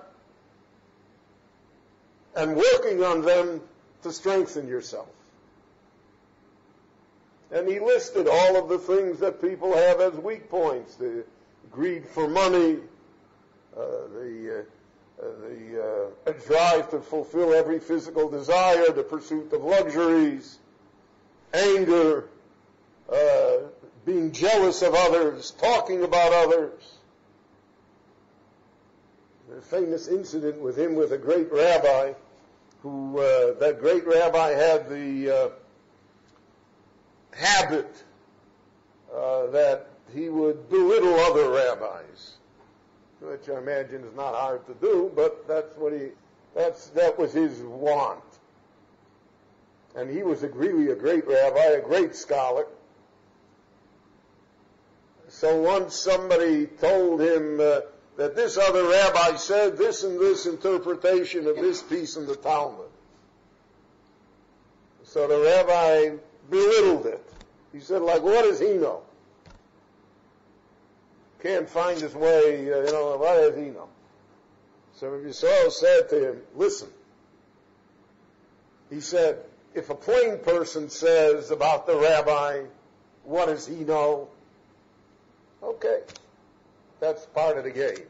[2.37, 3.61] and working on them
[4.03, 5.09] to strengthen yourself.
[7.51, 11.25] And he listed all of the things that people have as weak points the
[11.71, 12.79] greed for money,
[13.77, 13.81] uh,
[14.13, 14.63] the, uh,
[15.29, 20.59] the uh, drive to fulfill every physical desire, the pursuit of luxuries,
[21.53, 22.29] anger,
[23.13, 23.57] uh,
[24.05, 26.83] being jealous of others, talking about others.
[29.49, 32.13] The famous incident with him with a great rabbi,
[32.83, 35.53] who uh, that great rabbi had the
[37.37, 38.05] habit
[39.15, 42.35] uh, that he would belittle other rabbis,
[43.25, 46.09] which I imagine is not hard to do, but that's what he,
[46.55, 48.21] that's, that was his want.
[49.97, 52.67] And he was a, really a great rabbi, a great scholar.
[55.29, 57.81] So once somebody told him uh,
[58.17, 62.87] that this other rabbi said this and this interpretation of this piece in the Talmud.
[65.05, 66.17] So the rabbi
[66.51, 67.33] belittled it.
[67.73, 69.03] He said, like, what does he know?
[71.45, 73.89] Can't find his way, uh, you know, what does he know?
[74.95, 76.89] So Rabbi Yisrael said to him, listen.
[78.89, 79.41] He said,
[79.75, 82.63] if a plain person says about the rabbi,
[83.25, 84.29] what does he know?
[85.63, 86.01] Okay.
[87.01, 88.07] That's part of the game.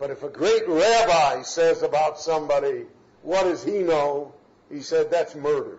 [0.00, 2.86] But if a great rabbi says about somebody,
[3.22, 4.34] what does he know?
[4.68, 5.78] He said, that's murder.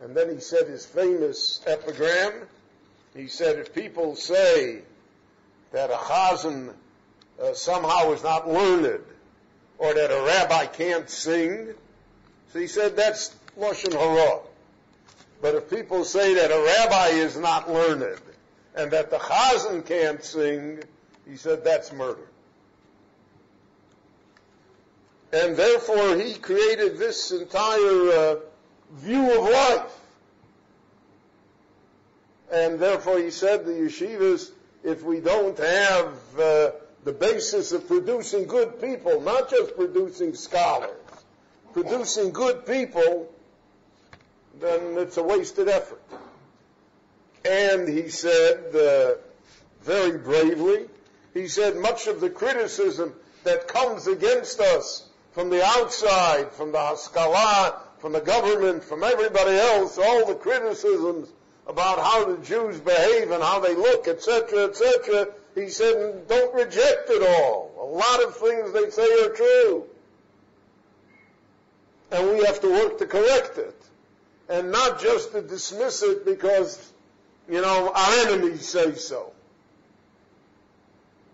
[0.00, 2.48] And then he said his famous epigram.
[3.18, 4.82] He said, if people say
[5.72, 6.72] that a chazan
[7.42, 9.02] uh, somehow is not learned,
[9.78, 11.74] or that a rabbi can't sing,
[12.52, 14.38] so he said that's lashon hara.
[15.42, 18.20] But if people say that a rabbi is not learned,
[18.76, 20.84] and that the chazan can't sing,
[21.28, 22.28] he said that's murder.
[25.32, 28.36] And therefore he created this entire uh,
[28.92, 29.92] view of life.
[32.50, 34.50] And therefore he said the yeshivas,
[34.84, 36.70] if we don't have uh,
[37.04, 40.90] the basis of producing good people, not just producing scholars,
[41.72, 43.30] producing good people,
[44.60, 46.02] then it's a wasted effort.
[47.44, 49.14] And he said, uh,
[49.82, 50.88] very bravely,
[51.34, 53.12] he said much of the criticism
[53.44, 59.56] that comes against us from the outside, from the Haskalah, from the government, from everybody
[59.56, 61.28] else, all the criticisms
[61.68, 67.10] about how the Jews behave and how they look, etc., etc., he said, don't reject
[67.10, 67.72] it all.
[67.78, 69.84] A lot of things they say are true.
[72.10, 73.74] And we have to work to correct it.
[74.48, 76.92] And not just to dismiss it because,
[77.48, 79.32] you know, our enemies say so.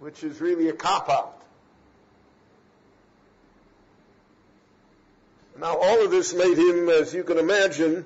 [0.01, 1.43] Which is really a cop-out.
[5.61, 8.05] Now, all of this made him, as you can imagine,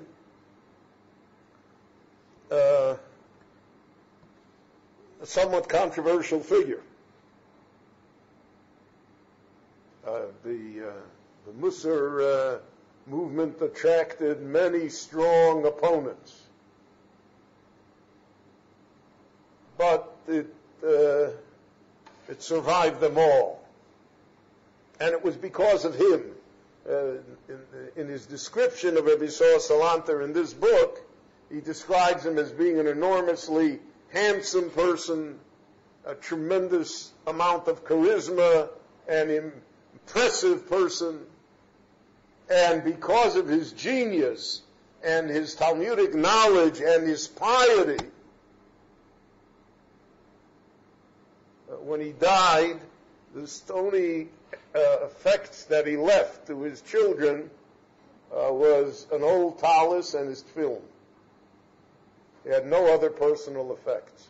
[2.51, 2.99] a
[5.25, 6.83] somewhat controversial figure.
[10.07, 12.59] Uh, the, uh, Musar uh,
[13.07, 16.43] movement attracted many strong opponents.
[19.77, 20.53] But it,
[20.83, 21.31] uh,
[22.29, 23.63] it survived them all.
[25.01, 26.23] And it was because of him.
[26.89, 27.19] Uh,
[27.49, 27.59] in,
[27.97, 31.01] in, his description of Rabbi Saul Salanter in this book,
[31.51, 33.81] he describes him as being an enormously
[34.11, 35.39] handsome person,
[36.05, 38.69] a tremendous amount of charisma,
[39.09, 41.21] an impressive person.
[42.51, 44.63] And because of his genius
[45.03, 48.05] and his Talmudic knowledge and his piety,
[51.71, 52.81] uh, when he died,
[53.35, 54.29] the only
[54.75, 57.51] uh, effects that he left to his children
[58.33, 60.81] uh, was an old tallis and his tefillin.
[62.49, 64.29] He had no other personal effects.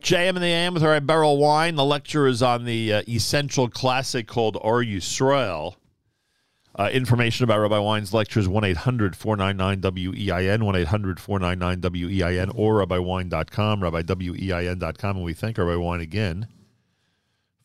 [0.00, 1.74] JM in the AM with our Berel Wein.
[1.74, 5.74] The lecture is on the uh, essential classic called Or Yisrael.
[6.74, 12.86] Uh, information about Rabbi Wein's lectures 1 800 499 WEIN, 1 800 499 WEIN, or
[12.86, 15.16] RabbiWine.com, RabbiWEIN.com.
[15.16, 16.46] And we thank Rabbi Wine again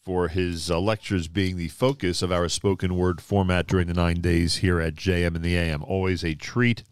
[0.03, 4.19] for his uh, lectures being the focus of our spoken word format during the nine
[4.19, 5.83] days here at JM and the AM.
[5.83, 6.83] Always a treat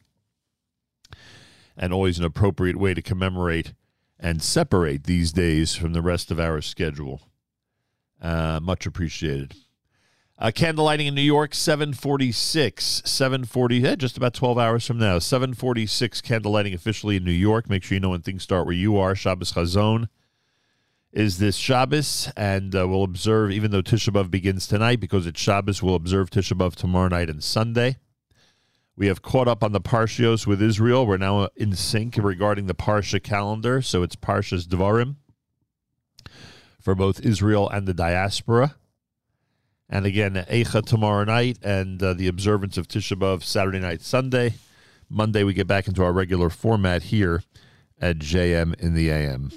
[1.76, 3.74] and always an appropriate way to commemorate
[4.20, 7.22] and separate these days from the rest of our schedule.
[8.22, 9.56] Uh, much appreciated.
[10.38, 13.04] Uh, candle lighting in New York, 746.
[13.06, 15.20] 740, eh, just about 12 hours from now.
[15.20, 17.70] 746 candle lighting officially in New York.
[17.70, 19.16] Make sure you know when things start where you are.
[19.16, 20.08] Shabbos Chazon
[21.12, 25.42] is this Shabbos, and uh, we'll observe, even though Tisha B'Av begins tonight, because it's
[25.42, 27.98] Shabbos, we'll observe Tisha B'Av tomorrow night and Sunday.
[28.96, 31.06] We have caught up on the Parshios with Israel.
[31.06, 35.16] We're now in sync regarding the Parsha calendar, so it's Parshas Devarim
[36.80, 38.76] for both Israel and the diaspora.
[39.90, 44.54] And again, Eicha tomorrow night and uh, the observance of Tisha B'Av Saturday night, Sunday.
[45.10, 47.44] Monday, we get back into our regular format here
[48.00, 49.52] at JM in the AM.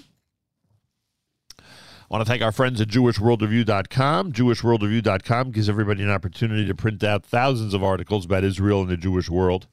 [2.11, 4.33] I want to thank our friends at JewishWorldReview.com.
[4.33, 8.99] JewishWorldReview.com gives everybody an opportunity to print out thousands of articles about Israel and the
[8.99, 9.69] Jewish world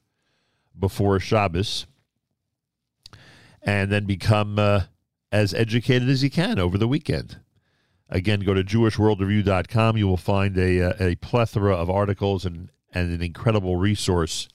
[0.80, 1.88] before Shabbos
[3.62, 4.84] and then become uh,
[5.30, 7.40] as educated as you can over the weekend.
[8.10, 9.98] Again, go to JewishWorldReview.com.
[9.98, 14.48] You will find a, uh, a plethora of articles and, and an incredible resource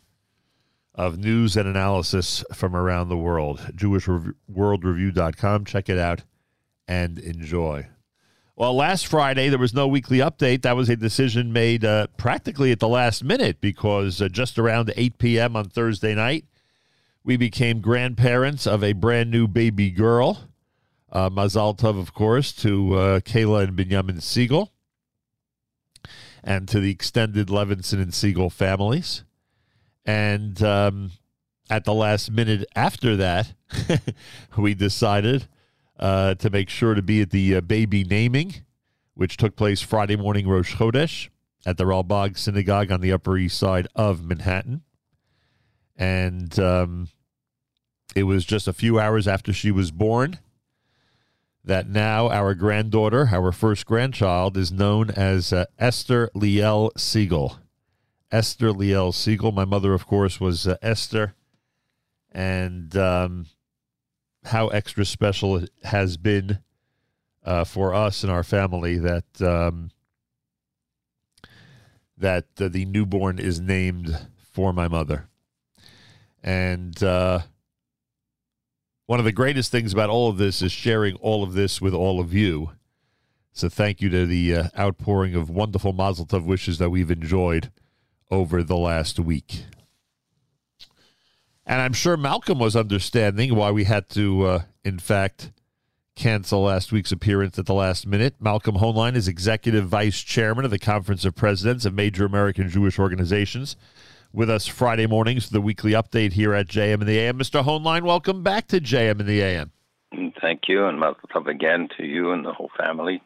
[0.95, 3.61] of news and analysis from around the world.
[3.75, 5.67] JewishWorldReview.com.
[5.67, 6.23] Check it out
[6.89, 7.89] and enjoy.
[8.55, 10.63] Well, last Friday there was no weekly update.
[10.63, 14.93] That was a decision made uh, practically at the last minute because uh, just around
[14.97, 15.57] 8 p.m.
[15.57, 16.47] on Thursday night,
[17.23, 20.49] we became grandparents of a brand new baby girl.
[21.13, 24.73] Uh, Mazal Tov, of course, to uh, Kayla and Binyamin Siegel
[26.43, 29.25] and to the extended Levinson and Siegel families.
[30.05, 31.11] And um,
[31.69, 33.53] at the last minute after that,
[34.57, 35.49] we decided
[35.99, 38.55] uh, to make sure to be at the uh, baby naming,
[39.15, 41.29] which took place Friday morning, Rosh Chodesh,
[41.65, 44.83] at the Ralbag Synagogue on the Upper East Side of Manhattan.
[45.97, 47.09] And um,
[48.15, 50.39] it was just a few hours after she was born
[51.65, 57.59] that now our granddaughter, our first grandchild, is known as uh, Esther Liel Siegel.
[58.31, 59.51] Esther Liel Siegel.
[59.51, 61.35] My mother, of course, was uh, Esther.
[62.31, 63.47] And um,
[64.47, 66.59] how extra special it has been
[67.45, 69.91] uh, for us and our family that um,
[72.17, 75.29] that uh, the newborn is named for my mother.
[76.43, 77.41] And uh,
[79.07, 81.93] one of the greatest things about all of this is sharing all of this with
[81.93, 82.71] all of you.
[83.53, 87.71] So thank you to the uh, outpouring of wonderful Mazel Tov wishes that we've enjoyed
[88.31, 89.65] over the last week.
[91.67, 95.51] And I'm sure Malcolm was understanding why we had to, uh, in fact,
[96.15, 98.37] cancel last week's appearance at the last minute.
[98.39, 103.01] Malcolm Hoenlein is executive vice chairman of the Conference of Presidents of Major American Jewish
[103.01, 103.77] Organizations.
[104.33, 107.37] With us Friday mornings, the weekly update here at JM in the AM.
[107.37, 107.65] Mr.
[107.65, 109.73] Hoenlein, welcome back to JM in the AM.
[110.41, 113.23] Thank you, and welcome again to you and the whole family.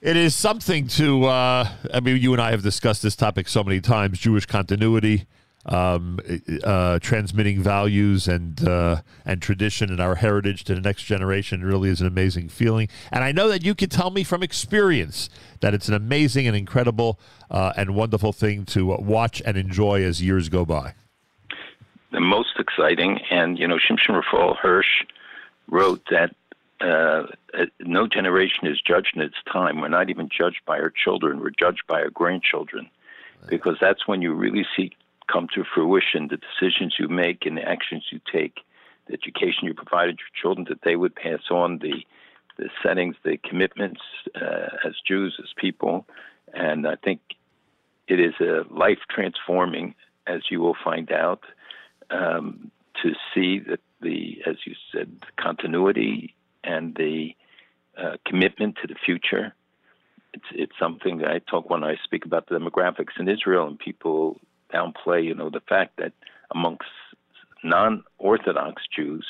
[0.00, 3.64] It is something to, uh, I mean, you and I have discussed this topic so
[3.64, 5.26] many times Jewish continuity,
[5.66, 6.18] um,
[6.62, 11.88] uh, transmitting values and uh, and tradition and our heritage to the next generation really
[11.88, 12.88] is an amazing feeling.
[13.10, 15.30] And I know that you can tell me from experience
[15.60, 17.18] that it's an amazing and incredible
[17.50, 20.94] uh, and wonderful thing to watch and enjoy as years go by.
[22.12, 25.04] The most exciting, and you know, Shimshon Raphael Hirsch
[25.68, 26.34] wrote that
[26.80, 27.24] uh,
[27.80, 29.80] no generation is judged in its time.
[29.80, 32.88] We're not even judged by our children; we're judged by our grandchildren,
[33.48, 34.92] because that's when you really see
[35.30, 38.60] come to fruition the decisions you make and the actions you take,
[39.06, 42.04] the education you provided your children, that they would pass on the
[42.56, 44.00] the settings, the commitments
[44.36, 46.06] uh, as Jews, as people,
[46.52, 47.20] and I think
[48.06, 49.96] it is a life transforming,
[50.26, 51.42] as you will find out,
[52.10, 52.70] um,
[53.02, 57.34] to see that the, as you said, continuity and the
[57.96, 59.54] uh, commitment to the future.
[60.32, 64.40] It's it's something I talk when I speak about the demographics in Israel, and people
[64.72, 66.12] downplay, you know, the fact that
[66.50, 66.88] amongst
[67.62, 69.26] non-Orthodox Jews,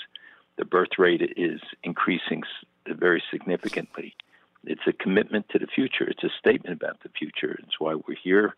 [0.56, 2.42] the birth rate is increasing
[2.86, 4.14] very significantly.
[4.64, 6.04] It's a commitment to the future.
[6.08, 7.58] It's a statement about the future.
[7.62, 8.54] It's why we're here,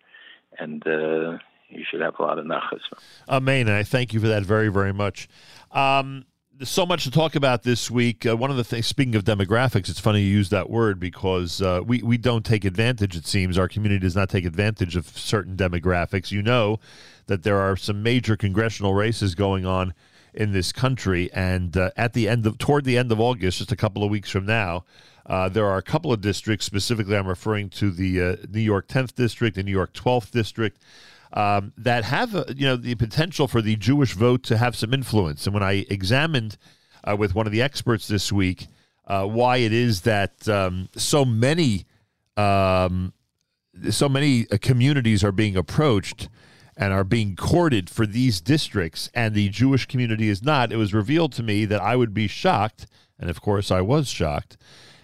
[0.59, 1.39] and uh,
[1.69, 2.81] you should have a lot of nachas.
[3.29, 3.69] Amen.
[3.69, 5.29] And I thank you for that very, very much.
[5.73, 6.25] Um,
[6.59, 8.25] there's so much to talk about this week.
[8.25, 11.61] Uh, one of the things, speaking of demographics, it's funny you use that word because
[11.61, 13.59] uh, we, we don't take advantage, it seems.
[13.59, 16.31] Our community does not take advantage of certain demographics.
[16.31, 16.81] You know
[17.27, 19.93] that there are some major congressional races going on
[20.33, 21.31] in this country.
[21.33, 24.11] And uh, at the end of toward the end of August, just a couple of
[24.11, 24.85] weeks from now,
[25.27, 26.65] uh, there are a couple of districts.
[26.65, 30.81] Specifically, I'm referring to the uh, New York 10th district, the New York 12th district.
[31.37, 34.95] Um, that have uh, you know the potential for the Jewish vote to have some
[34.95, 36.57] influence, and when I examined
[37.05, 38.69] uh, with one of the experts this week
[39.07, 41.85] uh, why it is that um, so many
[42.37, 43.13] um,
[43.91, 46.29] so many uh, communities are being approached
[46.77, 50.73] and are being courted for these districts, and the Jewish community is not.
[50.73, 52.87] It was revealed to me that I would be shocked,
[53.19, 54.59] and of course I was shocked,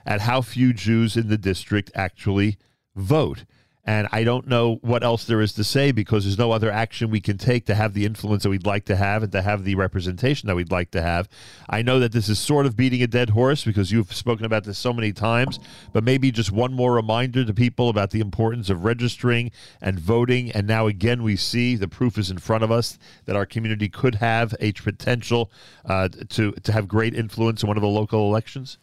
[0.04, 2.58] at how few Jews in the district actually
[2.94, 3.44] vote.
[3.84, 7.10] And I don't know what else there is to say because there's no other action
[7.10, 9.64] we can take to have the influence that we'd like to have and to have
[9.64, 11.28] the representation that we'd like to have.
[11.68, 14.62] I know that this is sort of beating a dead horse because you've spoken about
[14.62, 15.58] this so many times,
[15.92, 19.50] but maybe just one more reminder to people about the importance of registering
[19.80, 20.52] and voting.
[20.52, 23.88] And now again, we see the proof is in front of us that our community
[23.88, 25.50] could have a potential
[25.84, 28.78] uh, to to have great influence in one of the local elections.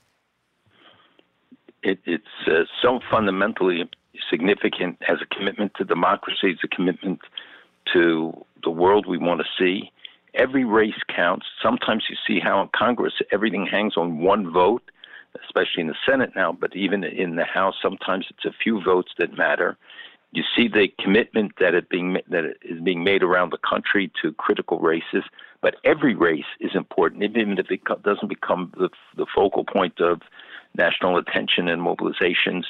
[1.84, 3.90] It, it's uh, so fundamentally
[4.30, 7.20] significant as a commitment to democracy, as a commitment
[7.94, 8.34] to
[8.64, 9.92] the world we want to see.
[10.34, 11.46] Every race counts.
[11.62, 14.84] Sometimes you see how in Congress everything hangs on one vote,
[15.44, 19.12] especially in the Senate now, but even in the House, sometimes it's a few votes
[19.18, 19.78] that matter.
[20.32, 24.12] You see the commitment that it being that it is being made around the country
[24.22, 25.24] to critical races,
[25.62, 30.22] but every race is important, even if it doesn't become the the focal point of
[30.76, 32.66] national attention and mobilizations.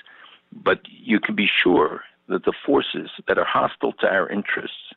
[0.51, 4.93] But you can be sure that the forces that are hostile to our interests,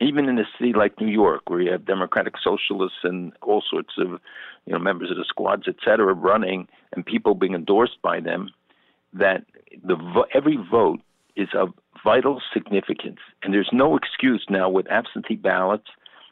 [0.00, 3.94] even in a city like New York, where you have democratic socialists and all sorts
[3.98, 4.20] of
[4.66, 8.50] you know members of the squads, et cetera, running and people being endorsed by them,
[9.12, 9.44] that
[9.82, 11.00] the every vote
[11.36, 11.72] is of
[12.02, 15.88] vital significance, and there's no excuse now with absentee ballots,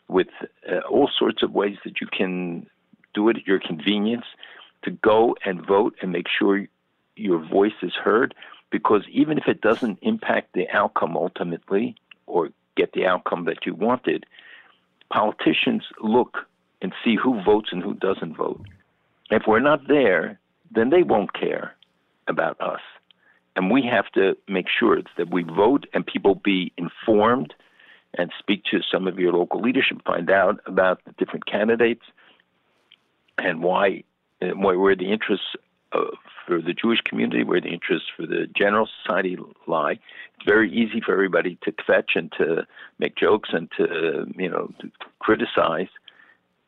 [0.08, 0.28] with
[0.70, 2.66] uh, all sorts of ways that you can
[3.14, 4.24] do it at your convenience
[4.82, 6.66] to go and vote and make sure
[7.16, 8.34] your voice is heard
[8.70, 11.94] because even if it doesn't impact the outcome ultimately
[12.26, 14.24] or get the outcome that you wanted,
[15.12, 16.38] politicians look
[16.80, 18.60] and see who votes and who doesn't vote.
[19.30, 20.40] If we're not there,
[20.70, 21.74] then they won't care
[22.28, 22.80] about us.
[23.54, 27.54] And we have to make sure that we vote and people be informed
[28.14, 32.04] and speak to some of your local leadership, find out about the different candidates
[33.38, 34.04] and why,
[34.40, 35.46] where the interests
[35.92, 36.04] uh,
[36.46, 39.36] for the Jewish community, where the interests for the general society
[39.66, 39.92] lie.
[39.92, 42.66] It's very easy for everybody to fetch and to
[42.98, 44.90] make jokes and to you know to
[45.20, 45.88] criticize,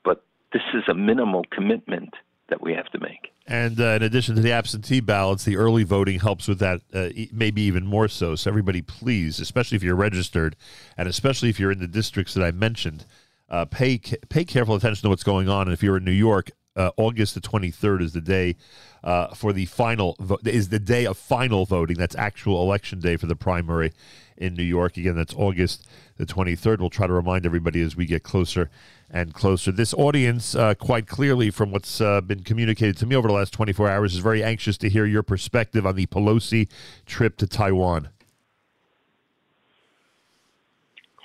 [0.04, 0.22] but
[0.52, 2.14] this is a minimal commitment
[2.48, 3.32] that we have to make.
[3.46, 7.08] And uh, in addition to the absentee ballots, the early voting helps with that, uh,
[7.32, 8.36] maybe even more so.
[8.36, 10.56] So, everybody, please, especially if you're registered,
[10.96, 13.04] and especially if you're in the districts that I mentioned,
[13.50, 15.62] uh, pay pay careful attention to what's going on.
[15.62, 18.56] And if you're in New York, uh, August the 23rd is the day
[19.02, 21.96] uh, for the final vo- is the day of final voting.
[21.96, 23.92] That's actual election day for the primary
[24.36, 24.96] in New York.
[24.96, 25.86] Again, that's August
[26.16, 26.80] the 23rd.
[26.80, 28.70] We'll try to remind everybody as we get closer
[29.10, 29.70] and closer.
[29.70, 33.52] This audience, uh, quite clearly, from what's uh, been communicated to me over the last
[33.52, 36.68] 24 hours, is very anxious to hear your perspective on the Pelosi
[37.06, 38.08] trip to Taiwan.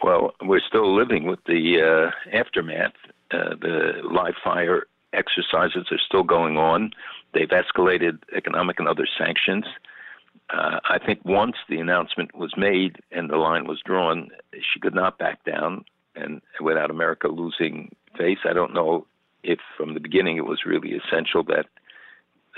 [0.04, 2.94] Well, we're still living with the uh, aftermath.
[3.32, 6.92] Uh, the live fire exercises are still going on.
[7.34, 9.66] They've escalated economic and other sanctions.
[10.50, 14.96] Uh, I think once the announcement was made and the line was drawn, she could
[14.96, 15.86] not back down.
[16.16, 19.06] And without America losing face, I don't know
[19.44, 21.68] if from the beginning it was really essential that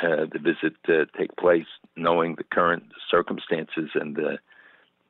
[0.01, 4.39] uh, the visit uh, take place, knowing the current circumstances and the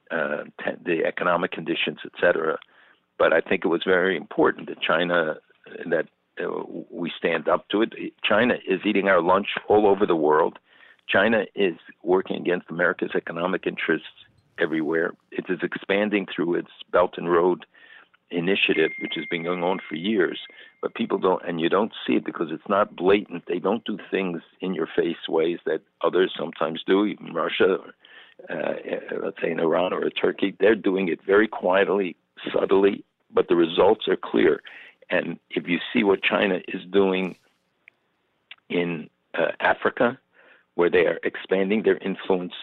[0.09, 0.43] uh,
[0.83, 2.57] the economic conditions, et cetera.
[3.17, 5.37] But I think it was very important that China
[5.85, 6.07] that
[6.89, 7.93] we stand up to it.
[8.23, 10.59] China is eating our lunch all over the world.
[11.07, 14.07] China is working against America's economic interests
[14.59, 15.11] everywhere.
[15.31, 17.65] It is expanding through its Belt and Road
[18.29, 20.39] initiative, which has been going on for years.
[20.81, 23.43] But people don't, and you don't see it because it's not blatant.
[23.47, 27.93] They don't do things in your face ways that others sometimes do, even Russia, or,
[28.49, 28.73] uh,
[29.23, 30.55] let's say in Iran or Turkey.
[30.59, 32.15] They're doing it very quietly,
[32.53, 33.03] subtly,
[33.33, 34.61] but the results are clear.
[35.11, 37.35] And if you see what China is doing
[38.69, 40.17] in uh, Africa,
[40.75, 42.53] where they are expanding their influence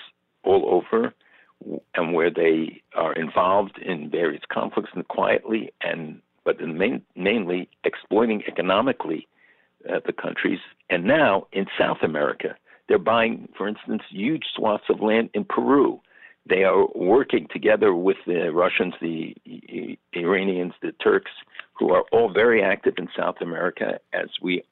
[0.42, 1.14] all over,
[1.94, 8.42] and where they are involved in various conflicts and quietly, and but main, mainly exploiting
[8.48, 9.28] economically
[9.90, 10.60] uh, the countries.
[10.88, 12.56] And now in South America,
[12.88, 16.00] they're buying, for instance, huge swaths of land in Peru.
[16.46, 19.36] They are working together with the Russians, the
[20.14, 21.30] Iranians, the Turks,
[21.74, 24.62] who are all very active in South America as we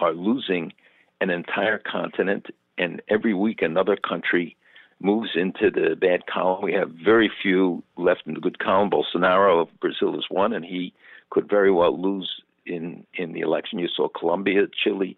[0.00, 0.72] are losing
[1.20, 2.46] an entire continent,
[2.76, 4.56] and every week another country
[5.00, 6.62] moves into the bad column.
[6.62, 8.90] We have very few left in the good column.
[8.90, 10.92] Bolsonaro of Brazil is one, and he
[11.30, 12.30] could very well lose
[12.66, 13.78] in in the election.
[13.78, 15.16] You saw Colombia, Chile,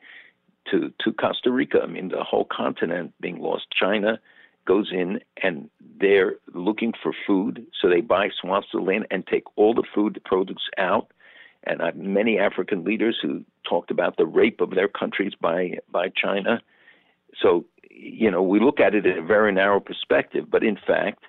[0.70, 1.80] to to Costa Rica.
[1.82, 3.66] I mean, the whole continent being lost.
[3.78, 4.18] China
[4.66, 9.44] goes in and they're looking for food, so they buy swaths of land and take
[9.56, 11.10] all the food, the produce out.
[11.64, 16.10] And I've many African leaders who talked about the rape of their countries by by
[16.10, 16.60] China.
[17.40, 21.24] So you know, we look at it in a very narrow perspective, but in fact,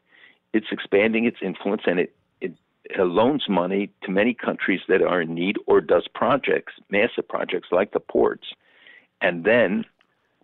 [0.54, 2.54] it's expanding its influence and it it
[3.00, 7.92] loans money to many countries that are in need or does projects, massive projects like
[7.92, 8.48] the ports,
[9.22, 9.84] and then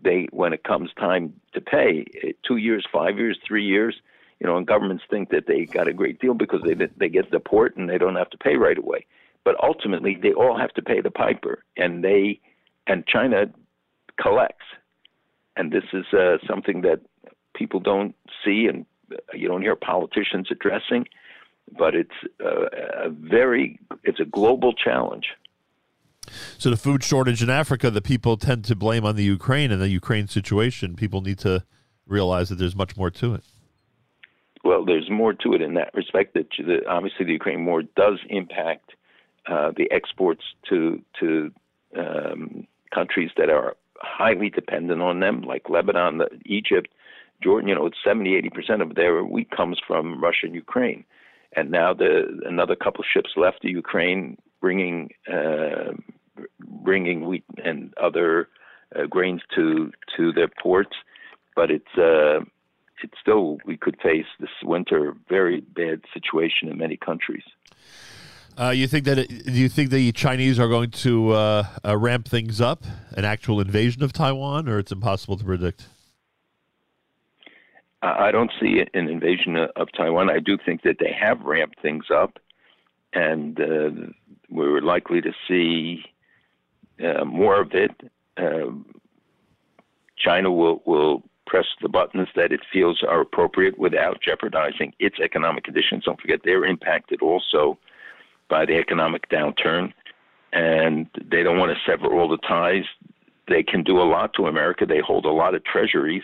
[0.03, 3.95] they when it comes time to pay, eh, two years, five years, three years,
[4.39, 7.31] you know, and governments think that they got a great deal because they they get
[7.31, 9.05] the port and they don't have to pay right away.
[9.43, 12.39] But ultimately, they all have to pay the piper, and they
[12.87, 13.45] and China
[14.21, 14.65] collects,
[15.55, 17.01] and this is uh, something that
[17.53, 21.07] people don't see and uh, you don't hear politicians addressing.
[21.77, 22.65] But it's uh,
[23.05, 25.27] a very it's a global challenge.
[26.57, 29.81] So the food shortage in Africa that people tend to blame on the Ukraine and
[29.81, 31.63] the Ukraine situation, people need to
[32.07, 33.43] realize that there's much more to it.
[34.63, 36.33] Well, there's more to it in that respect.
[36.35, 38.91] That the, obviously the Ukraine war does impact
[39.45, 41.51] uh, the exports to to
[41.97, 46.89] um, countries that are highly dependent on them, like Lebanon, the, Egypt,
[47.41, 47.67] Jordan.
[47.67, 51.03] You know, it's 70, 80 percent of their wheat comes from Russia and Ukraine,
[51.55, 55.91] and now the another couple ships left the Ukraine, bringing uh,
[56.59, 58.49] bringing wheat and other
[58.95, 60.95] uh, grains to to their ports,
[61.55, 61.97] but it's.
[61.97, 62.45] Uh,
[63.03, 67.43] it's still we could face this winter very bad situation in many countries.
[68.57, 71.97] Uh, you think that it, do you think the Chinese are going to uh, uh,
[71.97, 72.83] ramp things up,
[73.17, 75.87] an actual invasion of Taiwan, or it's impossible to predict?
[78.03, 80.29] I don't see an invasion of Taiwan.
[80.29, 82.37] I do think that they have ramped things up,
[83.13, 84.11] and uh,
[84.49, 86.03] we're likely to see
[87.01, 87.91] uh, more of it.
[88.37, 88.71] Uh,
[90.17, 95.63] China will will press the buttons that it feels are appropriate without jeopardizing its economic
[95.63, 96.05] conditions.
[96.05, 97.77] Don't forget they're impacted also
[98.49, 99.93] by the economic downturn,
[100.51, 102.85] and they don't want to sever all the ties.
[103.47, 104.85] They can do a lot to America.
[104.85, 106.23] They hold a lot of treasuries.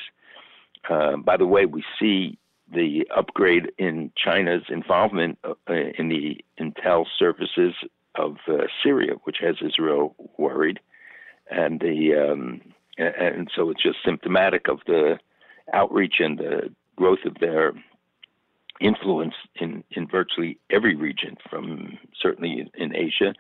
[0.89, 2.37] Uh, by the way, we see
[2.73, 7.73] the upgrade in China's involvement uh, in the intel services
[8.19, 10.79] of uh, Syria, which has Israel worried,
[11.49, 12.61] and the um,
[12.97, 15.19] and so it's just symptomatic of the
[15.73, 17.71] outreach and the growth of their
[18.81, 23.33] influence in, in virtually every region, from certainly in Asia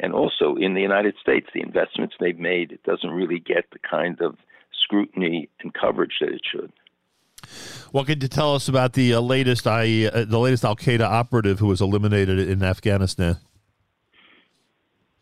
[0.00, 1.46] and also in the United States.
[1.54, 4.36] The investments they've made, it doesn't really get the kind of
[4.82, 6.72] scrutiny and coverage that it should.
[7.92, 11.02] What can you tell us about the uh, latest I, uh, the latest Al Qaeda
[11.02, 13.36] operative who was eliminated in Afghanistan?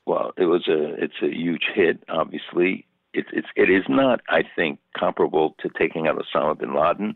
[0.07, 2.03] Well, it was a it's a huge hit.
[2.09, 7.15] Obviously, it's it's it is not, I think, comparable to taking out Osama bin Laden.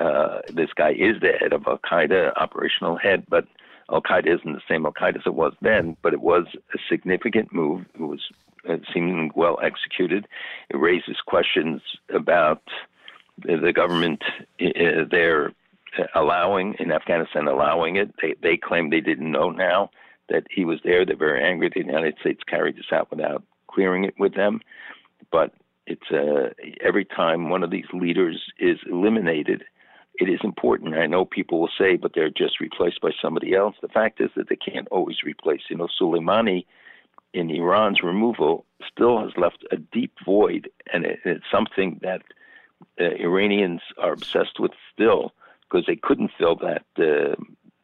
[0.00, 3.46] Uh, this guy is the head of Al Qaeda, operational head, but
[3.90, 5.96] Al Qaeda isn't the same Al Qaeda as it was then.
[6.02, 7.84] But it was a significant move.
[7.94, 8.20] It was
[8.64, 10.26] it seemed well executed.
[10.70, 11.82] It raises questions
[12.14, 12.62] about
[13.38, 14.22] the, the government
[14.60, 15.52] uh, there
[16.14, 18.14] allowing in Afghanistan allowing it.
[18.22, 19.90] They they claim they didn't know now
[20.28, 21.04] that he was there.
[21.04, 21.68] They're very angry.
[21.68, 24.60] That the United States carried this out without clearing it with them.
[25.30, 25.52] But
[25.86, 26.50] it's uh,
[26.80, 29.64] every time one of these leaders is eliminated,
[30.14, 30.94] it is important.
[30.94, 33.76] I know people will say, but they're just replaced by somebody else.
[33.80, 35.62] The fact is that they can't always replace.
[35.68, 36.66] You know, Soleimani
[37.32, 42.22] in Iran's removal still has left a deep void, and it, it's something that
[43.00, 45.32] uh, Iranians are obsessed with still
[45.62, 47.34] because they couldn't fill that uh,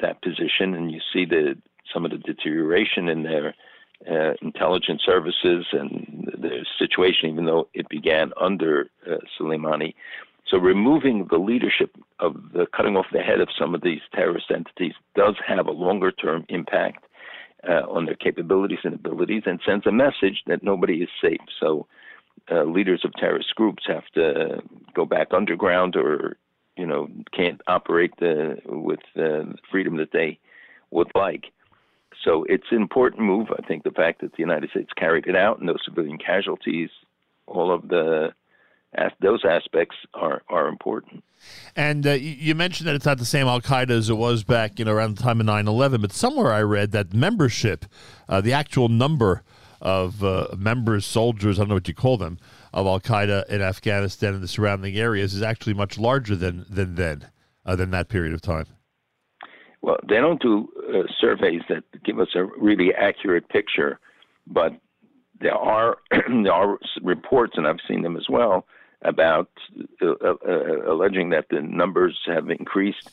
[0.01, 0.75] that position.
[0.75, 1.57] And you see the
[1.93, 3.55] some of the deterioration in their
[4.11, 9.95] uh, intelligence services and the situation, even though it began under uh, Soleimani.
[10.49, 14.51] So removing the leadership of the cutting off the head of some of these terrorist
[14.51, 17.05] entities does have a longer term impact
[17.69, 21.41] uh, on their capabilities and abilities and sends a message that nobody is safe.
[21.61, 21.87] So
[22.51, 24.63] uh, leaders of terrorist groups have to
[24.95, 26.37] go back underground or
[26.77, 30.39] you know can't operate the, with the freedom that they
[30.91, 31.47] would like.
[32.25, 33.49] So it's an important move.
[33.57, 36.91] I think the fact that the United States carried it out, no civilian casualties,
[37.47, 38.33] all of the
[39.21, 41.23] those aspects are are important.
[41.77, 44.45] And uh, you you mentioned that it's not the same Al Qaeda as it was
[44.45, 46.01] back, you know, around the time of 9/11.
[46.01, 47.85] But somewhere I read that membership,
[48.29, 49.43] uh, the actual number
[49.81, 52.39] of uh, members, soldiers, I don't know what you call them,
[52.73, 56.97] of Al Qaeda in Afghanistan and the surrounding areas is actually much larger than than
[56.97, 57.29] then,
[57.65, 58.67] uh, than that period of time.
[59.81, 63.99] Well, they don't do uh, surveys that give us a really accurate picture,
[64.47, 64.73] but
[65.41, 68.67] there are there are reports, and I've seen them as well,
[69.03, 69.51] about
[70.03, 73.11] uh, uh, uh, alleging that the numbers have increased.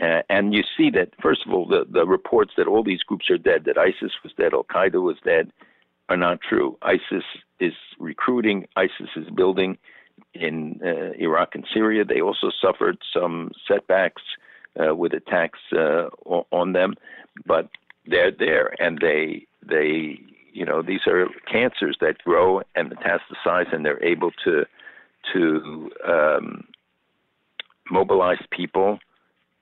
[0.00, 3.28] Uh, and you see that, first of all, the, the reports that all these groups
[3.30, 5.50] are dead, that ISIS was dead, Al Qaeda was dead,
[6.08, 6.78] are not true.
[6.82, 7.24] ISIS
[7.58, 9.76] is recruiting, ISIS is building
[10.34, 12.04] in uh, Iraq and Syria.
[12.04, 14.22] They also suffered some setbacks
[14.76, 16.94] with attacks on them,
[17.46, 17.68] but
[18.06, 20.18] they're there, and they they
[20.52, 24.64] you know these are cancers that grow and metastasize, and they're able to
[25.32, 26.64] to um,
[27.90, 28.98] mobilize people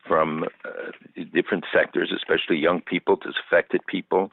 [0.06, 4.30] from uh, different sectors, especially young people, disaffected people,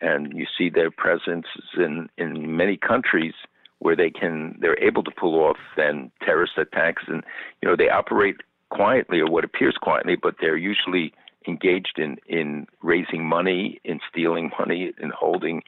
[0.00, 1.46] and you see their presence
[1.76, 3.34] in in many countries
[3.78, 7.22] where they can they're able to pull off then terrorist attacks, and
[7.62, 8.36] you know they operate
[8.70, 11.12] quietly or what appears quietly, but they're usually
[11.46, 15.62] engaged in in raising money, in stealing money, in holding.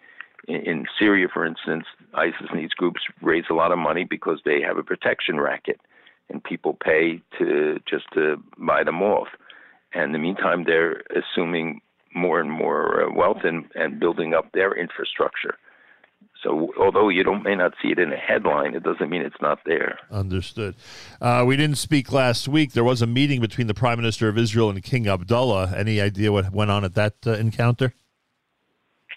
[0.49, 1.85] In, in Syria, for instance,
[2.15, 5.81] ISIS and these groups raise a lot of money because they have a protection racket,
[6.29, 9.29] and people pay to just to buy them off.
[9.93, 11.81] And in the meantime, they're assuming
[12.15, 15.57] more and more uh, wealth and, and building up their infrastructure.
[16.47, 19.41] So although you don't may not see it in a headline, it doesn't mean it's
[19.43, 19.99] not there.
[20.13, 20.77] Understood.
[21.21, 22.73] Uh, we didn't speak last week.
[22.73, 25.75] There was a meeting between the Prime Minister of Israel and King Abdullah.
[25.77, 27.95] Any idea what went on at that uh, encounter?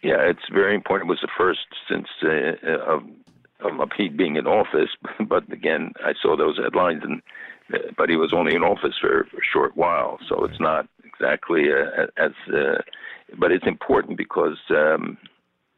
[0.01, 1.07] Yeah, it's very important.
[1.07, 3.03] It was the first since uh, of,
[3.59, 4.89] of Lapid being in office.
[5.27, 7.21] But again, I saw those headlines, and
[7.71, 10.87] uh, but he was only in office for, for a short while, so it's not
[11.03, 12.31] exactly uh, as.
[12.51, 12.81] Uh,
[13.37, 15.19] but it's important because um,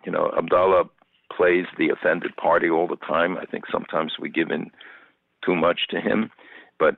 [0.05, 0.85] you know Abdullah
[1.35, 3.37] plays the offended party all the time.
[3.37, 4.71] I think sometimes we give in
[5.45, 6.31] too much to him,
[6.79, 6.97] but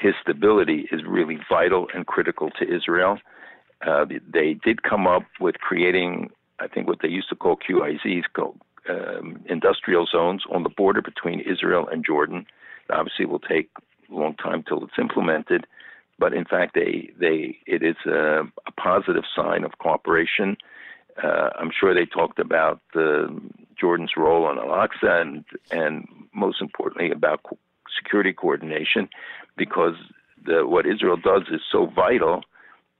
[0.00, 3.18] his stability is really vital and critical to Israel.
[3.86, 8.24] Uh, they did come up with creating, I think, what they used to call QIZs,
[8.34, 12.46] called um, industrial zones on the border between Israel and Jordan.
[12.90, 13.70] Obviously, it obviously, will take
[14.10, 15.66] a long time till it's implemented,
[16.18, 20.56] but in fact, they they it is a, a positive sign of cooperation.
[21.22, 23.28] Uh, I'm sure they talked about uh,
[23.78, 27.40] Jordan's role on Al-Aqsa and and most importantly about
[27.96, 29.08] security coordination,
[29.56, 29.94] because
[30.44, 32.42] the, what Israel does is so vital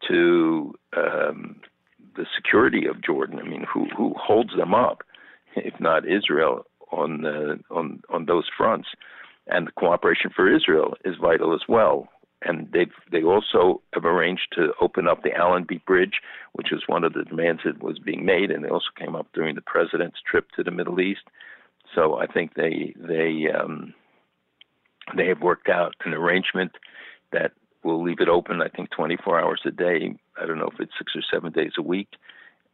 [0.08, 1.56] to um,
[2.16, 3.40] the security of Jordan.
[3.40, 5.02] I mean, who who holds them up,
[5.56, 8.88] if not Israel, on the, on on those fronts,
[9.48, 12.08] and the cooperation for Israel is vital as well
[12.44, 16.20] and they've they also have arranged to open up the Allenby Bridge,
[16.52, 19.26] which is one of the demands that was being made, and they also came up
[19.32, 21.22] during the president's trip to the Middle East.
[21.94, 23.94] So I think they they um,
[25.16, 26.72] they have worked out an arrangement
[27.32, 27.52] that
[27.82, 28.62] will leave it open.
[28.62, 30.14] I think 24 hours a day.
[30.40, 32.08] I don't know if it's six or seven days a week,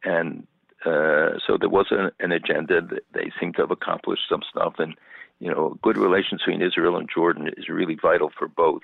[0.03, 0.47] and
[0.85, 2.81] uh, so there was an, an agenda.
[3.13, 4.95] They seem to have accomplished some stuff, and
[5.39, 8.83] you know, good relations between Israel and Jordan is really vital for both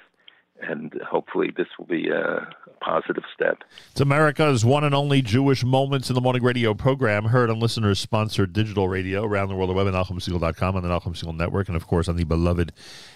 [0.61, 2.47] and hopefully this will be a
[2.81, 3.63] positive step.
[3.91, 7.99] It's America's one and only Jewish Moments in the Morning radio program, heard on listeners
[7.99, 11.67] sponsored digital radio around the world, the web at NachumSegal.com, on the Nachum Segal Network,
[11.67, 12.71] and of course on the beloved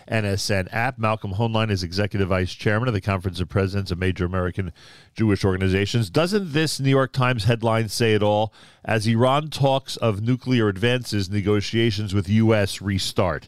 [0.09, 0.97] NSN app.
[0.97, 4.71] Malcolm Hoenlein is Executive Vice Chairman of the Conference of Presidents of Major American
[5.15, 6.09] Jewish Organizations.
[6.09, 8.53] Doesn't this New York Times headline say it all?
[8.83, 12.81] As Iran talks of nuclear advances, negotiations with U.S.
[12.81, 13.47] restart.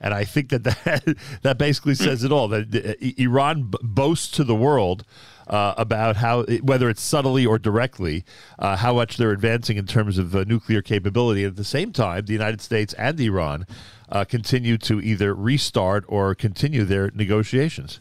[0.00, 2.48] And I think that that, that basically says it all.
[2.48, 5.04] That Iran boasts to the world
[5.46, 8.24] uh, about how, whether it's subtly or directly,
[8.58, 11.44] uh, how much they're advancing in terms of uh, nuclear capability.
[11.44, 13.66] At the same time, the United States and Iran
[14.08, 18.00] uh, continue to either restart or continue their negotiations.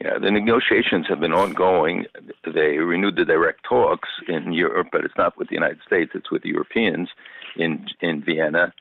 [0.00, 2.06] Yeah, the negotiations have been ongoing.
[2.44, 6.30] They renewed the direct talks in Europe, but it's not with the United States; it's
[6.30, 7.08] with the Europeans
[7.56, 8.72] in in Vienna.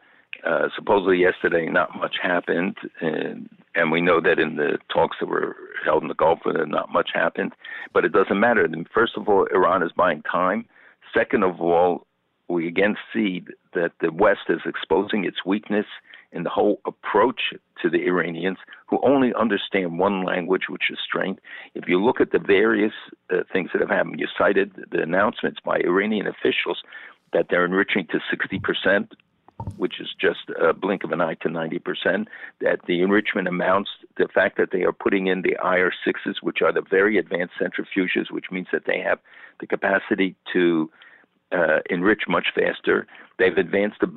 [0.45, 5.27] Uh, supposedly yesterday, not much happened, and, and we know that in the talks that
[5.27, 5.55] were
[5.85, 7.53] held in the Gulf, uh, not much happened.
[7.93, 8.67] But it doesn't matter.
[8.93, 10.65] First of all, Iran is buying time.
[11.13, 12.07] Second of all,
[12.47, 13.43] we again see
[13.73, 15.85] that the West is exposing its weakness
[16.31, 18.57] in the whole approach to the Iranians,
[18.87, 21.41] who only understand one language, which is strength.
[21.75, 22.93] If you look at the various
[23.29, 26.81] uh, things that have happened, you cited the announcements by Iranian officials
[27.33, 29.09] that they're enriching to 60%
[29.77, 32.27] which is just a blink of an eye to 90%.
[32.59, 36.73] That the enrichment amounts, the fact that they are putting in the IR6s, which are
[36.73, 39.19] the very advanced centrifuges, which means that they have
[39.59, 40.89] the capacity to
[41.51, 43.07] uh, enrich much faster.
[43.37, 44.07] They've advanced the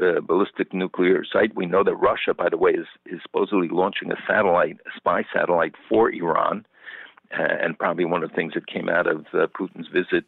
[0.00, 1.54] uh, ballistic nuclear site.
[1.54, 5.24] We know that Russia, by the way, is, is supposedly launching a satellite, a spy
[5.32, 6.64] satellite for Iran.
[7.36, 10.24] Uh, and probably one of the things that came out of uh, Putin's visit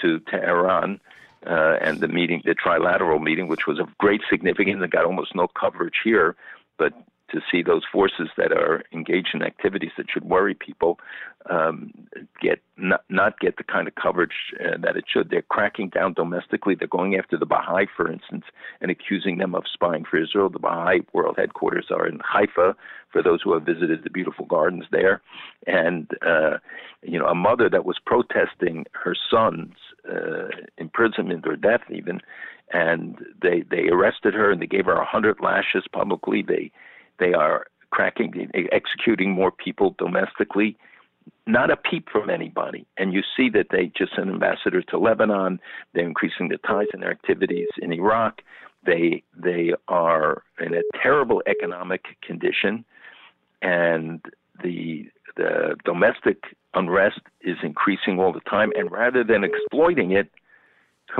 [0.00, 1.00] to Tehran
[1.46, 5.34] uh, and the meeting, the trilateral meeting, which was of great significance and got almost
[5.34, 6.36] no coverage here,
[6.78, 6.92] but
[7.32, 10.98] to see those forces that are engaged in activities that should worry people
[11.48, 11.92] um,
[12.40, 15.30] get not, not get the kind of coverage uh, that it should.
[15.30, 16.74] They're cracking down domestically.
[16.74, 18.44] They're going after the Baha'i, for instance,
[18.80, 20.50] and accusing them of spying for Israel.
[20.50, 22.76] The Baha'i world headquarters are in Haifa.
[23.10, 25.20] For those who have visited the beautiful gardens there,
[25.66, 26.58] and uh,
[27.02, 29.74] you know, a mother that was protesting her son's
[30.08, 30.48] uh,
[30.78, 32.20] imprisonment or death, even,
[32.72, 36.42] and they they arrested her and they gave her a hundred lashes publicly.
[36.46, 36.70] They
[37.20, 40.76] they are cracking, executing more people domestically.
[41.46, 42.86] Not a peep from anybody.
[42.96, 45.60] And you see that they just sent ambassador to Lebanon.
[45.92, 48.42] They're increasing the ties and their activities in Iraq.
[48.84, 52.84] They they are in a terrible economic condition,
[53.60, 54.24] and
[54.62, 56.38] the the domestic
[56.74, 58.72] unrest is increasing all the time.
[58.74, 60.30] And rather than exploiting it,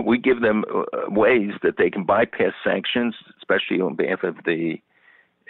[0.05, 4.81] we give them uh, ways that they can bypass sanctions, especially on behalf of the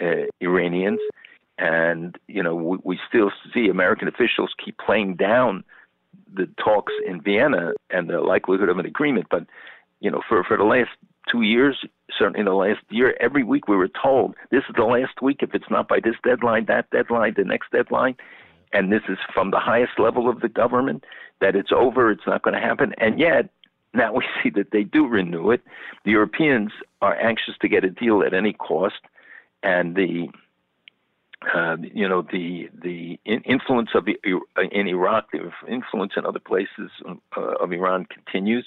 [0.00, 1.00] uh, Iranians.
[1.58, 5.64] And, you know, we, we still see American officials keep playing down
[6.32, 9.26] the talks in Vienna and the likelihood of an agreement.
[9.30, 9.46] But,
[10.00, 10.90] you know, for, for the last
[11.30, 11.84] two years,
[12.16, 15.38] certainly in the last year, every week we were told this is the last week.
[15.42, 18.16] If it's not by this deadline, that deadline, the next deadline,
[18.72, 21.04] and this is from the highest level of the government,
[21.40, 22.94] that it's over, it's not going to happen.
[22.98, 23.50] And yet,
[23.92, 25.62] now we see that they do renew it.
[26.04, 26.72] The Europeans
[27.02, 29.00] are anxious to get a deal at any cost
[29.62, 30.28] and the
[31.54, 37.40] uh, you know the the influence of in Iraq, the influence in other places uh,
[37.40, 38.66] of Iran continues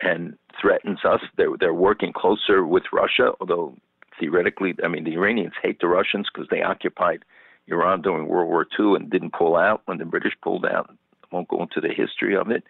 [0.00, 1.20] and threatens us.
[1.36, 3.74] They're they're working closer with Russia, although
[4.18, 7.24] theoretically, I mean the Iranians hate the Russians because they occupied
[7.68, 10.90] Iran during World War II and didn't pull out when the British pulled out.
[10.90, 12.64] I won't go into the history of it,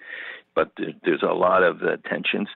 [0.54, 0.70] but
[1.02, 2.48] there's a lot of uh, tensions.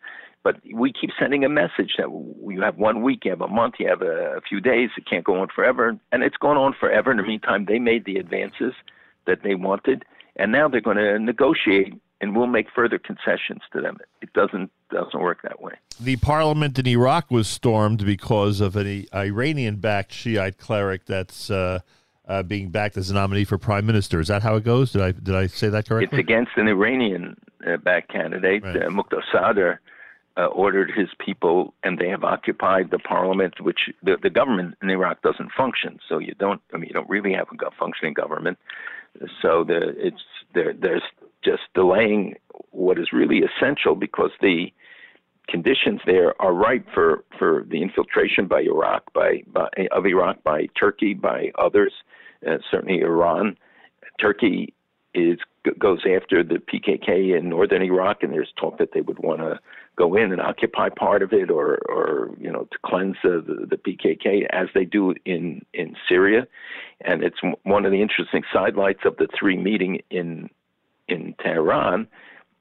[0.44, 2.08] But we keep sending a message that
[2.46, 4.90] you have one week, you have a month, you have a, a few days.
[4.96, 7.10] It can't go on forever, and it's going on forever.
[7.10, 8.74] In the meantime, they made the advances
[9.26, 10.04] that they wanted,
[10.36, 13.96] and now they're going to negotiate, and we'll make further concessions to them.
[14.20, 15.72] It doesn't doesn't work that way.
[15.98, 21.50] The parliament in Iraq was stormed because of an Iranian-backed Shiite cleric that's.
[21.50, 21.80] Uh,
[22.26, 24.18] uh, being backed as a nominee for prime minister.
[24.18, 24.92] Is that how it goes?
[24.92, 26.18] Did I did I say that correctly?
[26.18, 28.76] It's against an Iranian uh, backed candidate, right.
[28.76, 29.78] uh, Muqtada Sadr,
[30.36, 34.90] uh, ordered his people, and they have occupied the parliament, which the, the government in
[34.90, 36.00] Iraq doesn't function.
[36.08, 38.58] So you don't, I mean, you don't really have a functioning government.
[39.40, 40.22] So the, it's
[40.54, 41.02] there, there's
[41.44, 42.34] just delaying
[42.70, 44.72] what is really essential because the
[45.48, 50.66] conditions there are ripe for, for the infiltration by Iraq, by, by of Iraq by
[50.78, 51.92] Turkey, by others,
[52.48, 53.56] uh, certainly Iran.
[54.20, 54.72] Turkey
[55.14, 55.38] is
[55.78, 59.58] goes after the PKK in northern Iraq, and there's talk that they would want to
[59.96, 63.76] go in and occupy part of it, or, or you know, to cleanse the, the,
[63.76, 66.46] PKK as they do in in Syria.
[67.02, 70.50] And it's one of the interesting sidelights of the three meeting in
[71.08, 72.08] in Tehran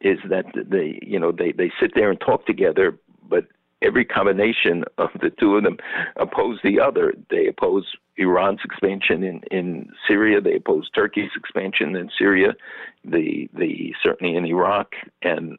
[0.01, 2.97] is that they you know they they sit there and talk together,
[3.27, 3.47] but
[3.81, 5.77] every combination of the two of them
[6.17, 7.13] oppose the other.
[7.29, 7.85] They oppose
[8.17, 10.39] Iran's expansion in, in Syria.
[10.39, 12.55] They oppose Turkey's expansion in Syria.
[13.03, 15.57] The the certainly in Iraq and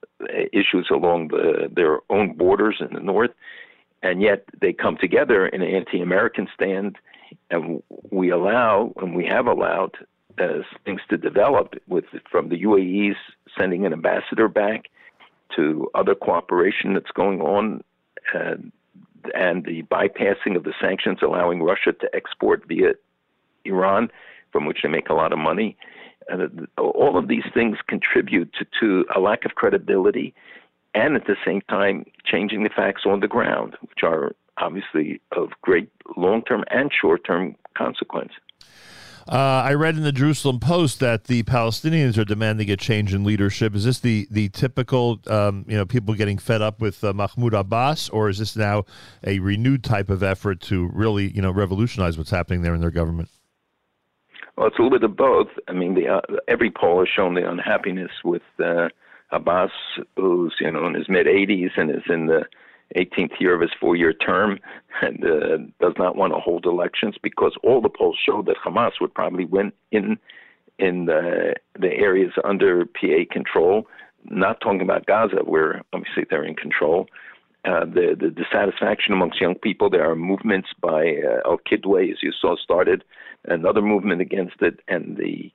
[0.52, 3.32] issues along the, their own borders in the north,
[4.02, 6.96] and yet they come together in an anti-American stand,
[7.50, 9.96] and we allow and we have allowed
[10.38, 13.16] uh, things to develop with from the UAE's
[13.58, 14.84] sending an ambassador back
[15.56, 17.82] to other cooperation that's going on
[18.32, 18.72] and,
[19.34, 22.92] and the bypassing of the sanctions, allowing Russia to export via
[23.64, 24.10] Iran,
[24.52, 25.76] from which they make a lot of money.
[26.32, 26.46] Uh,
[26.78, 30.34] all of these things contribute to, to a lack of credibility
[30.94, 35.50] and at the same time changing the facts on the ground, which are obviously of
[35.60, 38.32] great long term and short term consequence.
[39.26, 43.24] Uh, I read in the Jerusalem Post that the Palestinians are demanding a change in
[43.24, 43.74] leadership.
[43.74, 47.54] Is this the the typical, um, you know, people getting fed up with uh, Mahmoud
[47.54, 48.84] Abbas, or is this now
[49.26, 52.90] a renewed type of effort to really, you know, revolutionize what's happening there in their
[52.90, 53.30] government?
[54.56, 55.48] Well, it's a little bit of both.
[55.68, 58.88] I mean, the, uh, every poll has shown the unhappiness with uh,
[59.32, 59.70] Abbas,
[60.16, 62.44] who's you know in his mid 80s and is in the
[62.96, 64.58] 18th year of his four-year term
[65.02, 68.92] and uh, does not want to hold elections because all the polls show that Hamas
[69.00, 70.18] would probably win in
[70.78, 73.86] in the the areas under PA control.
[74.30, 77.08] Not talking about Gaza, where obviously they're in control.
[77.66, 79.88] Uh, the, the dissatisfaction amongst young people.
[79.88, 83.04] There are movements by uh, Al Kidway, as you saw, started
[83.46, 85.50] another movement against it, and the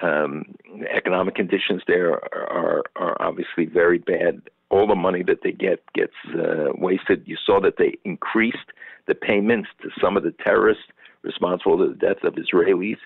[0.00, 0.54] um,
[0.88, 4.42] economic conditions there are, are, are obviously very bad.
[4.70, 7.22] All the money that they get gets uh, wasted.
[7.26, 8.58] You saw that they increased
[9.06, 10.84] the payments to some of the terrorists
[11.22, 12.98] responsible for the death of Israelis.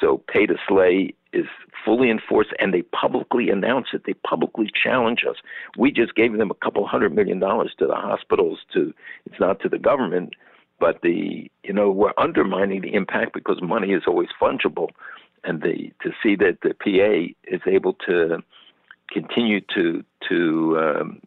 [0.00, 1.46] So pay to slay is
[1.84, 4.02] fully enforced, and they publicly announce it.
[4.06, 5.36] They publicly challenge us.
[5.76, 8.60] We just gave them a couple hundred million dollars to the hospitals.
[8.74, 8.92] To
[9.26, 10.34] it's not to the government,
[10.80, 14.88] but the you know we're undermining the impact because money is always fungible,
[15.44, 18.42] and the to see that the PA is able to
[19.12, 21.22] continue to to um,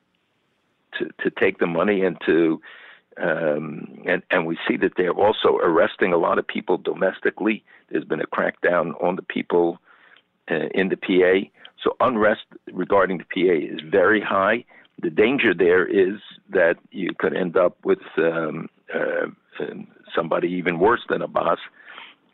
[0.98, 2.62] to to take the money and to
[3.22, 7.64] um, and and we see that they're also arresting a lot of people domestically.
[7.90, 9.80] There's been a crackdown on the people
[10.50, 11.50] uh, in the PA.
[11.84, 14.66] So unrest regarding the PA is very high.
[15.02, 19.28] The danger there is that you could end up with um, uh,
[20.16, 21.60] somebody even worse than Abbas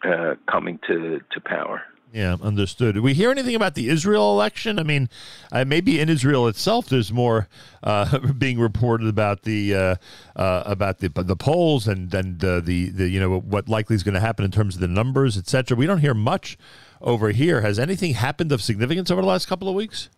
[0.04, 1.82] uh, coming to, to power.
[2.14, 2.96] Yeah, understood.
[2.96, 4.80] Did we hear anything about the Israel election?
[4.80, 5.08] I mean,
[5.50, 7.48] uh, maybe in Israel itself, there's more
[7.84, 9.96] uh, being reported about the uh,
[10.36, 14.04] uh, about the the polls and and uh, the the you know what likely is
[14.04, 15.78] going to happen in terms of the numbers, etc.
[15.78, 16.58] We don't hear much
[17.00, 17.62] over here.
[17.62, 20.10] Has anything happened of significance over the last couple of weeks?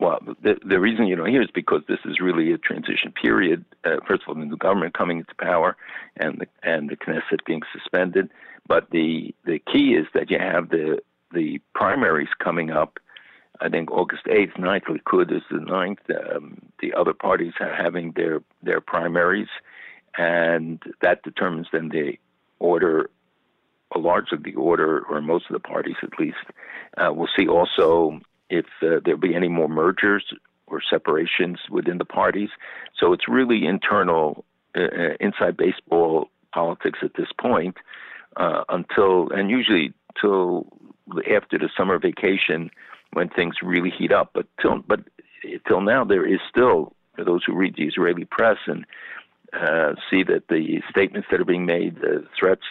[0.00, 3.64] Well, the, the reason you don't hear is because this is really a transition period.
[3.84, 5.76] Uh, first of all, the new government coming into power,
[6.16, 8.30] and the and the Knesset being suspended.
[8.66, 11.00] But the the key is that you have the
[11.32, 12.98] the primaries coming up.
[13.60, 16.36] I think August 8th, 9th, Likud is the 9th.
[16.36, 19.48] Um, the other parties are having their, their primaries,
[20.16, 22.18] and that determines then the
[22.60, 23.10] order,
[23.94, 26.36] a large of the order, or most of the parties at least.
[26.96, 30.24] Uh, we'll see also if uh, there'll be any more mergers
[30.66, 32.50] or separations within the parties.
[32.98, 34.44] So it's really internal,
[34.76, 37.76] uh, uh inside baseball politics at this point.
[38.36, 40.66] Uh, until and usually till
[41.34, 42.70] after the summer vacation
[43.12, 44.30] when things really heat up.
[44.34, 45.00] But till but
[45.66, 48.86] till now, there is still for those who read the Israeli press and
[49.52, 52.62] uh, see that the statements that are being made, the threats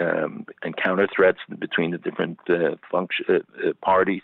[0.00, 4.22] um, and counter threats between the different uh, function, uh, uh, parties.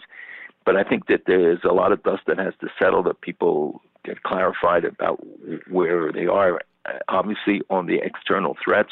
[0.65, 3.20] But I think that there is a lot of dust that has to settle that
[3.20, 5.20] people get clarified about
[5.69, 6.61] where they are.
[7.09, 8.91] Obviously, on the external threats,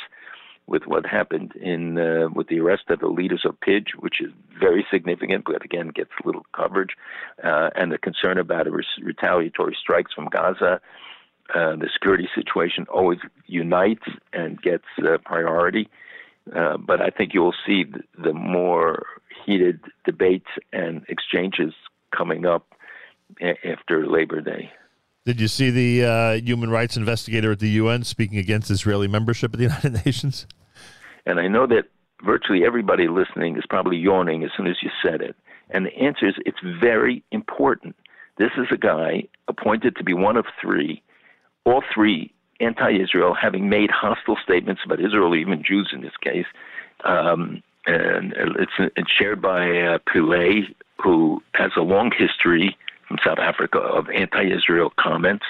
[0.66, 4.30] with what happened in uh, with the arrest of the leaders of PIJ, which is
[4.58, 6.96] very significant, but again gets little coverage,
[7.42, 10.80] uh, and the concern about res- retaliatory strikes from Gaza.
[11.54, 15.88] Uh, the security situation always unites and gets uh, priority,
[16.56, 19.04] uh, but I think you'll see the, the more
[19.44, 21.74] heated debates and exchanges
[22.16, 22.66] coming up
[23.42, 24.70] a- after Labor Day.
[25.24, 29.52] Did you see the uh, human rights investigator at the UN speaking against Israeli membership
[29.52, 30.46] of the United Nations?
[31.26, 31.84] And I know that
[32.24, 35.36] virtually everybody listening is probably yawning as soon as you said it.
[35.70, 37.94] And the answer is it's very important.
[38.36, 41.02] This is a guy appointed to be one of three,
[41.64, 46.46] all three anti Israel, having made hostile statements about Israel, even Jews in this case.
[47.04, 50.62] Um, and it's, it's shared by uh, Pillay,
[51.02, 52.76] who has a long history
[53.12, 55.44] from South Africa of anti Israel comments.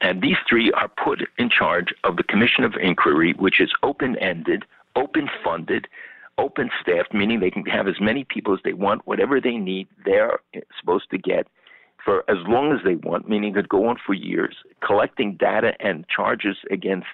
[0.00, 4.16] And these three are put in charge of the Commission of Inquiry, which is open
[4.18, 4.64] ended,
[4.96, 5.88] open funded,
[6.38, 9.88] open staffed, meaning they can have as many people as they want, whatever they need,
[10.04, 10.38] they're
[10.78, 11.48] supposed to get
[12.04, 14.54] for as long as they want, meaning it could go on for years,
[14.86, 17.08] collecting data and charges against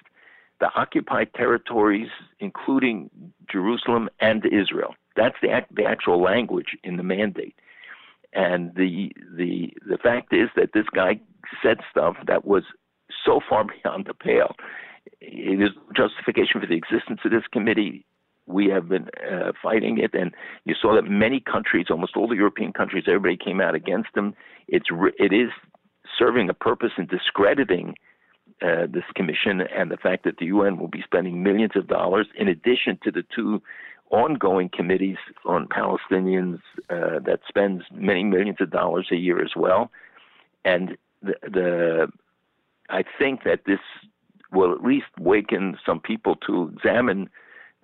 [0.59, 3.09] the occupied territories, including
[3.51, 4.93] Jerusalem and Israel.
[5.15, 7.55] That's the, the actual language in the mandate.
[8.35, 11.19] And the the the fact is that this guy
[11.63, 12.63] said stuff that was
[13.25, 14.55] so far beyond the pale
[15.21, 18.05] it is justification for the existence of this committee.
[18.47, 20.31] We have been uh, fighting it, and
[20.65, 24.35] you saw that many countries, almost all the European countries, everybody came out against them.
[24.67, 24.85] It's
[25.17, 25.49] it is
[26.17, 27.95] serving a purpose in discrediting
[28.61, 32.27] uh, this commission and the fact that the UN will be spending millions of dollars
[32.37, 33.61] in addition to the two
[34.11, 36.59] ongoing committees on Palestinians
[36.89, 39.91] uh, that spends many millions of dollars a year as well.
[40.63, 42.07] And the, the
[42.89, 43.79] I think that this
[44.51, 47.29] will at least waken some people to examine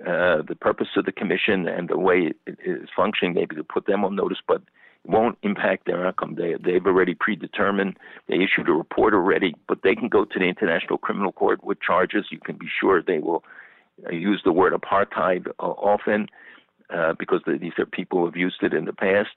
[0.02, 3.85] uh, the purpose of the commission and the way it is functioning, maybe to put
[3.85, 4.39] them on notice.
[4.48, 4.61] But
[5.03, 6.35] it won't impact their outcome.
[6.35, 7.98] They they've already predetermined.
[8.27, 11.81] They issued a report already, but they can go to the International Criminal Court with
[11.81, 12.26] charges.
[12.31, 13.43] You can be sure they will
[14.07, 16.28] uh, use the word apartheid uh, often
[16.94, 19.36] uh, because these are people who have used it in the past.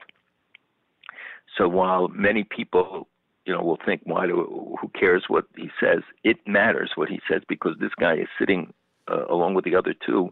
[1.57, 3.09] So while many people,
[3.47, 6.03] you know, will think, why do who cares what he says?
[6.25, 8.73] It matters what he says because this guy is sitting
[9.11, 10.31] uh, along with the other two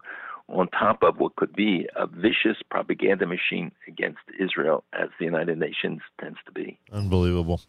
[0.49, 5.59] on top of what could be a vicious propaganda machine against Israel, as the United
[5.59, 6.79] Nations tends to be.
[6.93, 7.61] Unbelievable.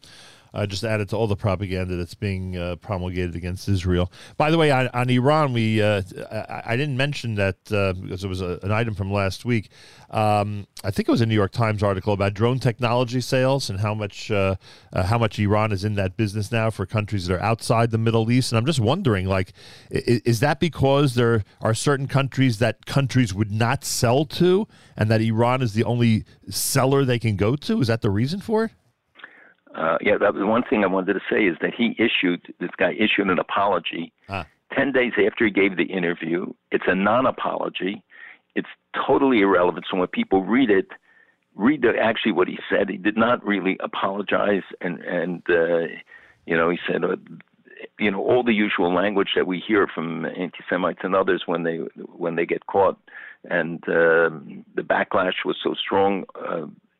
[0.54, 4.12] Uh, just added to all the propaganda that's being uh, promulgated against Israel.
[4.36, 8.22] By the way, on, on Iran, we uh, I, I, didn't mention that uh, because
[8.22, 9.70] it was a, an item from last week.
[10.10, 13.80] Um, I think it was a New York Times article about drone technology sales and
[13.80, 14.54] how much uh,
[14.94, 18.30] how much Iran is in that business now for countries that are outside the Middle
[18.30, 18.52] East.
[18.52, 19.52] And I'm just wondering, like,
[19.90, 25.10] is, is that because there are certain countries that countries would not sell to, and
[25.10, 27.80] that Iran is the only seller they can go to?
[27.80, 28.70] Is that the reason for it?
[29.74, 32.70] Uh, yeah, that was one thing I wanted to say is that he issued this
[32.76, 34.46] guy issued an apology Ah.
[34.72, 36.52] ten days after he gave the interview.
[36.70, 38.02] It's a non-apology.
[38.54, 38.68] It's
[39.06, 39.86] totally irrelevant.
[39.90, 40.88] So when people read it,
[41.56, 42.88] read the, actually what he said.
[42.88, 45.86] He did not really apologize, and and uh,
[46.46, 47.04] you know he said.
[47.04, 47.16] Uh,
[47.98, 51.76] you know all the usual language that we hear from anti-Semites and others when they
[52.16, 52.98] when they get caught,
[53.50, 56.24] and um, the backlash was so strong.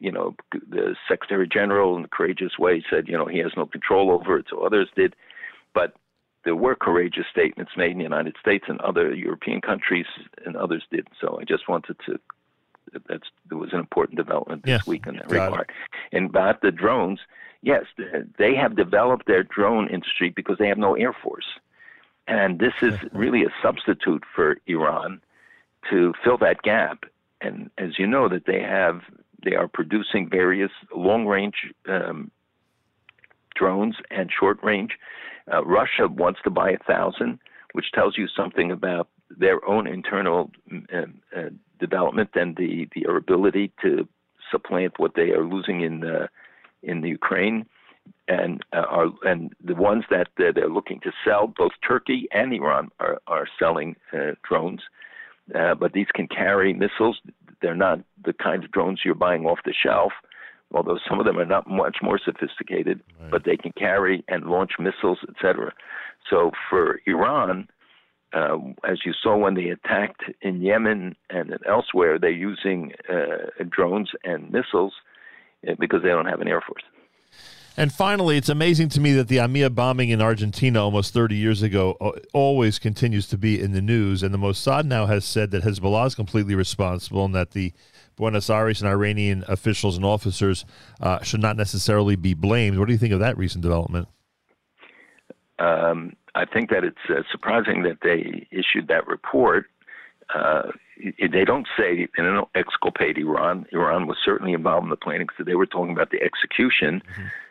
[0.01, 3.66] You know, the Secretary General in a courageous way said, you know, he has no
[3.66, 5.15] control over it, so others did.
[5.73, 5.95] But
[6.45, 10.07] there were courageous statements made in the United States and other European countries,
[10.45, 11.09] and others did.
[11.21, 12.19] So I just wanted to.
[13.09, 15.31] That's there was an important development this Yeah, week in that it.
[15.31, 15.71] regard.
[16.12, 17.21] And about the drones,
[17.62, 17.85] yes,
[18.39, 21.59] they have developed their drone industry because they have no air force,
[22.29, 25.21] and this is really a substitute for Iran
[25.90, 27.05] to fill that gap.
[27.40, 29.01] And as you know, that they have
[29.45, 32.31] they are producing various long range um,
[33.55, 34.93] drones and short range.
[35.53, 37.39] Uh, Russia wants to buy a thousand,
[37.73, 41.43] which tells you something about their own internal um, uh,
[41.81, 44.09] development and the their ability to
[44.51, 46.29] supplant what they are losing in the
[46.82, 47.66] in the Ukraine.
[48.29, 52.53] And uh, are and the ones that uh, they're looking to sell, both Turkey and
[52.53, 54.82] Iran are are selling uh, drones,
[55.55, 57.21] uh, but these can carry missiles.
[57.61, 60.13] They're not the kinds of drones you're buying off the shelf,
[60.73, 63.01] although some of them are not much more sophisticated,
[63.31, 65.73] but they can carry and launch missiles, etc.
[66.29, 67.69] So for Iran,
[68.33, 68.59] uh,
[68.89, 74.51] as you saw when they attacked in Yemen and elsewhere, they're using uh, drones and
[74.51, 74.95] missiles
[75.69, 76.83] uh, because they don't have an air force.
[77.77, 81.61] And finally, it's amazing to me that the AMIA bombing in Argentina almost 30 years
[81.61, 84.22] ago uh, always continues to be in the news.
[84.22, 87.72] And the Mossad now has said that Hezbollah is completely responsible and that the
[88.16, 90.64] Buenos Aires and Iranian officials and officers
[91.01, 92.78] uh, should not necessarily be blamed.
[92.78, 94.06] What do you think of that recent development?
[95.59, 99.66] Um, I think that it's uh, surprising that they issued that report.
[100.32, 100.70] Uh,
[101.19, 103.66] they don't say they don't exculpate Iran.
[103.72, 107.03] Iran was certainly involved in the planning, so they were talking about the execution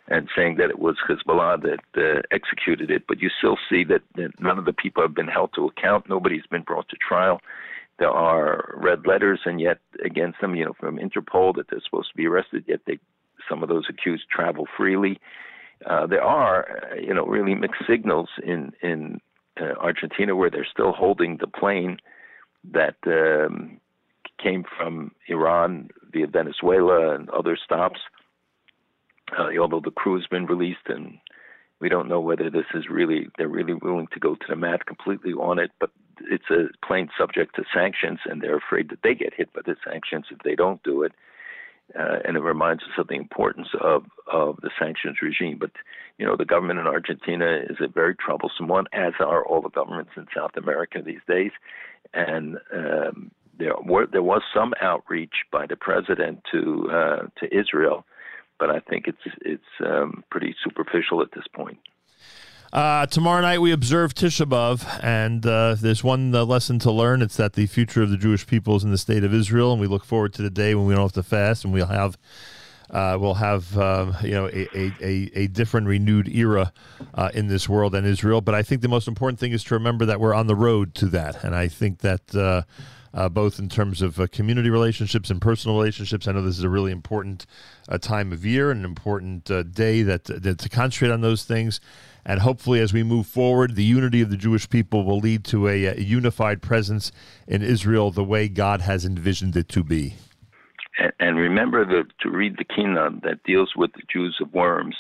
[0.08, 3.04] and saying that it was Hezbollah that uh, executed it.
[3.08, 6.10] But you still see that, that none of the people have been held to account.
[6.10, 7.40] Nobody's been brought to trial.
[8.00, 12.10] There are red letters, and yet against them, you know, from Interpol that they're supposed
[12.12, 12.66] to be arrested.
[12.68, 13.00] Yet they,
[13.48, 15.20] some of those accused travel freely.
[15.86, 19.22] Uh, there are, uh, you know, really mixed signals in in
[19.60, 21.98] uh, Argentina where they're still holding the plane
[22.72, 23.80] that um,
[24.42, 28.00] came from Iran via Venezuela and other stops.
[29.38, 31.18] Uh, although the crew has been released, and
[31.80, 34.86] we don't know whether this is really they're really willing to go to the mat
[34.86, 35.72] completely on it.
[35.80, 39.62] But it's a plane subject to sanctions, and they're afraid that they get hit by
[39.66, 41.14] the sanctions if they don't do it.
[42.00, 45.58] Uh, and it reminds us of the importance of, of the sanctions regime.
[45.60, 45.72] But,
[46.18, 49.70] you know, the government in Argentina is a very troublesome one, as are all the
[49.70, 51.52] governments in South America these days.
[52.14, 58.06] And um, there, were, there was some outreach by the president to, uh, to Israel,
[58.64, 61.80] but I think it's, it's um, pretty superficial at this point.
[62.72, 67.22] Uh, tomorrow night we observe Tisha B'Av, and uh, there's one uh, lesson to learn.
[67.22, 69.82] It's that the future of the Jewish people is in the state of Israel, and
[69.82, 72.18] we look forward to the day when we don't have to fast, and we'll have
[72.90, 76.72] uh, we'll have um, you know a, a, a, a different, renewed era
[77.16, 78.40] uh, in this world and Israel.
[78.40, 80.96] But I think the most important thing is to remember that we're on the road
[80.96, 82.66] to that, and I think that.
[83.14, 86.28] Uh, uh, both in terms of uh, community relationships and personal relationships.
[86.28, 87.46] I know this is a really important
[87.88, 91.44] uh, time of year and an important uh, day that, that to concentrate on those
[91.44, 91.80] things.
[92.26, 95.68] And hopefully, as we move forward, the unity of the Jewish people will lead to
[95.68, 97.12] a, a unified presence
[97.48, 100.16] in Israel the way God has envisioned it to be.
[101.00, 104.96] and, and remember the, to read the Kina that deals with the Jews of Worms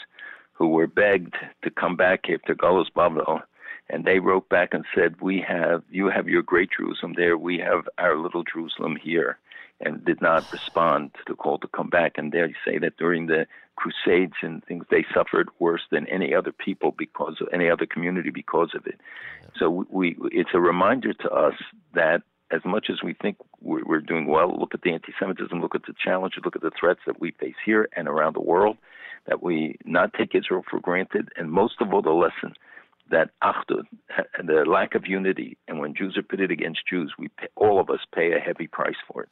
[0.53, 3.42] who were begged to come back after Galus Babel.
[3.89, 7.37] And they wrote back and said, "We have you have your great Jerusalem there.
[7.37, 9.37] We have our little Jerusalem here."
[9.85, 12.13] and did not respond to the call to come back.
[12.17, 13.45] And they say that during the
[13.75, 18.29] Crusades and things, they suffered worse than any other people because of any other community
[18.29, 18.99] because of it.
[19.57, 21.55] So we, it's a reminder to us
[21.93, 22.21] that
[22.51, 25.85] as much as we think we're, we're doing well, look at the anti-Semitism, look at
[25.87, 28.77] the challenges, look at the threats that we face here and around the world.
[29.25, 32.55] That we not take Israel for granted, and most of all, the lesson
[33.09, 33.83] that achdut,
[34.43, 37.90] the lack of unity, and when Jews are pitted against Jews, we pay, all of
[37.90, 39.30] us pay a heavy price for it.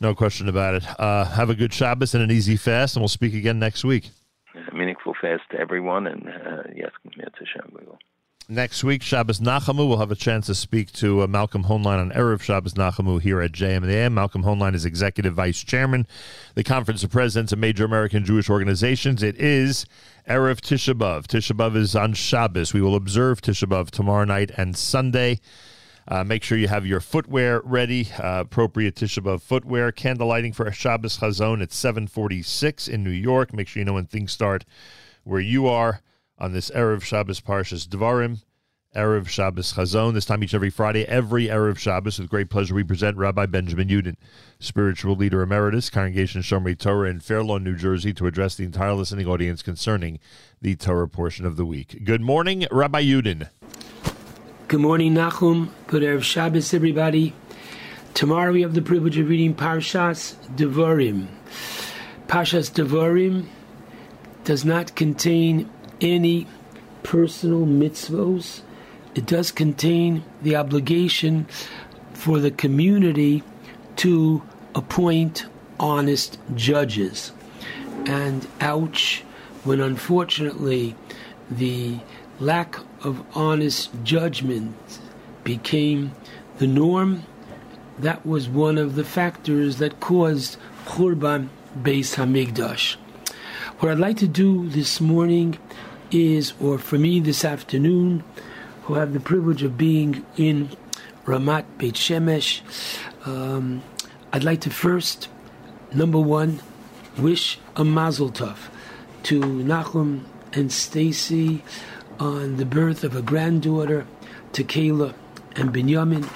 [0.00, 1.00] No question about it.
[1.00, 4.10] Uh, have a good Shabbos and an easy fast, and we'll speak again next week.
[4.70, 7.98] A meaningful fast to everyone, and uh, yes, Hashem, we will.
[8.48, 12.10] Next week, Shabbos Nachamu, we'll have a chance to speak to uh, Malcolm Hoenlein on
[12.10, 16.06] Erev Shabbos Nachamu here at JM Malcolm Hoenlein is Executive Vice Chairman,
[16.54, 19.22] the Conference of Presidents of Major American Jewish Organizations.
[19.22, 19.86] It is
[20.28, 21.26] Erev Tisha B'Av.
[21.26, 22.72] Tisha B'Av is on Shabbos.
[22.72, 25.38] We will observe Tisha B'Av tomorrow night and Sunday.
[26.08, 29.92] Uh, make sure you have your footwear ready, uh, appropriate Tisha B'Av footwear.
[29.92, 33.52] Candle lighting for Shabbos Chazon at 746 in New York.
[33.52, 34.64] Make sure you know when things start
[35.24, 36.00] where you are
[36.38, 38.44] on this Erev Shabbos Parshas Devarim,
[38.94, 40.14] Erev Shabbos Chazon.
[40.14, 43.88] This time each every Friday, every Erev Shabbos, with great pleasure, we present Rabbi Benjamin
[43.88, 44.16] Yudin,
[44.60, 48.94] spiritual leader emeritus, Congregation Shomrei Torah in Fair Lawn, New Jersey, to address the entire
[48.94, 50.20] listening audience concerning
[50.62, 52.04] the Torah portion of the week.
[52.04, 53.48] Good morning, Rabbi Yudin.
[54.68, 55.70] Good morning, Nachum.
[55.88, 57.34] Good Erev Shabbos, everybody.
[58.14, 61.26] Tomorrow we have the privilege of reading Parshas Devarim.
[62.28, 63.46] Parshas Devarim
[64.44, 65.68] does not contain
[66.00, 66.46] any
[67.02, 68.60] personal mitzvos.
[69.14, 71.46] It does contain the obligation
[72.12, 73.42] for the community
[73.96, 74.42] to
[74.74, 75.46] appoint
[75.78, 77.32] honest judges.
[78.06, 79.22] And ouch,
[79.62, 80.96] when unfortunately
[81.50, 81.98] the
[82.40, 84.74] lack of honest judgment
[85.44, 86.12] became
[86.58, 87.22] the norm,
[87.98, 91.48] that was one of the factors that caused Churban
[91.80, 92.96] Beis Hamikdash.
[93.78, 95.58] What I'd like to do this morning
[96.10, 98.24] is, or for me this afternoon,
[98.84, 100.70] who have the privilege of being in
[101.24, 102.60] Ramat Beit Shemesh,
[103.26, 103.82] um,
[104.32, 105.28] I'd like to first,
[105.92, 106.60] number one,
[107.16, 108.56] wish a mazel tov
[109.24, 111.62] to Nachum and Stacy
[112.20, 114.06] on the birth of a granddaughter,
[114.52, 115.14] to Kayla
[115.56, 116.28] and Binyamin.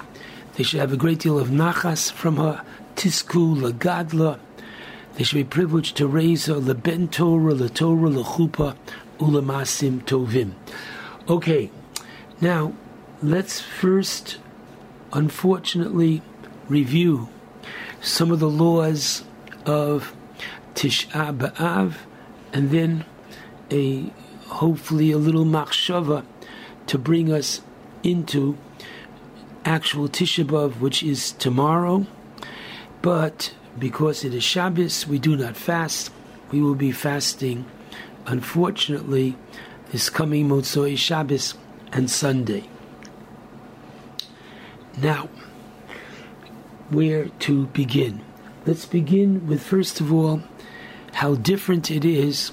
[0.54, 2.64] They should have a great deal of nachas from her,
[2.96, 4.40] tisku lagadla.
[5.14, 8.76] They should be privileged to raise her leben Torah, la Torah, la chupa,
[9.18, 10.52] ulamasim tovim.
[11.28, 11.70] Okay,
[12.40, 12.72] now
[13.22, 14.38] let's first,
[15.12, 16.22] unfortunately,
[16.68, 17.28] review
[18.00, 19.24] some of the laws
[19.66, 20.14] of
[20.74, 21.94] Tisha B'Av,
[22.52, 23.04] and then
[23.70, 24.12] a
[24.46, 26.24] hopefully a little machshava
[26.86, 27.60] to bring us
[28.02, 28.56] into
[29.64, 32.06] actual Tisha B'Av, which is tomorrow.
[33.02, 36.10] But because it is Shabbos, we do not fast.
[36.50, 37.66] We will be fasting
[38.28, 39.36] unfortunately,
[39.90, 41.54] this coming Motzoi Shabbos
[41.92, 42.64] and Sunday.
[45.00, 45.28] Now,
[46.90, 48.22] where to begin?
[48.66, 50.42] Let's begin with first of all
[51.14, 52.50] how different it is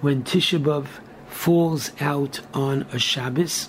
[0.00, 0.86] when Tisha B'av
[1.28, 3.68] falls out on a Shabbos,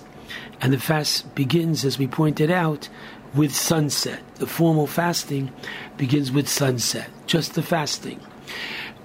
[0.60, 2.88] and the fast begins, as we pointed out,
[3.34, 4.20] with sunset.
[4.36, 5.52] The formal fasting
[5.96, 8.20] begins with sunset, just the fasting.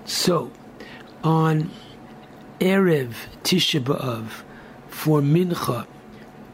[0.06, 0.52] So,
[1.24, 1.72] on
[2.60, 4.45] Erev Tisha B'Av
[5.06, 5.85] for Mincha,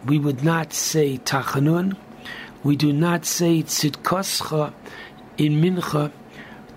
[0.05, 1.95] we would not say Tachanun.
[2.65, 4.73] We do not say Tzidkoscha
[5.37, 6.11] in Mincha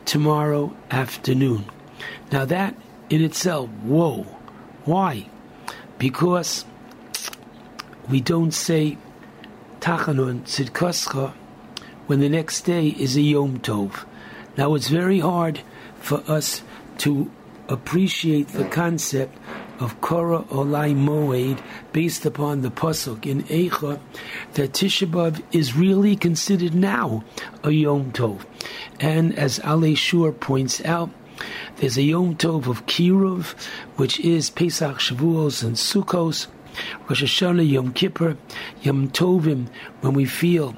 [0.04, 1.64] tomorrow afternoon.
[2.30, 2.76] Now that
[3.10, 4.22] in itself, whoa.
[4.84, 5.26] Why?
[5.98, 6.64] Because
[8.08, 8.96] we don't say
[9.80, 11.32] Tachanun Tzidkoscha
[12.06, 14.06] when the next day is a Yom Tov.
[14.56, 15.62] Now it's very hard
[15.98, 16.62] for us
[16.98, 17.32] to
[17.68, 19.36] appreciate the concept
[19.84, 24.00] of Korah Olai Moed based upon the Pasuk in Eicha
[24.54, 27.22] that Tisha B'Av is really considered now
[27.62, 28.46] a Yom Tov.
[28.98, 31.10] And as Alei Shur points out,
[31.76, 33.54] there's a Yom Tov of Kiruv,
[33.96, 36.46] which is Pesach, Shavuos, and Sukkos,
[37.06, 38.38] Rosh Hashanah, Yom Kippur,
[38.80, 39.68] Yom Tovim,
[40.00, 40.74] when we feel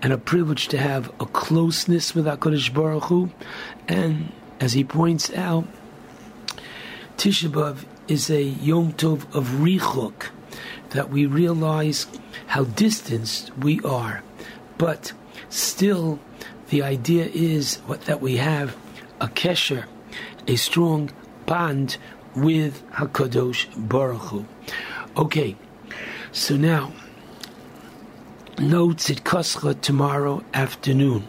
[0.00, 3.30] and are privileged to have a closeness with HaKadosh Baruch Hu,
[3.88, 5.66] and as he points out,
[7.18, 10.30] Tisha B'Av is a Yom Tov of Richok,
[10.90, 12.06] that we realize
[12.48, 14.22] how distanced we are.
[14.78, 15.12] But
[15.48, 16.18] still,
[16.68, 18.76] the idea is what, that we have
[19.20, 19.84] a kesher,
[20.46, 21.10] a strong
[21.46, 21.96] bond
[22.34, 24.46] with Hakadosh Baruch Hu.
[25.16, 25.56] Okay,
[26.32, 26.92] so now
[28.58, 31.26] no Tzidkoscha tomorrow afternoon.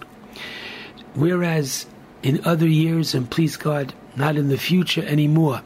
[1.13, 1.85] Whereas
[2.21, 5.61] in other years, and please God, not in the future anymore,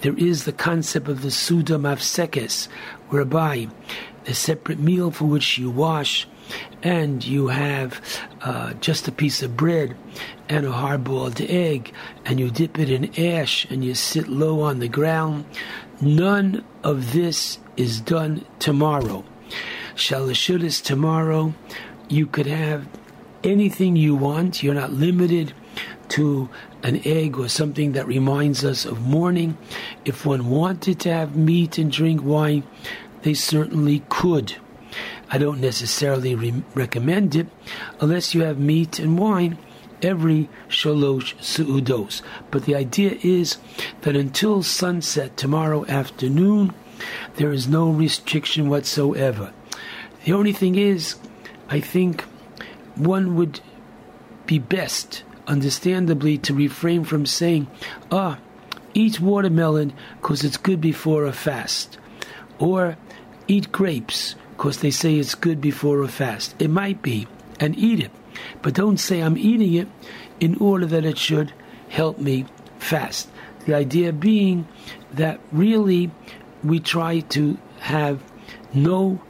[0.00, 2.68] there is the concept of the Seudah Mafsekes,
[3.08, 3.68] whereby
[4.26, 6.26] a separate meal for which you wash,
[6.82, 8.00] and you have
[8.42, 9.96] uh, just a piece of bread
[10.48, 11.92] and a hard boiled egg,
[12.24, 15.44] and you dip it in ash and you sit low on the ground.
[16.00, 19.24] None of this is done tomorrow.
[19.94, 21.54] Shalashudis tomorrow,
[22.08, 22.88] you could have
[23.44, 24.62] anything you want.
[24.62, 25.52] You're not limited
[26.10, 26.48] to
[26.82, 29.56] an egg or something that reminds us of mourning.
[30.04, 32.62] If one wanted to have meat and drink wine,
[33.22, 34.56] they certainly could.
[35.30, 37.46] I don't necessarily re- recommend it
[38.00, 39.58] unless you have meat and wine
[40.02, 42.22] every shalosh su'udos.
[42.50, 43.58] But the idea is
[44.02, 46.74] that until sunset tomorrow afternoon,
[47.36, 49.52] there is no restriction whatsoever.
[50.24, 51.16] The only thing is,
[51.68, 52.22] I think
[52.94, 53.60] one would
[54.46, 57.66] be best, understandably, to refrain from saying,
[58.10, 58.38] ah,
[58.94, 61.98] eat watermelon because it's good before a fast,
[62.58, 62.96] or
[63.48, 66.54] eat grapes because they say it's good before a fast.
[66.60, 67.26] It might be,
[67.58, 68.12] and eat it.
[68.62, 69.88] But don't say I'm eating it
[70.38, 71.52] in order that it should
[71.88, 72.46] help me
[72.78, 73.28] fast.
[73.66, 74.68] The idea being
[75.12, 76.10] that really
[76.62, 78.22] we try to have
[78.72, 79.20] no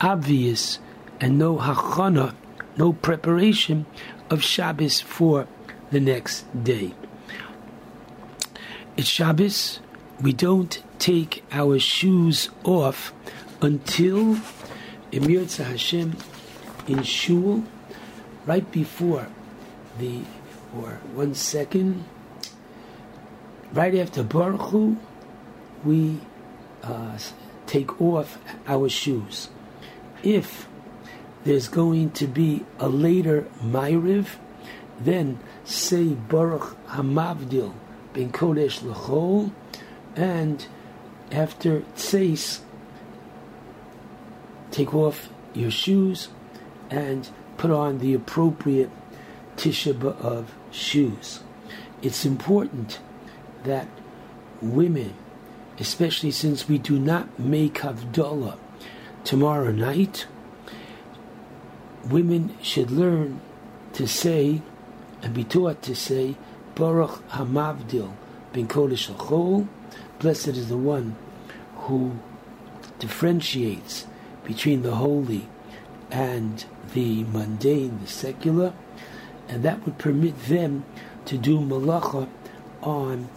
[0.00, 0.80] obvious
[1.20, 2.34] and no hachana,
[2.76, 3.86] no preparation
[4.30, 5.46] of Shabbos for
[5.90, 6.94] the next day.
[8.96, 9.80] It's Shabbos.
[10.20, 13.12] We don't take our shoes off
[13.60, 14.38] until
[15.12, 16.16] Emir Hashem
[16.86, 17.64] in Shul,
[18.46, 19.26] right before
[19.98, 20.20] the,
[20.76, 22.04] or one second,
[23.72, 24.96] right after Baruch Hu,
[25.84, 26.20] we
[26.82, 27.18] uh,
[27.66, 29.48] take off our shoes.
[30.22, 30.66] If
[31.44, 34.36] there's going to be a later Ma'ariv,
[34.98, 37.74] then say Baruch Hamavdil
[38.12, 39.52] ben Kodesh L'chol,
[40.16, 40.66] and
[41.30, 42.60] after Tseis,
[44.70, 46.28] take off your shoes
[46.90, 48.90] and put on the appropriate
[49.56, 51.40] Tisha B'Av shoes.
[52.02, 53.00] It's important
[53.64, 53.88] that
[54.60, 55.14] women,
[55.78, 58.58] especially since we do not make Havdalah
[59.24, 60.26] tomorrow night,
[62.08, 63.40] women should learn
[63.94, 64.62] to say
[65.22, 66.36] and be taught to say
[66.74, 68.12] Baruch Hamavdil
[68.52, 69.68] ben Kodesh.
[70.18, 71.16] Blessed is the one
[71.76, 72.16] who
[72.98, 74.06] differentiates
[74.44, 75.48] between the holy
[76.10, 78.72] and the mundane, the secular,
[79.48, 80.84] and that would permit them
[81.24, 82.28] to do malacha
[82.82, 83.28] on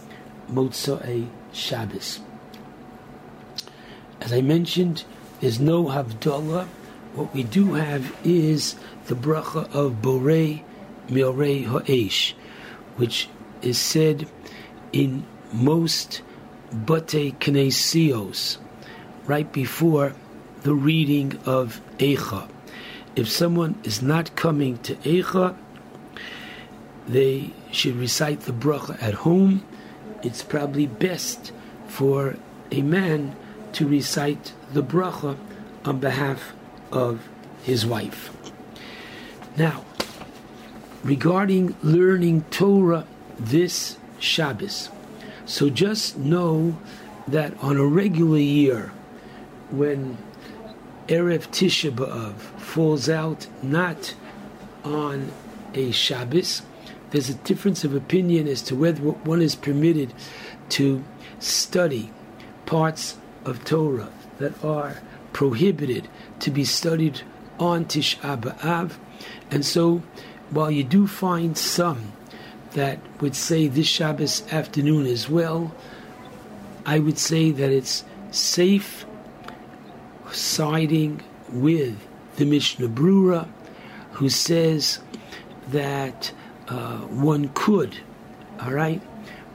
[0.50, 2.20] Motzei Shabbos.
[4.20, 5.04] As I mentioned,
[5.40, 6.68] there's no Havdalah.
[7.14, 10.62] What we do have is the bracha of Borei
[11.08, 12.34] Me'orei Ha'esh,
[12.96, 13.28] which
[13.62, 14.28] is said
[14.92, 16.22] in most
[16.72, 18.58] Batei Knesios,
[19.26, 20.14] right before
[20.62, 22.48] the reading of Eicha.
[23.16, 25.56] If someone is not coming to Eicha,
[27.08, 29.64] they should recite the bracha at home.
[30.22, 31.52] It's probably best
[31.88, 32.36] for
[32.70, 33.34] a man
[33.72, 35.36] to recite the bracha
[35.84, 36.52] on behalf
[36.92, 37.28] of
[37.62, 38.30] his wife.
[39.56, 39.84] Now,
[41.02, 43.06] regarding learning Torah
[43.38, 44.90] this Shabbos,
[45.44, 46.78] so just know
[47.26, 48.92] that on a regular year,
[49.70, 50.18] when
[51.08, 54.14] Erev Tisha B'Av falls out not
[54.84, 55.32] on
[55.74, 56.62] a Shabbos,
[57.10, 60.12] there's a difference of opinion as to whether one is permitted
[60.70, 61.02] to
[61.38, 62.10] study
[62.66, 65.00] parts of Torah that are
[65.32, 66.08] prohibited
[66.40, 67.22] to be studied
[67.58, 68.92] on Tisha B'Av.
[69.50, 70.02] And so,
[70.50, 72.12] while you do find some
[72.72, 75.74] that would say this Shabbos afternoon as well,
[76.86, 79.04] I would say that it's safe
[80.30, 81.96] siding with
[82.36, 83.48] the Mishnah Berurah,
[84.12, 84.98] who says
[85.68, 86.32] that
[86.68, 87.98] uh, one could,
[88.60, 89.02] all right,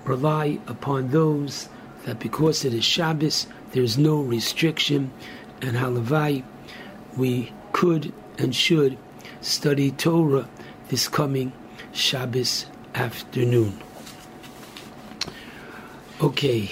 [0.05, 1.69] rely upon those
[2.05, 5.11] that because it is Shabbos, there's no restriction,
[5.61, 6.43] and halavai,
[7.17, 8.97] we could and should
[9.41, 10.47] study Torah
[10.89, 11.53] this coming
[11.91, 13.79] Shabbos afternoon.
[16.21, 16.71] Okay,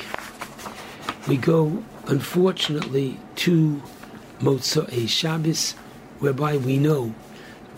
[1.28, 3.82] we go unfortunately to
[4.40, 5.74] Motzei Shabbos,
[6.20, 7.14] whereby we know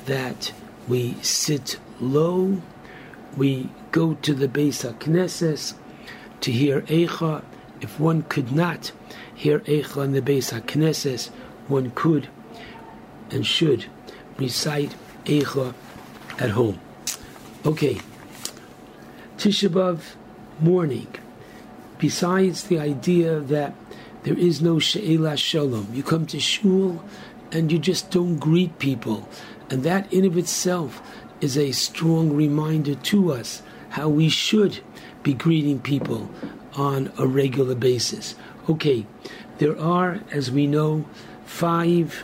[0.05, 0.53] that
[0.87, 2.61] we sit low
[3.37, 5.73] we go to the Beis HaKnesses
[6.41, 7.43] to hear Eicha.
[7.81, 8.91] If one could not
[9.33, 11.29] hear Eicha in the Beis HaKnesses,
[11.67, 12.29] one could
[13.33, 13.85] and should
[14.37, 14.95] recite
[15.25, 15.73] Eicha
[16.39, 16.79] at home.
[17.65, 17.99] Okay,
[19.37, 20.15] Tisha B'Av
[20.59, 21.07] morning.
[21.97, 23.73] Besides the idea that
[24.23, 27.03] there is no She'ela Shalom, you come to Shul
[27.51, 29.27] and you just don't greet people,
[29.69, 31.01] and that in of itself
[31.39, 34.79] is a strong reminder to us how we should
[35.23, 36.29] be greeting people
[36.75, 38.35] on a regular basis.
[38.69, 39.05] Okay,
[39.59, 41.05] there are, as we know,
[41.45, 42.23] five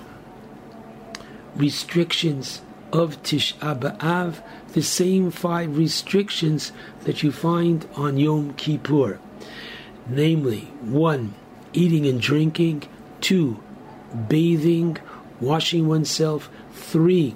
[1.60, 4.42] restrictions of Tisha B'Av,
[4.74, 6.72] the same five restrictions
[7.02, 9.20] that you find on Yom Kippur.
[10.08, 11.36] Namely, one,
[11.74, 12.84] eating and drinking,
[13.22, 13.62] two,
[14.28, 14.98] bathing,
[15.40, 17.36] washing oneself, three,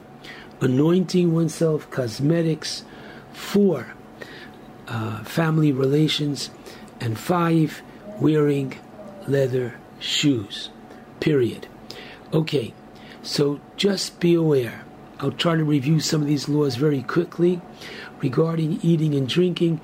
[0.61, 2.83] anointing oneself, cosmetics,
[3.33, 3.93] four,
[4.87, 6.49] uh, family relations,
[6.99, 7.81] and five,
[8.19, 8.79] wearing
[9.27, 10.69] leather shoes.
[11.19, 11.67] Period.
[12.33, 12.73] Okay,
[13.23, 14.83] so just be aware.
[15.19, 17.61] I'll try to review some of these laws very quickly
[18.21, 19.79] regarding eating and drinking.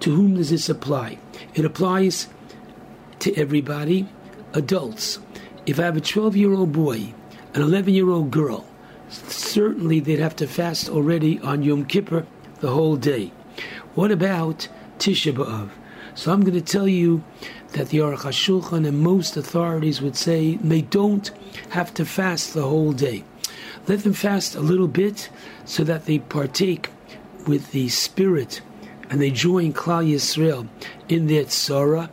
[0.00, 1.18] To whom does this apply?
[1.54, 2.28] It applies
[3.20, 4.08] to everybody,
[4.52, 5.20] adults.
[5.66, 7.14] If I have a 12 year old boy,
[7.54, 8.66] an 11 year old girl,
[9.08, 12.26] certainly they'd have to fast already on Yom Kippur
[12.60, 13.32] the whole day.
[13.94, 15.70] What about Tisha B'Av?
[16.14, 17.22] So I'm going to tell you
[17.72, 21.30] that the Aruch HaShulchan and most authorities would say they don't
[21.70, 23.24] have to fast the whole day.
[23.86, 25.30] Let them fast a little bit
[25.64, 26.90] so that they partake
[27.46, 28.60] with the spirit
[29.08, 30.68] and they join Klal Yisrael
[31.08, 32.10] in their tzara.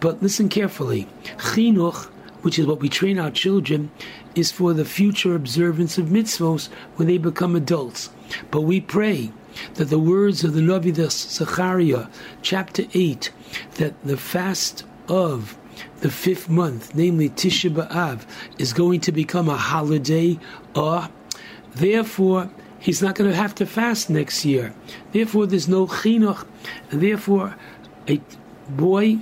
[0.00, 1.06] But listen carefully.
[1.38, 2.06] Chinuch,
[2.42, 3.90] which is what we train our children,
[4.34, 8.10] is for the future observance of mitzvos when they become adults.
[8.50, 9.32] But we pray
[9.74, 12.06] that the words of the Navi Zechariah,
[12.42, 13.30] chapter 8,
[13.76, 15.58] that the fast of
[16.00, 18.24] the fifth month, namely Tisha B'Av,
[18.58, 20.38] is going to become a holiday.
[20.74, 21.08] Uh,
[21.74, 24.72] therefore, he's not going to have to fast next year.
[25.12, 26.46] Therefore, there's no chinuch,
[26.90, 27.56] and therefore,
[28.08, 28.20] a
[28.68, 29.18] boy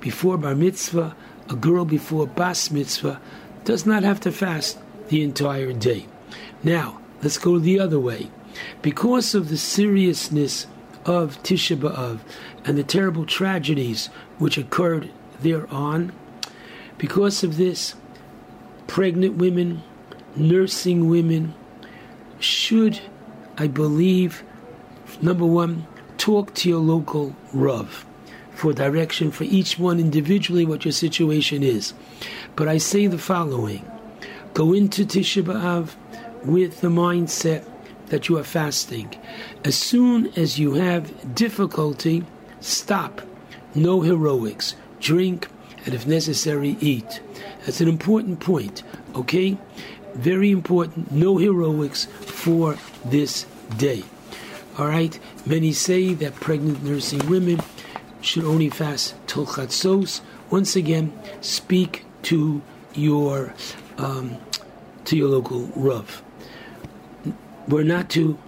[0.00, 1.14] before bar mitzvah,
[1.50, 3.20] a girl before bas mitzvah,
[3.64, 6.06] does not have to fast the entire day.
[6.64, 8.30] Now, let's go the other way.
[8.80, 10.66] Because of the seriousness
[11.04, 12.20] of Tisha B'Av
[12.64, 14.06] and the terrible tragedies
[14.38, 16.12] which occurred thereon,
[16.98, 17.94] because of this,
[18.86, 19.82] pregnant women,
[20.34, 21.54] nursing women
[22.38, 23.00] should,
[23.58, 24.42] I believe,
[25.20, 25.86] number one,
[26.18, 28.06] talk to your local Rav
[28.52, 31.92] for direction for each one individually what your situation is.
[32.54, 33.84] But I say the following
[34.54, 35.94] go into Tisha B'Av
[36.46, 37.68] with the mindset
[38.06, 39.14] that you are fasting.
[39.64, 42.24] As soon as you have difficulty,
[42.60, 43.20] stop.
[43.74, 44.74] No heroics.
[45.00, 45.48] Drink,
[45.84, 47.20] and if necessary, eat.
[47.64, 48.82] That's an important point,
[49.14, 49.56] okay?
[50.14, 51.12] Very important.
[51.12, 54.02] No heroics for this day.
[54.78, 55.18] All right?
[55.44, 57.60] Many say that pregnant nursing women
[58.20, 60.20] should only fast till chatzos.
[60.50, 62.62] Once again, speak to
[62.94, 63.54] your
[63.98, 64.36] um,
[65.04, 66.22] to your local rav.
[67.68, 68.38] We're not to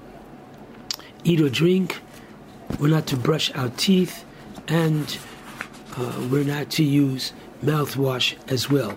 [1.25, 2.01] eat or drink.
[2.79, 4.25] We're not to brush our teeth,
[4.67, 5.19] and
[5.99, 8.97] uh, we're not to use mouthwash as well.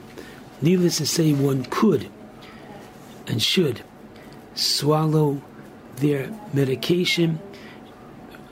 [0.62, 2.10] Needless to say, one could
[3.26, 3.82] and should
[4.54, 5.42] swallow
[5.96, 7.40] their medication.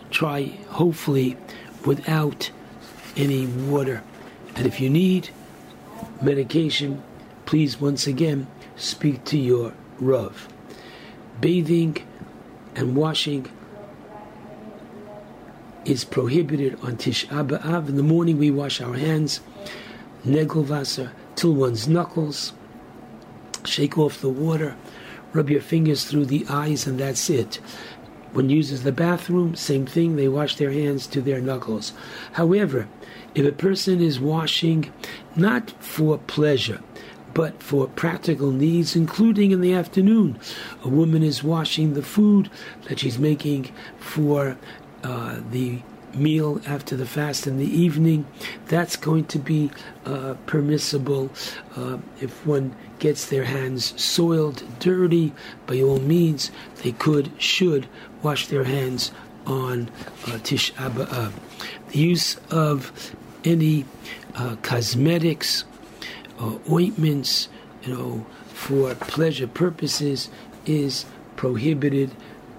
[0.09, 1.37] Try, hopefully,
[1.85, 2.49] without
[3.15, 4.01] any water.
[4.55, 5.29] And if you need
[6.21, 7.03] medication,
[7.45, 10.47] please once again speak to your Rav.
[11.39, 11.97] Bathing
[12.75, 13.51] and washing
[15.89, 17.89] is prohibited on Tish B'Av.
[17.89, 19.41] In the morning, we wash our hands,
[20.23, 22.53] negelvasser, till one's knuckles,
[23.65, 24.75] shake off the water,
[25.33, 27.55] rub your fingers through the eyes, and that's it.
[28.33, 31.93] One uses the bathroom, same thing, they wash their hands to their knuckles.
[32.33, 32.87] However,
[33.33, 34.93] if a person is washing
[35.35, 36.81] not for pleasure,
[37.33, 40.39] but for practical needs, including in the afternoon,
[40.83, 42.49] a woman is washing the food
[42.87, 44.57] that she's making for
[45.03, 45.79] uh, the
[46.13, 48.25] meal after the fast in the evening,
[48.67, 49.69] that's going to be
[50.05, 51.29] uh, permissible
[51.75, 55.33] uh, if one gets their hands soiled, dirty.
[55.67, 56.51] By all means,
[56.83, 57.87] they could, should
[58.23, 59.11] wash their hands
[59.45, 59.89] on
[60.27, 61.31] uh, Tish B'Av.
[61.91, 63.85] The use of any
[64.35, 65.63] uh, cosmetics,
[66.41, 67.49] or ointments,
[67.83, 70.29] you know, for pleasure purposes
[70.65, 71.05] is
[71.35, 72.11] prohibited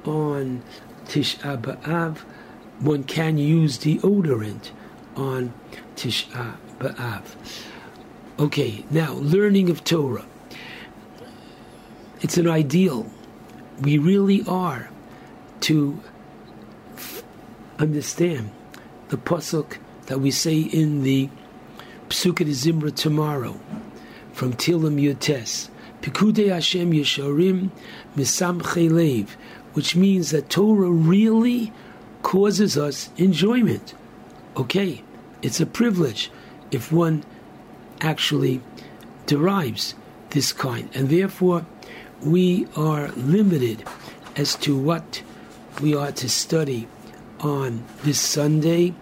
[0.04, 0.62] on
[1.06, 2.18] Tish B'Av.
[2.80, 4.70] One can use deodorant
[5.16, 5.52] on
[5.96, 7.22] Tisha uh, B'Av.
[8.38, 10.24] Okay, now learning of Torah.
[12.22, 13.06] It's an ideal.
[13.80, 14.90] We really are
[15.60, 16.00] to
[17.78, 18.50] understand
[19.08, 19.76] the pasuk
[20.06, 21.28] that we say in the
[22.08, 23.60] Psukkah Zimra tomorrow
[24.32, 25.68] from Tilim Yutes.
[26.00, 27.70] Pikudei Hashem Yesharim
[28.16, 29.36] Misamchei Lev,
[29.74, 31.72] which means that Torah really
[32.22, 33.94] causes us enjoyment.
[34.56, 35.02] Okay,
[35.42, 36.30] it's a privilege
[36.70, 37.24] if one
[38.00, 38.60] actually
[39.26, 39.94] derives
[40.30, 41.66] this kind, and therefore
[42.22, 43.84] we are limited
[44.36, 45.22] as to what
[45.80, 46.86] we are to study
[47.40, 48.94] on this Sunday,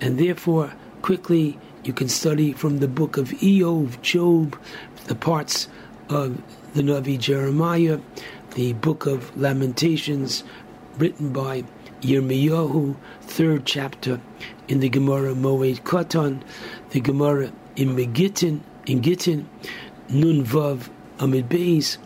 [0.00, 0.72] and therefore
[1.02, 4.58] quickly you can study from the book of Eov, Job,
[5.06, 5.68] the parts
[6.08, 6.42] of
[6.74, 8.00] the Navi Jeremiah,
[8.54, 10.42] the book of Lamentations,
[10.98, 11.64] written by
[12.06, 14.20] Yirmiyahu, third chapter
[14.68, 16.40] in the Gemara Moed Katan,
[16.90, 19.48] the Gemara in Megittin, in Gittin,
[20.08, 21.98] Nun Vav Amid Beis,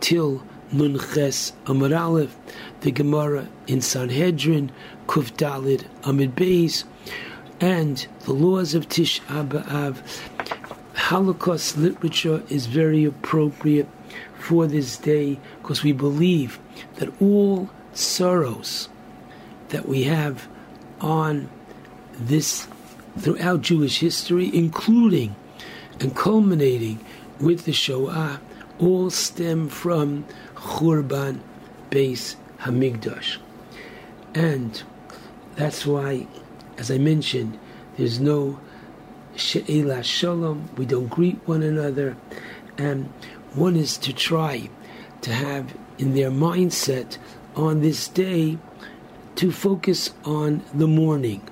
[0.00, 0.42] till
[0.72, 2.36] Nun Ches Amid Aleph,
[2.80, 4.72] the Gemara in Sanhedrin,
[5.06, 6.82] Kuf Dalid Amid Beis,
[7.60, 9.98] and the laws of Tish B'Av.
[10.94, 13.88] Holocaust literature is very appropriate
[14.36, 16.58] for this day because we believe
[16.96, 18.88] that all sorrows
[19.74, 20.46] that we have
[21.00, 21.50] on
[22.12, 22.68] this
[23.18, 25.34] throughout Jewish history, including
[25.98, 27.04] and culminating
[27.40, 28.40] with the Shoah,
[28.78, 31.40] all stem from Churban
[31.90, 33.38] Beis Hamikdash.
[34.32, 34.80] And
[35.56, 36.28] that's why,
[36.78, 37.58] as I mentioned,
[37.96, 38.60] there's no
[39.34, 42.16] She'ela Shalom, we don't greet one another,
[42.78, 43.06] and
[43.54, 44.70] one is to try
[45.22, 47.18] to have in their mindset
[47.56, 48.56] on this day
[49.36, 51.48] to focus on the morning.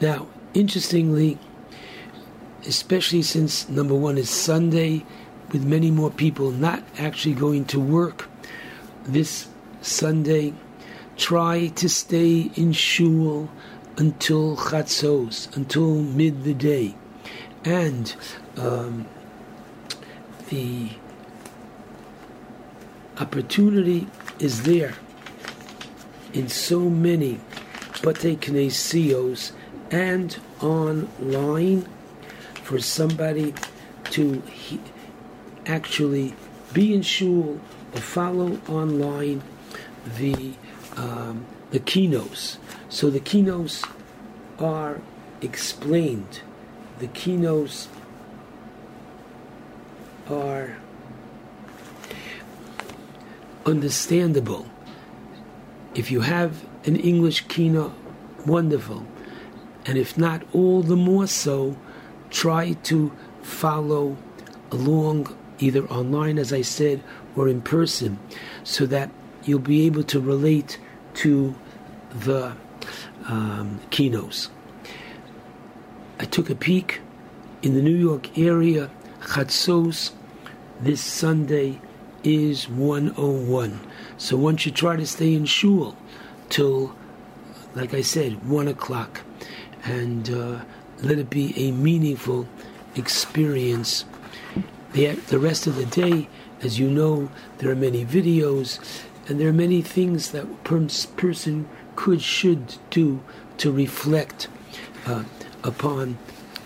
[0.00, 1.38] Now, interestingly,
[2.66, 5.04] especially since number one is Sunday,
[5.50, 8.28] with many more people not actually going to work
[9.04, 9.48] this
[9.82, 10.54] Sunday,
[11.16, 13.50] try to stay in shul
[13.96, 16.94] until chatzos, until mid the day,
[17.64, 18.16] and
[18.56, 19.06] um,
[20.48, 20.88] the
[23.18, 24.06] opportunity
[24.38, 24.94] is there
[26.32, 27.40] in so many
[28.02, 29.52] Batei Knesios
[29.90, 31.86] and online
[32.62, 33.54] for somebody
[34.10, 34.80] to he-
[35.66, 36.34] actually
[36.72, 37.60] be in shul
[37.94, 39.42] or follow online
[40.18, 40.54] the
[40.96, 42.58] um, the keynotes.
[42.88, 43.84] So the keynotes
[44.58, 45.00] are
[45.40, 46.40] explained.
[46.98, 47.88] The keynotes
[50.28, 50.76] are
[53.64, 54.66] understandable.
[55.94, 57.92] If you have an English keynote,
[58.46, 59.06] wonderful.
[59.84, 61.76] And if not, all the more so,
[62.30, 63.12] try to
[63.42, 64.16] follow
[64.70, 67.02] along either online, as I said,
[67.36, 68.18] or in person,
[68.64, 69.10] so that
[69.44, 70.78] you'll be able to relate
[71.14, 71.54] to
[72.14, 72.56] the
[73.26, 74.48] um, keynotes.
[76.18, 77.00] I took a peek
[77.62, 78.90] in the New York area.
[79.20, 80.12] Chatzos
[80.80, 81.80] this Sunday
[82.24, 83.80] is 101.
[84.16, 85.96] So one should try to stay in shul
[86.48, 86.94] till,
[87.74, 89.22] like I said, 1 o'clock.
[89.84, 90.60] And uh,
[91.02, 92.46] let it be a meaningful
[92.94, 94.04] experience.
[94.92, 96.28] The, the rest of the day,
[96.60, 98.78] as you know, there are many videos
[99.28, 103.22] and there are many things that a person could, should do
[103.58, 104.48] to reflect
[105.06, 105.24] uh,
[105.62, 106.18] upon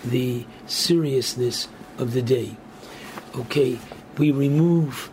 [0.05, 1.68] the seriousness
[1.99, 2.57] of the day.
[3.35, 3.78] Okay,
[4.18, 5.10] we remove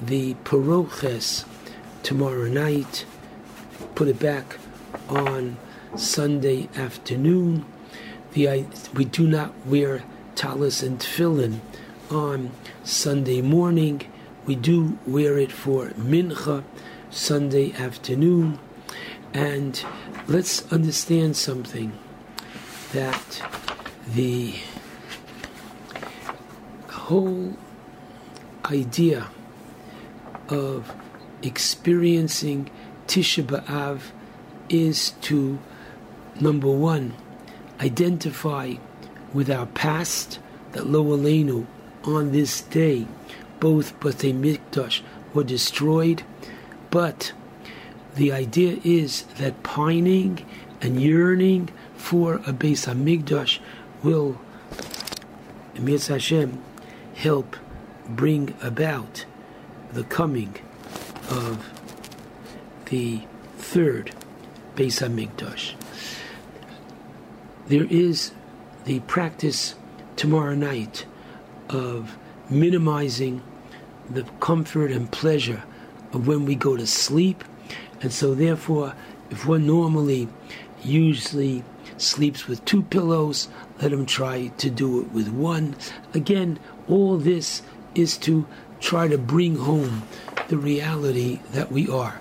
[0.00, 1.44] the paroches
[2.02, 3.04] tomorrow night,
[3.94, 4.58] put it back
[5.08, 5.56] on
[5.96, 7.64] Sunday afternoon.
[8.32, 11.60] The, we do not wear talis and tefillin
[12.10, 12.50] on
[12.84, 14.02] Sunday morning.
[14.44, 16.62] We do wear it for mincha
[17.10, 18.58] Sunday afternoon.
[19.32, 19.82] And
[20.28, 21.92] let's understand something
[22.92, 23.42] that
[24.14, 24.54] the
[26.88, 27.56] whole
[28.70, 29.28] idea
[30.48, 30.94] of
[31.42, 32.70] experiencing
[33.06, 34.00] Tisha B'Av
[34.68, 35.58] is to,
[36.40, 37.14] number one,
[37.80, 38.74] identify
[39.32, 40.38] with our past,
[40.72, 41.66] that Lo Aleinu,
[42.04, 43.06] on this day,
[43.60, 45.02] both Batei Mikdash
[45.34, 46.22] were destroyed,
[46.90, 47.32] but
[48.14, 50.44] the idea is that pining
[50.80, 53.58] and yearning for a Beis Hamikdash
[54.02, 54.40] will,
[55.74, 56.62] Emir Hashem,
[57.14, 57.56] help
[58.08, 59.24] bring about
[59.96, 60.54] the coming
[61.30, 61.72] of
[62.90, 63.22] the
[63.56, 64.12] third
[64.74, 65.72] Beis Hamikdash.
[67.68, 68.32] there is
[68.84, 69.74] the practice
[70.16, 71.06] tomorrow night
[71.70, 72.18] of
[72.50, 73.42] minimizing
[74.10, 75.64] the comfort and pleasure
[76.12, 77.42] of when we go to sleep.
[78.02, 78.94] And so, therefore,
[79.30, 80.28] if one normally
[80.84, 81.64] usually
[81.96, 83.48] sleeps with two pillows,
[83.80, 85.74] let him try to do it with one.
[86.12, 87.62] Again, all this
[87.94, 88.46] is to
[88.80, 90.02] try to bring home
[90.48, 92.20] the reality that we are.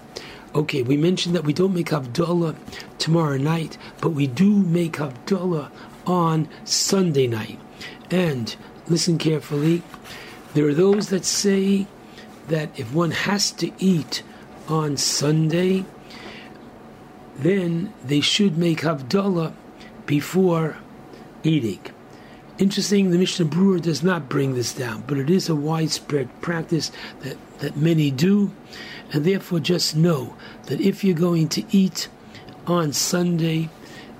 [0.53, 2.55] Okay, we mentioned that we don't make Havdalah
[2.97, 5.69] tomorrow night, but we do make Havdalah
[6.07, 7.59] on Sunday night.
[8.09, 8.55] And
[8.87, 9.83] listen carefully,
[10.53, 11.87] there are those that say
[12.47, 14.23] that if one has to eat
[14.67, 15.83] on Sunday,
[17.37, 19.53] then they should make Havdalah
[20.05, 20.77] before
[21.43, 21.81] eating.
[22.57, 26.89] Interesting, the Mishnah Berurah does not bring this down, but it is a widespread practice
[27.19, 28.49] that, that many do,
[29.11, 32.07] and therefore just know that if you're going to eat
[32.65, 33.69] on Sunday,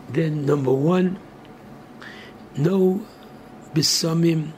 [0.09, 1.17] then number one,
[2.57, 3.05] no
[3.73, 4.51] bisamim,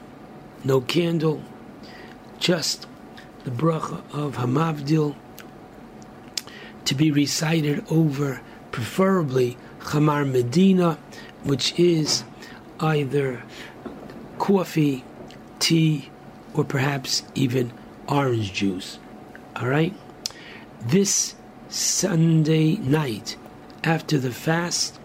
[0.64, 1.40] no candle,
[2.40, 2.88] just
[3.44, 5.14] the bracha of Hamavdil
[6.84, 8.40] to be recited over,
[8.72, 10.98] preferably Chamar Medina,
[11.44, 12.24] which is
[12.80, 13.42] either
[14.38, 15.04] coffee,
[15.58, 16.10] tea,
[16.54, 17.72] or perhaps even
[18.08, 18.98] orange juice.
[19.56, 19.94] All right?
[20.80, 21.34] This
[21.68, 23.36] Sunday night
[23.84, 24.98] after the fast,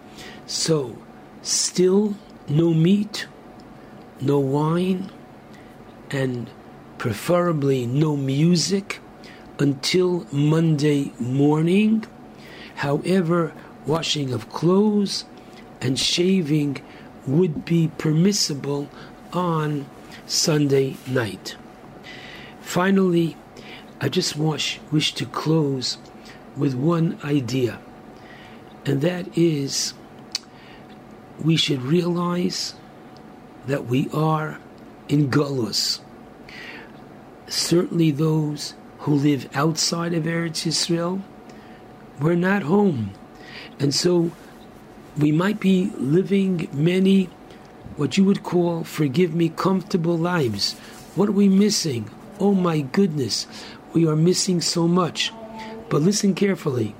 [0.45, 0.97] so
[1.41, 2.15] still
[2.47, 3.27] no meat,
[4.21, 5.11] no wine,
[6.11, 6.49] and
[6.97, 8.99] preferably no music
[9.59, 12.05] until Monday morning.
[12.75, 13.53] However,
[13.85, 15.25] washing of clothes
[15.81, 16.81] and shaving
[17.25, 18.89] would be permissible
[19.31, 19.85] on
[20.25, 21.55] Sunday night.
[22.61, 23.37] Finally,
[24.01, 25.97] I just wish, wish to close
[26.57, 27.79] with one idea,
[28.85, 29.93] and that is
[31.43, 32.75] we should realize
[33.67, 34.59] that we are
[35.07, 35.99] in Gullus.
[37.47, 41.21] Certainly, those who live outside of Eretz Yisrael,
[42.19, 43.11] we're not home.
[43.79, 44.31] And so
[45.17, 47.29] we might be living many,
[47.97, 50.73] what you would call, forgive me, comfortable lives.
[51.15, 52.09] What are we missing?
[52.39, 53.45] Oh my goodness,
[53.93, 55.31] we are missing so much.
[55.89, 56.95] But listen carefully.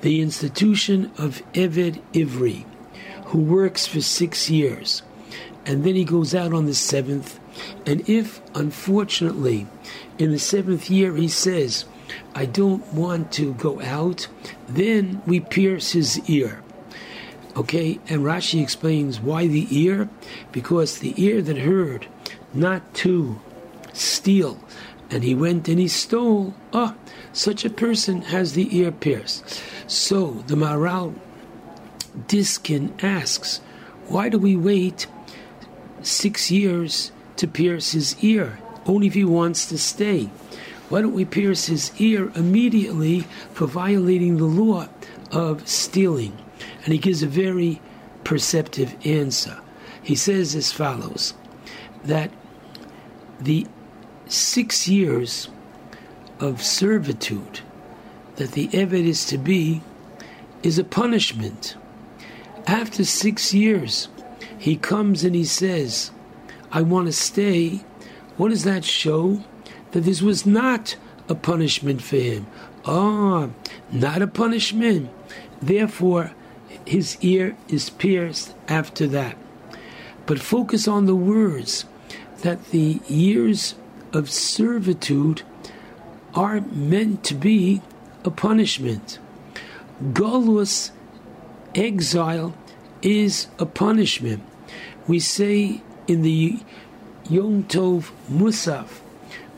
[0.00, 2.64] The institution of Eved Ivri,
[3.26, 5.02] who works for six years,
[5.64, 7.38] and then he goes out on the seventh,
[7.86, 9.66] and if, unfortunately,
[10.18, 11.84] in the seventh year he says,
[12.34, 14.26] I don't want to go out,
[14.68, 16.62] then we pierce his ear.
[17.60, 20.08] Okay, and Rashi explains why the ear?
[20.50, 22.06] Because the ear that heard
[22.54, 23.38] not to
[23.92, 24.58] steal,
[25.10, 26.94] and he went and he stole, ah,
[27.34, 29.62] such a person has the ear pierced.
[29.86, 31.16] So the Maharil
[32.28, 33.60] Diskin asks,
[34.08, 35.06] why do we wait
[36.00, 38.58] six years to pierce his ear?
[38.86, 40.30] Only if he wants to stay.
[40.88, 44.88] Why don't we pierce his ear immediately for violating the law
[45.30, 46.39] of stealing?
[46.84, 47.80] And he gives a very
[48.24, 49.58] perceptive answer.
[50.02, 51.34] He says as follows
[52.04, 52.30] that
[53.40, 53.66] the
[54.26, 55.48] six years
[56.38, 57.60] of servitude
[58.36, 59.82] that the Eved is to be
[60.62, 61.76] is a punishment.
[62.66, 64.08] After six years,
[64.58, 66.10] he comes and he says,
[66.72, 67.80] I want to stay.
[68.36, 69.42] What does that show?
[69.92, 70.96] That this was not
[71.28, 72.46] a punishment for him.
[72.84, 73.48] Ah,
[73.90, 75.10] not a punishment.
[75.60, 76.32] Therefore,
[76.90, 79.36] his ear is pierced after that.
[80.26, 81.84] But focus on the words
[82.42, 83.76] that the years
[84.12, 85.42] of servitude
[86.34, 87.80] are meant to be
[88.24, 89.20] a punishment.
[90.02, 90.90] Galus,
[91.76, 92.54] exile,
[93.02, 94.42] is a punishment.
[95.06, 96.58] We say in the
[97.28, 98.98] Yom Tov Musaf,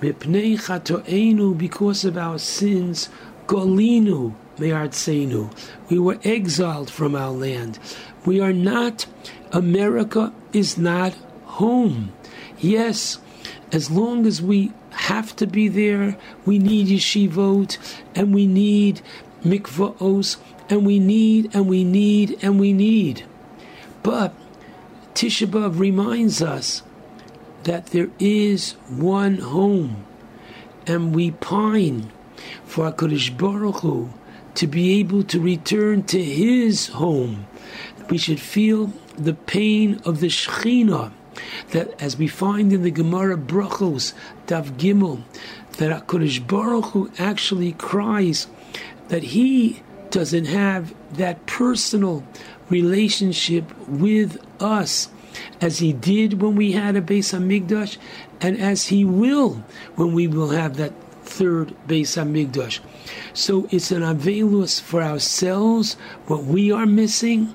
[0.03, 3.09] Mipnei chatoenu, because of our sins,
[3.47, 5.53] golinu me'artzenu.
[5.89, 7.79] We were exiled from our land.
[8.25, 9.07] We are not,
[9.53, 11.15] America is not
[11.45, 12.13] home.
[12.59, 13.19] Yes,
[13.73, 17.79] as long as we have to be there, we need yeshivot,
[18.15, 19.01] and we need
[19.45, 20.37] mikvaos,
[20.69, 23.25] and we need, and we need, and we need.
[24.03, 24.35] But
[25.15, 26.83] Tisha B'Av reminds us
[27.65, 30.05] that there is one home,
[30.87, 32.11] and we pine
[32.65, 34.11] for HaKadosh Baruch Hu
[34.55, 37.47] to be able to return to His home.
[38.09, 41.13] We should feel the pain of the Shekhinah,
[41.71, 44.13] that as we find in the Gemara Brachos,
[44.47, 45.23] Daf Gimel,
[45.79, 48.47] that HaKadosh Baruch Hu actually cries
[49.09, 52.25] that He doesn't have that personal
[52.69, 55.09] relationship with us
[55.61, 57.97] as he did when we had a Beis Hamikdash,
[58.41, 59.65] and as he will
[59.95, 60.93] when we will have that
[61.33, 62.81] third Beis Hamikdash.
[63.33, 65.95] So it's an avelus for ourselves,
[66.27, 67.55] what we are missing,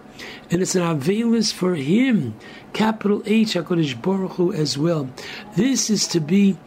[0.49, 2.35] and it's an avelus for him,
[2.73, 5.09] capital H HaKadosh Baruch Hu as well.
[5.55, 6.57] This is to be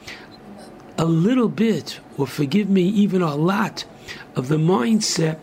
[0.97, 3.85] a little bit, or forgive me, even a lot,
[4.37, 5.39] of the mindset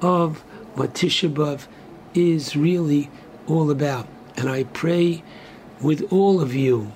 [0.00, 0.40] of
[0.74, 1.66] what Tisha B'Av
[2.14, 3.10] is really
[3.46, 4.08] all about.
[4.36, 5.22] And I pray
[5.80, 6.92] with all of you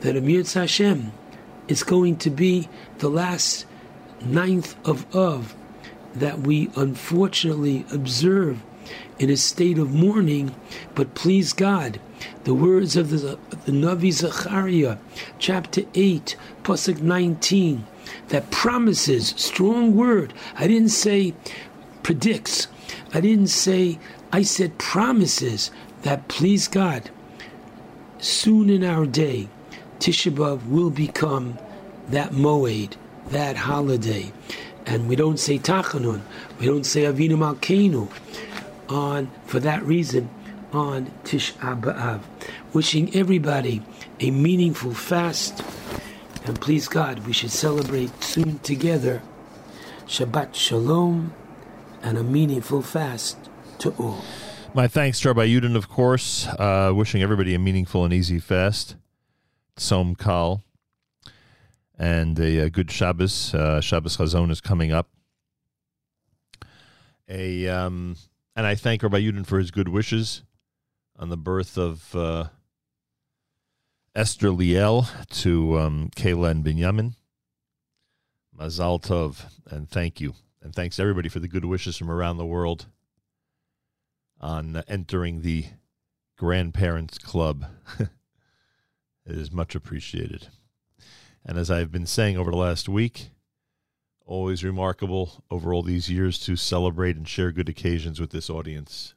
[0.00, 1.12] that Amir Hashem
[1.68, 2.68] is going to be
[2.98, 3.66] the last
[4.22, 5.54] ninth of Av
[6.14, 8.62] that we unfortunately observe
[9.18, 10.54] in a state of mourning,
[10.94, 12.00] but please God,
[12.44, 14.98] the words of the, the Navi Zechariah,
[15.38, 17.86] chapter 8, Pasuk 19,
[18.28, 20.32] that promises, strong word.
[20.56, 21.34] I didn't say
[22.02, 22.66] predicts.
[23.12, 23.98] I didn't say,
[24.32, 25.70] I said promises
[26.02, 27.10] that please God,
[28.18, 29.48] soon in our day,
[29.98, 30.34] Tisha
[30.66, 31.58] will become
[32.08, 32.96] that moed,
[33.30, 34.32] that holiday.
[34.86, 36.20] And we don't say Tachanun,
[36.58, 38.10] we don't say Avinu Malkeinu
[38.88, 40.28] on, for that reason,
[40.72, 42.20] on Tisha B'Av.
[42.72, 43.82] Wishing everybody
[44.20, 45.62] a meaningful fast,
[46.44, 49.22] and please God, we should celebrate soon together
[50.06, 51.32] Shabbat Shalom
[52.02, 53.36] and a meaningful fast
[53.78, 54.24] to all.
[54.72, 56.46] My thanks to Rabbi Yudin, of course.
[56.46, 58.96] Uh, wishing everybody a meaningful and easy fast.
[59.76, 60.62] Tzom Kal.
[62.00, 63.54] And a, a good Shabbos.
[63.54, 65.10] Uh, Shabbos Chazon is coming up.
[67.28, 68.16] A um,
[68.56, 70.42] And I thank Rabbi Yudin for his good wishes
[71.18, 72.44] on the birth of uh,
[74.14, 75.08] Esther Liel
[75.42, 77.16] to um, Kayla and Binyamin.
[78.58, 79.44] Mazal Tov.
[79.70, 80.32] And thank you.
[80.62, 82.86] And thanks everybody for the good wishes from around the world
[84.40, 85.66] on entering the
[86.38, 87.66] Grandparents Club.
[87.98, 88.08] it
[89.26, 90.48] is much appreciated.
[91.44, 93.30] And as I've been saying over the last week,
[94.26, 99.14] always remarkable over all these years to celebrate and share good occasions with this audience.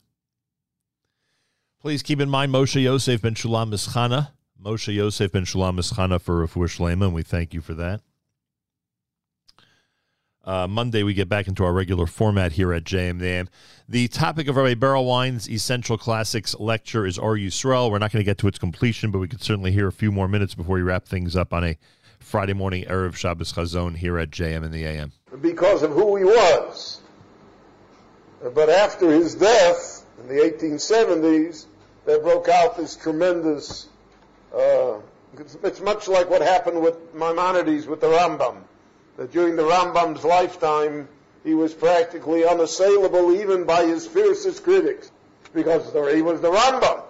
[1.79, 4.29] Please keep in mind Moshe Yosef ben Shulamis Chana.
[4.61, 8.01] Moshe Yosef ben Shulamis Chana for Refuah Shlema, and we thank you for that.
[10.45, 13.47] Uh, Monday, we get back into our regular format here at JMDM.
[13.87, 17.89] The topic of Rabbi Berel Wein's Essential Classics lecture is Or Yisrael.
[17.89, 20.11] We're not going to get to its completion, but we could certainly hear a few
[20.11, 21.77] more minutes before we wrap things up on a
[22.33, 25.11] Friday morning Erev Shabbos Chazon here at JM in the AM.
[25.39, 26.99] Because of who he was.
[28.41, 31.67] But after his death in the 1870s,
[32.07, 33.87] there broke out this tremendous.
[34.51, 34.95] Uh,
[35.37, 38.63] it's, it's much like what happened with Maimonides with the Rambam
[39.17, 41.07] that during the Rambam's lifetime,
[41.43, 45.11] he was practically unassailable even by his fiercest critics,
[45.53, 47.03] because he was the Rambam.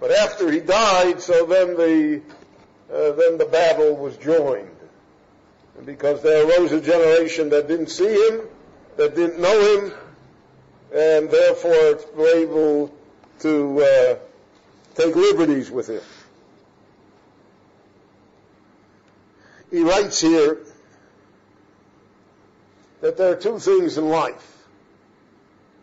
[0.00, 2.22] But after he died, so then the
[2.92, 4.76] uh, then the battle was joined,
[5.76, 8.42] and because there arose a generation that didn't see him,
[8.96, 9.92] that didn't know him,
[10.94, 12.94] and therefore were able
[13.40, 14.16] to uh,
[14.94, 16.02] take liberties with him.
[19.70, 20.58] he writes here
[23.00, 24.66] that there are two things in life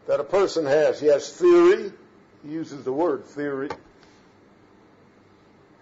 [0.08, 1.00] that a person has.
[1.00, 1.92] He has theory,
[2.44, 3.70] he uses the word theory,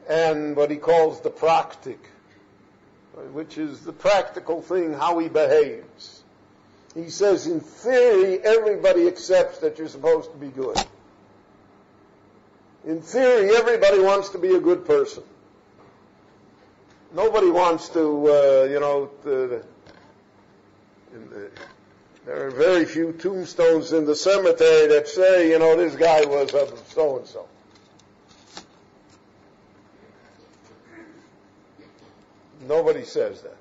[0.09, 1.99] and what he calls the practic,
[3.31, 6.23] which is the practical thing, how he behaves.
[6.95, 10.77] He says, in theory, everybody accepts that you're supposed to be good.
[12.85, 15.23] In theory, everybody wants to be a good person
[17.13, 19.63] nobody wants to, uh, you know, to,
[21.11, 21.49] the,
[22.25, 26.51] there are very few tombstones in the cemetery that say, you know, this guy was
[26.89, 27.47] so and so.
[32.67, 33.57] Nobody says that.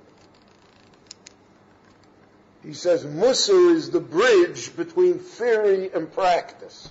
[2.65, 6.91] He says Musar is the bridge between theory and practice.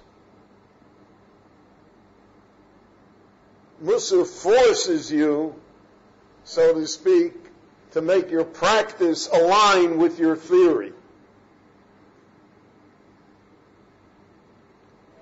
[3.81, 5.55] Musar forces you
[6.43, 7.33] so to speak,
[7.91, 10.93] to make your practice align with your theory.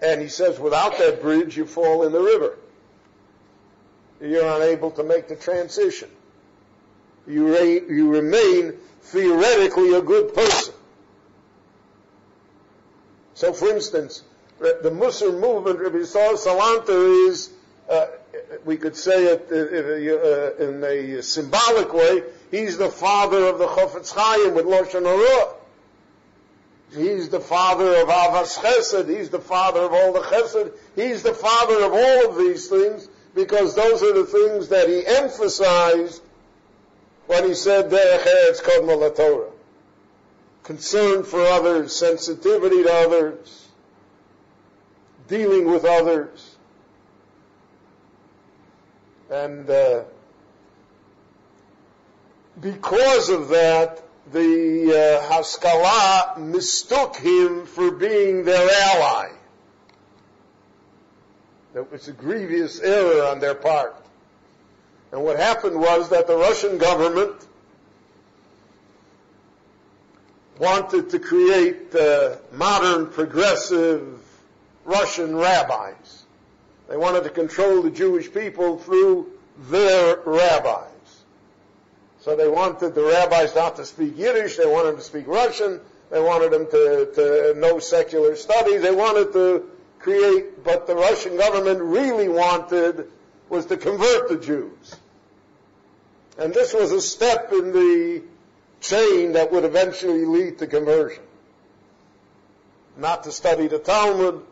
[0.01, 2.57] And he says, without that bridge, you fall in the river.
[4.21, 6.09] You're unable to make the transition.
[7.29, 10.73] You, re- you remain theoretically a good person.
[13.35, 14.23] So, for instance,
[14.59, 17.51] the Musar movement, Rabbi Salanter, is
[17.87, 18.07] uh,
[18.65, 24.11] we could say it uh, in a symbolic way, he's the father of the Chofetz
[24.13, 25.53] Chaim with Lashon Hara.
[26.95, 29.07] He's the father of Ahavas Chesed.
[29.07, 30.71] He's the father of all the Chesed.
[30.95, 35.05] He's the father of all of these things because those are the things that he
[35.05, 36.23] emphasized
[37.29, 39.51] when he said Eretz Kodma Torah.
[40.63, 43.67] Concern for others, sensitivity to others,
[45.27, 46.55] dealing with others.
[49.29, 50.05] And uh,
[52.59, 59.29] because of that, the uh, Haskalah mistook him for being their ally.
[61.75, 64.03] That was a grievous error on their part.
[65.11, 67.47] And what happened was that the Russian government
[70.59, 74.19] wanted to create uh, modern, progressive
[74.85, 76.23] Russian rabbis.
[76.89, 79.31] They wanted to control the Jewish people through
[79.69, 80.87] their rabbis.
[82.21, 85.79] So they wanted the rabbis not to speak Yiddish, they wanted them to speak Russian,
[86.11, 91.37] they wanted them to, to know secular studies, they wanted to create, but the Russian
[91.37, 93.07] government really wanted
[93.49, 94.95] was to convert the Jews.
[96.37, 98.21] And this was a step in the
[98.81, 101.23] chain that would eventually lead to conversion.
[102.97, 104.45] Not to study the Talmud.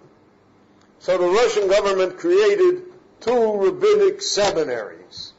[1.00, 2.84] So the Russian government created
[3.22, 5.34] two rabbinic seminaries.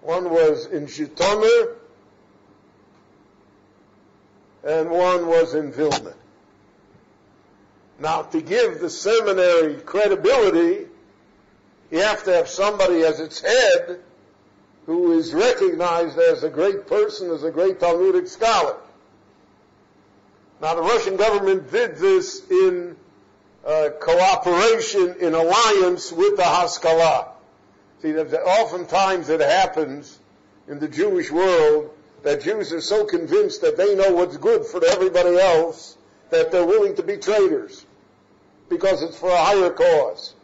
[0.00, 1.76] One was in Zhytomyr,
[4.64, 6.14] and one was in Vilna.
[8.00, 10.86] Now, to give the seminary credibility,
[11.92, 14.00] you have to have somebody as its head
[14.86, 18.78] who is recognized as a great person, as a great Talmudic scholar.
[20.62, 22.96] Now, the Russian government did this in
[23.66, 27.28] uh, cooperation, in alliance with the Haskalah.
[28.00, 30.18] See, oftentimes it happens
[30.68, 31.90] in the Jewish world
[32.22, 35.98] that Jews are so convinced that they know what's good for everybody else
[36.30, 37.84] that they're willing to be traitors
[38.70, 40.34] because it's for a higher cause.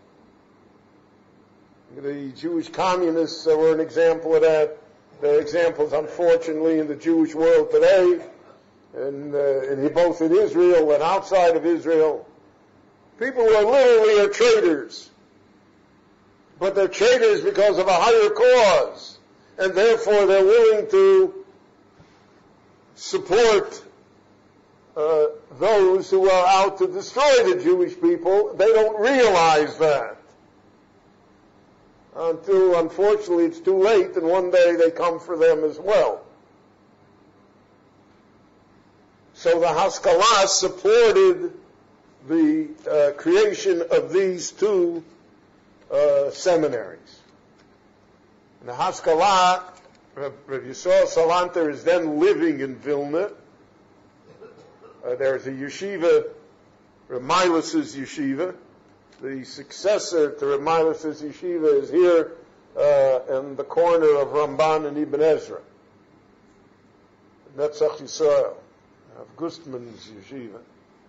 [1.97, 4.77] The Jewish communists were an example of that.
[5.23, 8.21] There are examples, unfortunately, in the Jewish world today,
[8.95, 12.29] and, uh, and both in Israel and outside of Israel.
[13.19, 15.11] People who are literally are traitors,
[16.61, 19.19] but they're traitors because of a higher cause,
[19.59, 21.45] and therefore they're willing to
[22.97, 23.83] support
[24.95, 25.27] uh,
[25.59, 28.55] those who are out to destroy the Jewish people.
[28.55, 30.18] They don't realize that
[32.19, 36.25] until unfortunately it's too late and one day they come for them as well.
[39.35, 41.53] So the Haskalah supported
[42.27, 45.05] the uh, creation of these two
[45.93, 47.21] uh, seminaries.
[48.61, 49.63] And the Haskalah,
[50.17, 53.31] Rav Yisrael Salanter is then living in Vilna.
[55.07, 56.25] Uh, there's a yeshiva,
[57.09, 58.57] Ramilus's yeshiva,
[59.21, 62.33] the successor to Ramilus's yeshiva is here
[62.77, 65.61] uh, in the corner of Ramban and Ibn Ezra.
[67.57, 68.55] Netzach Yisrael,
[69.19, 70.61] of Gustman's yeshiva.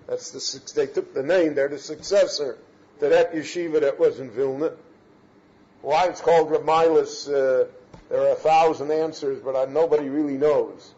[0.08, 2.58] That's the, they took the name, they're the successor
[3.00, 4.72] to that yeshiva that was in Vilna.
[5.82, 7.68] Why it's called Ramilus, uh,
[8.10, 10.94] there are a thousand answers, but I, nobody really knows.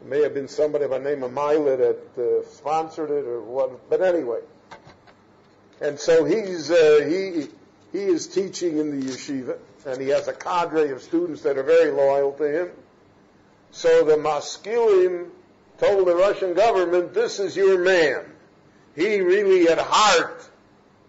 [0.00, 3.40] It may have been somebody by the name of Mila that uh, sponsored it or
[3.40, 4.40] what, but anyway.
[5.80, 7.46] And so he's, uh, he,
[7.92, 11.62] he is teaching in the yeshiva, and he has a cadre of students that are
[11.62, 12.70] very loyal to him.
[13.70, 15.28] So the Maskilim
[15.78, 18.24] told the Russian government, this is your man.
[18.96, 20.48] He really at heart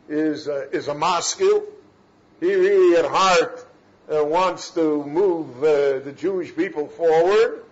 [0.07, 1.63] is, uh, is a Maskil.
[2.39, 3.65] He really at heart
[4.13, 7.63] uh, wants to move uh, the Jewish people forward.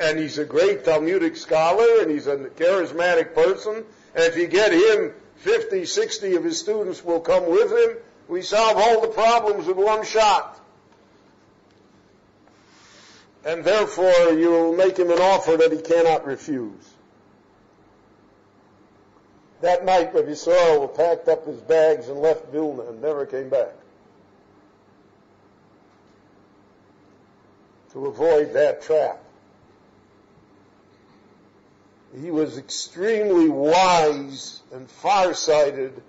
[0.00, 3.84] And he's a great Talmudic scholar, and he's a charismatic person.
[4.14, 7.96] And if you get him 50, 60 of his students will come with him.
[8.28, 10.60] We solve all the problems with one shot.
[13.44, 16.94] And therefore, you'll make him an offer that he cannot refuse.
[19.60, 23.74] That night, Rabbi Yisrael packed up his bags and left Vilna and never came back.
[27.92, 29.22] To avoid that trap.
[32.16, 36.02] He was extremely wise and farsighted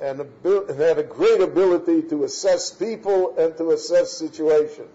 [0.00, 4.88] and, and had a great ability to assess people and to assess situations.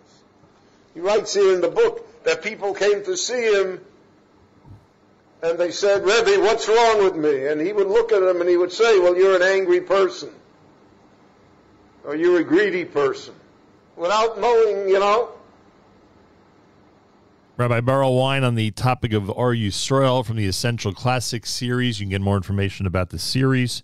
[0.93, 3.79] He writes here in the book that people came to see him
[5.41, 7.47] and they said, Rebbe, what's wrong with me?
[7.47, 10.29] And he would look at them and he would say, well, you're an angry person.
[12.03, 13.33] Or you're a greedy person.
[13.95, 15.29] Without knowing, you know.
[17.61, 21.99] Rabbi Berel Wein on the topic of Are You from the Essential Classics series.
[21.99, 23.83] You can get more information about the series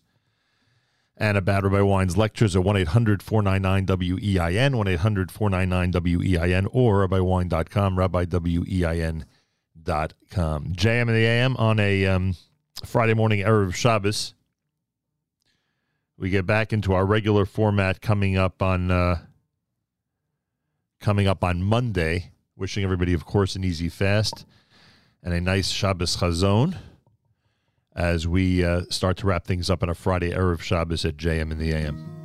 [1.15, 7.07] and about Rabbi Wein's lectures at 1 800 499 WEIN, 1 800 499 WEIN, or
[7.07, 9.25] RabbiWine.com, RabbiWEIN.com.
[10.73, 12.35] JM and the AM on a um,
[12.83, 14.33] Friday morning, Erev Shabbos.
[16.17, 19.19] We get back into our regular format coming up on uh,
[20.99, 22.31] coming up on Monday.
[22.57, 24.43] Wishing everybody, of course, an easy fast
[25.21, 26.75] and a nice Shabbos Chazon
[27.95, 31.51] as we uh, start to wrap things up on a Friday Erev Shabbos at JM
[31.51, 32.16] in the AM.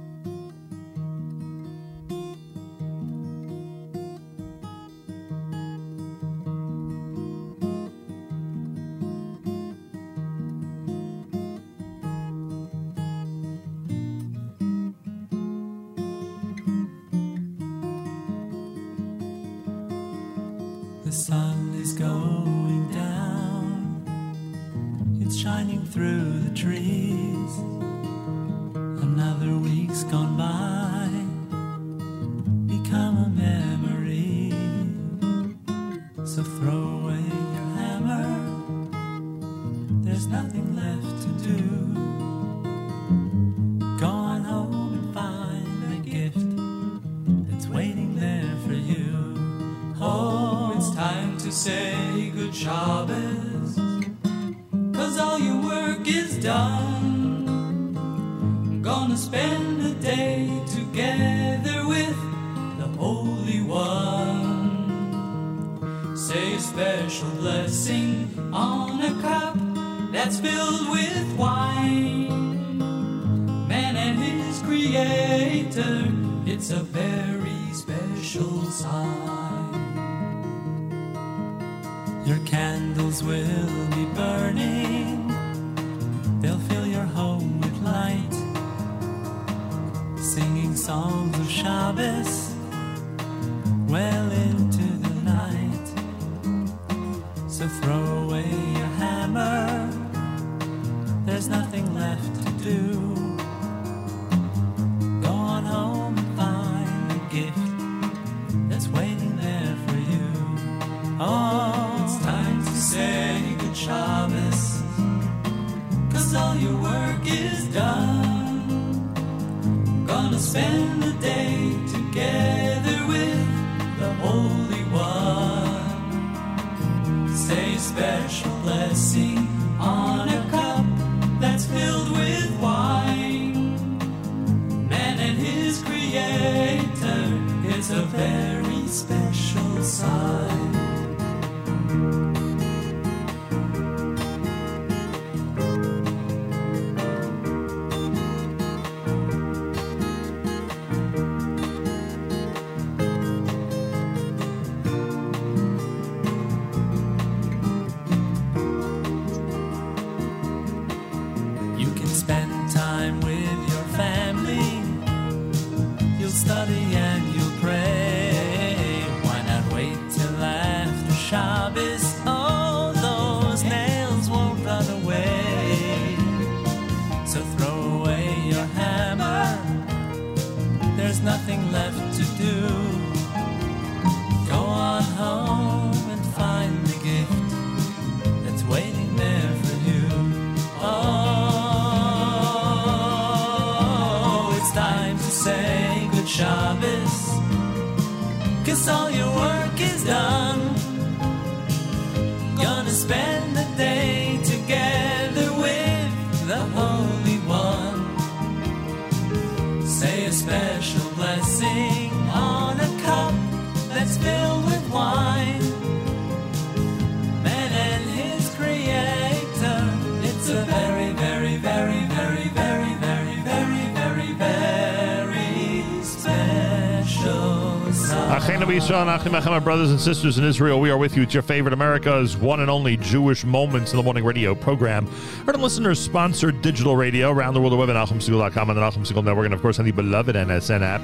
[229.08, 231.22] Achim Achim, my brothers and sisters in Israel, we are with you.
[231.22, 235.06] It's your favorite America's one and only Jewish Moments in the Morning radio program.
[235.46, 239.24] Heard listeners sponsored digital radio around the world, the web at NachumSegal.com and the Segal
[239.24, 241.00] Network, and of course on the beloved NSN app.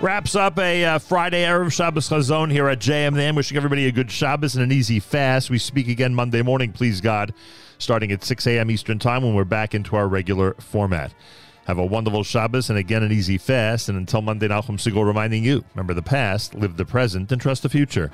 [0.00, 3.34] Wraps up a uh, Friday Erev Shabbos Chazon here at JMN.
[3.34, 5.50] Wishing everybody a good Shabbos and an easy fast.
[5.50, 7.34] We speak again Monday morning, please God,
[7.78, 8.70] starting at 6 a.m.
[8.70, 11.12] Eastern Time when we're back into our regular format.
[11.66, 13.88] Have a wonderful Shabbos and again an easy fast.
[13.88, 17.62] And until Monday, Nachum Segal reminding you remember the past, live the present, and trust
[17.62, 18.10] the future.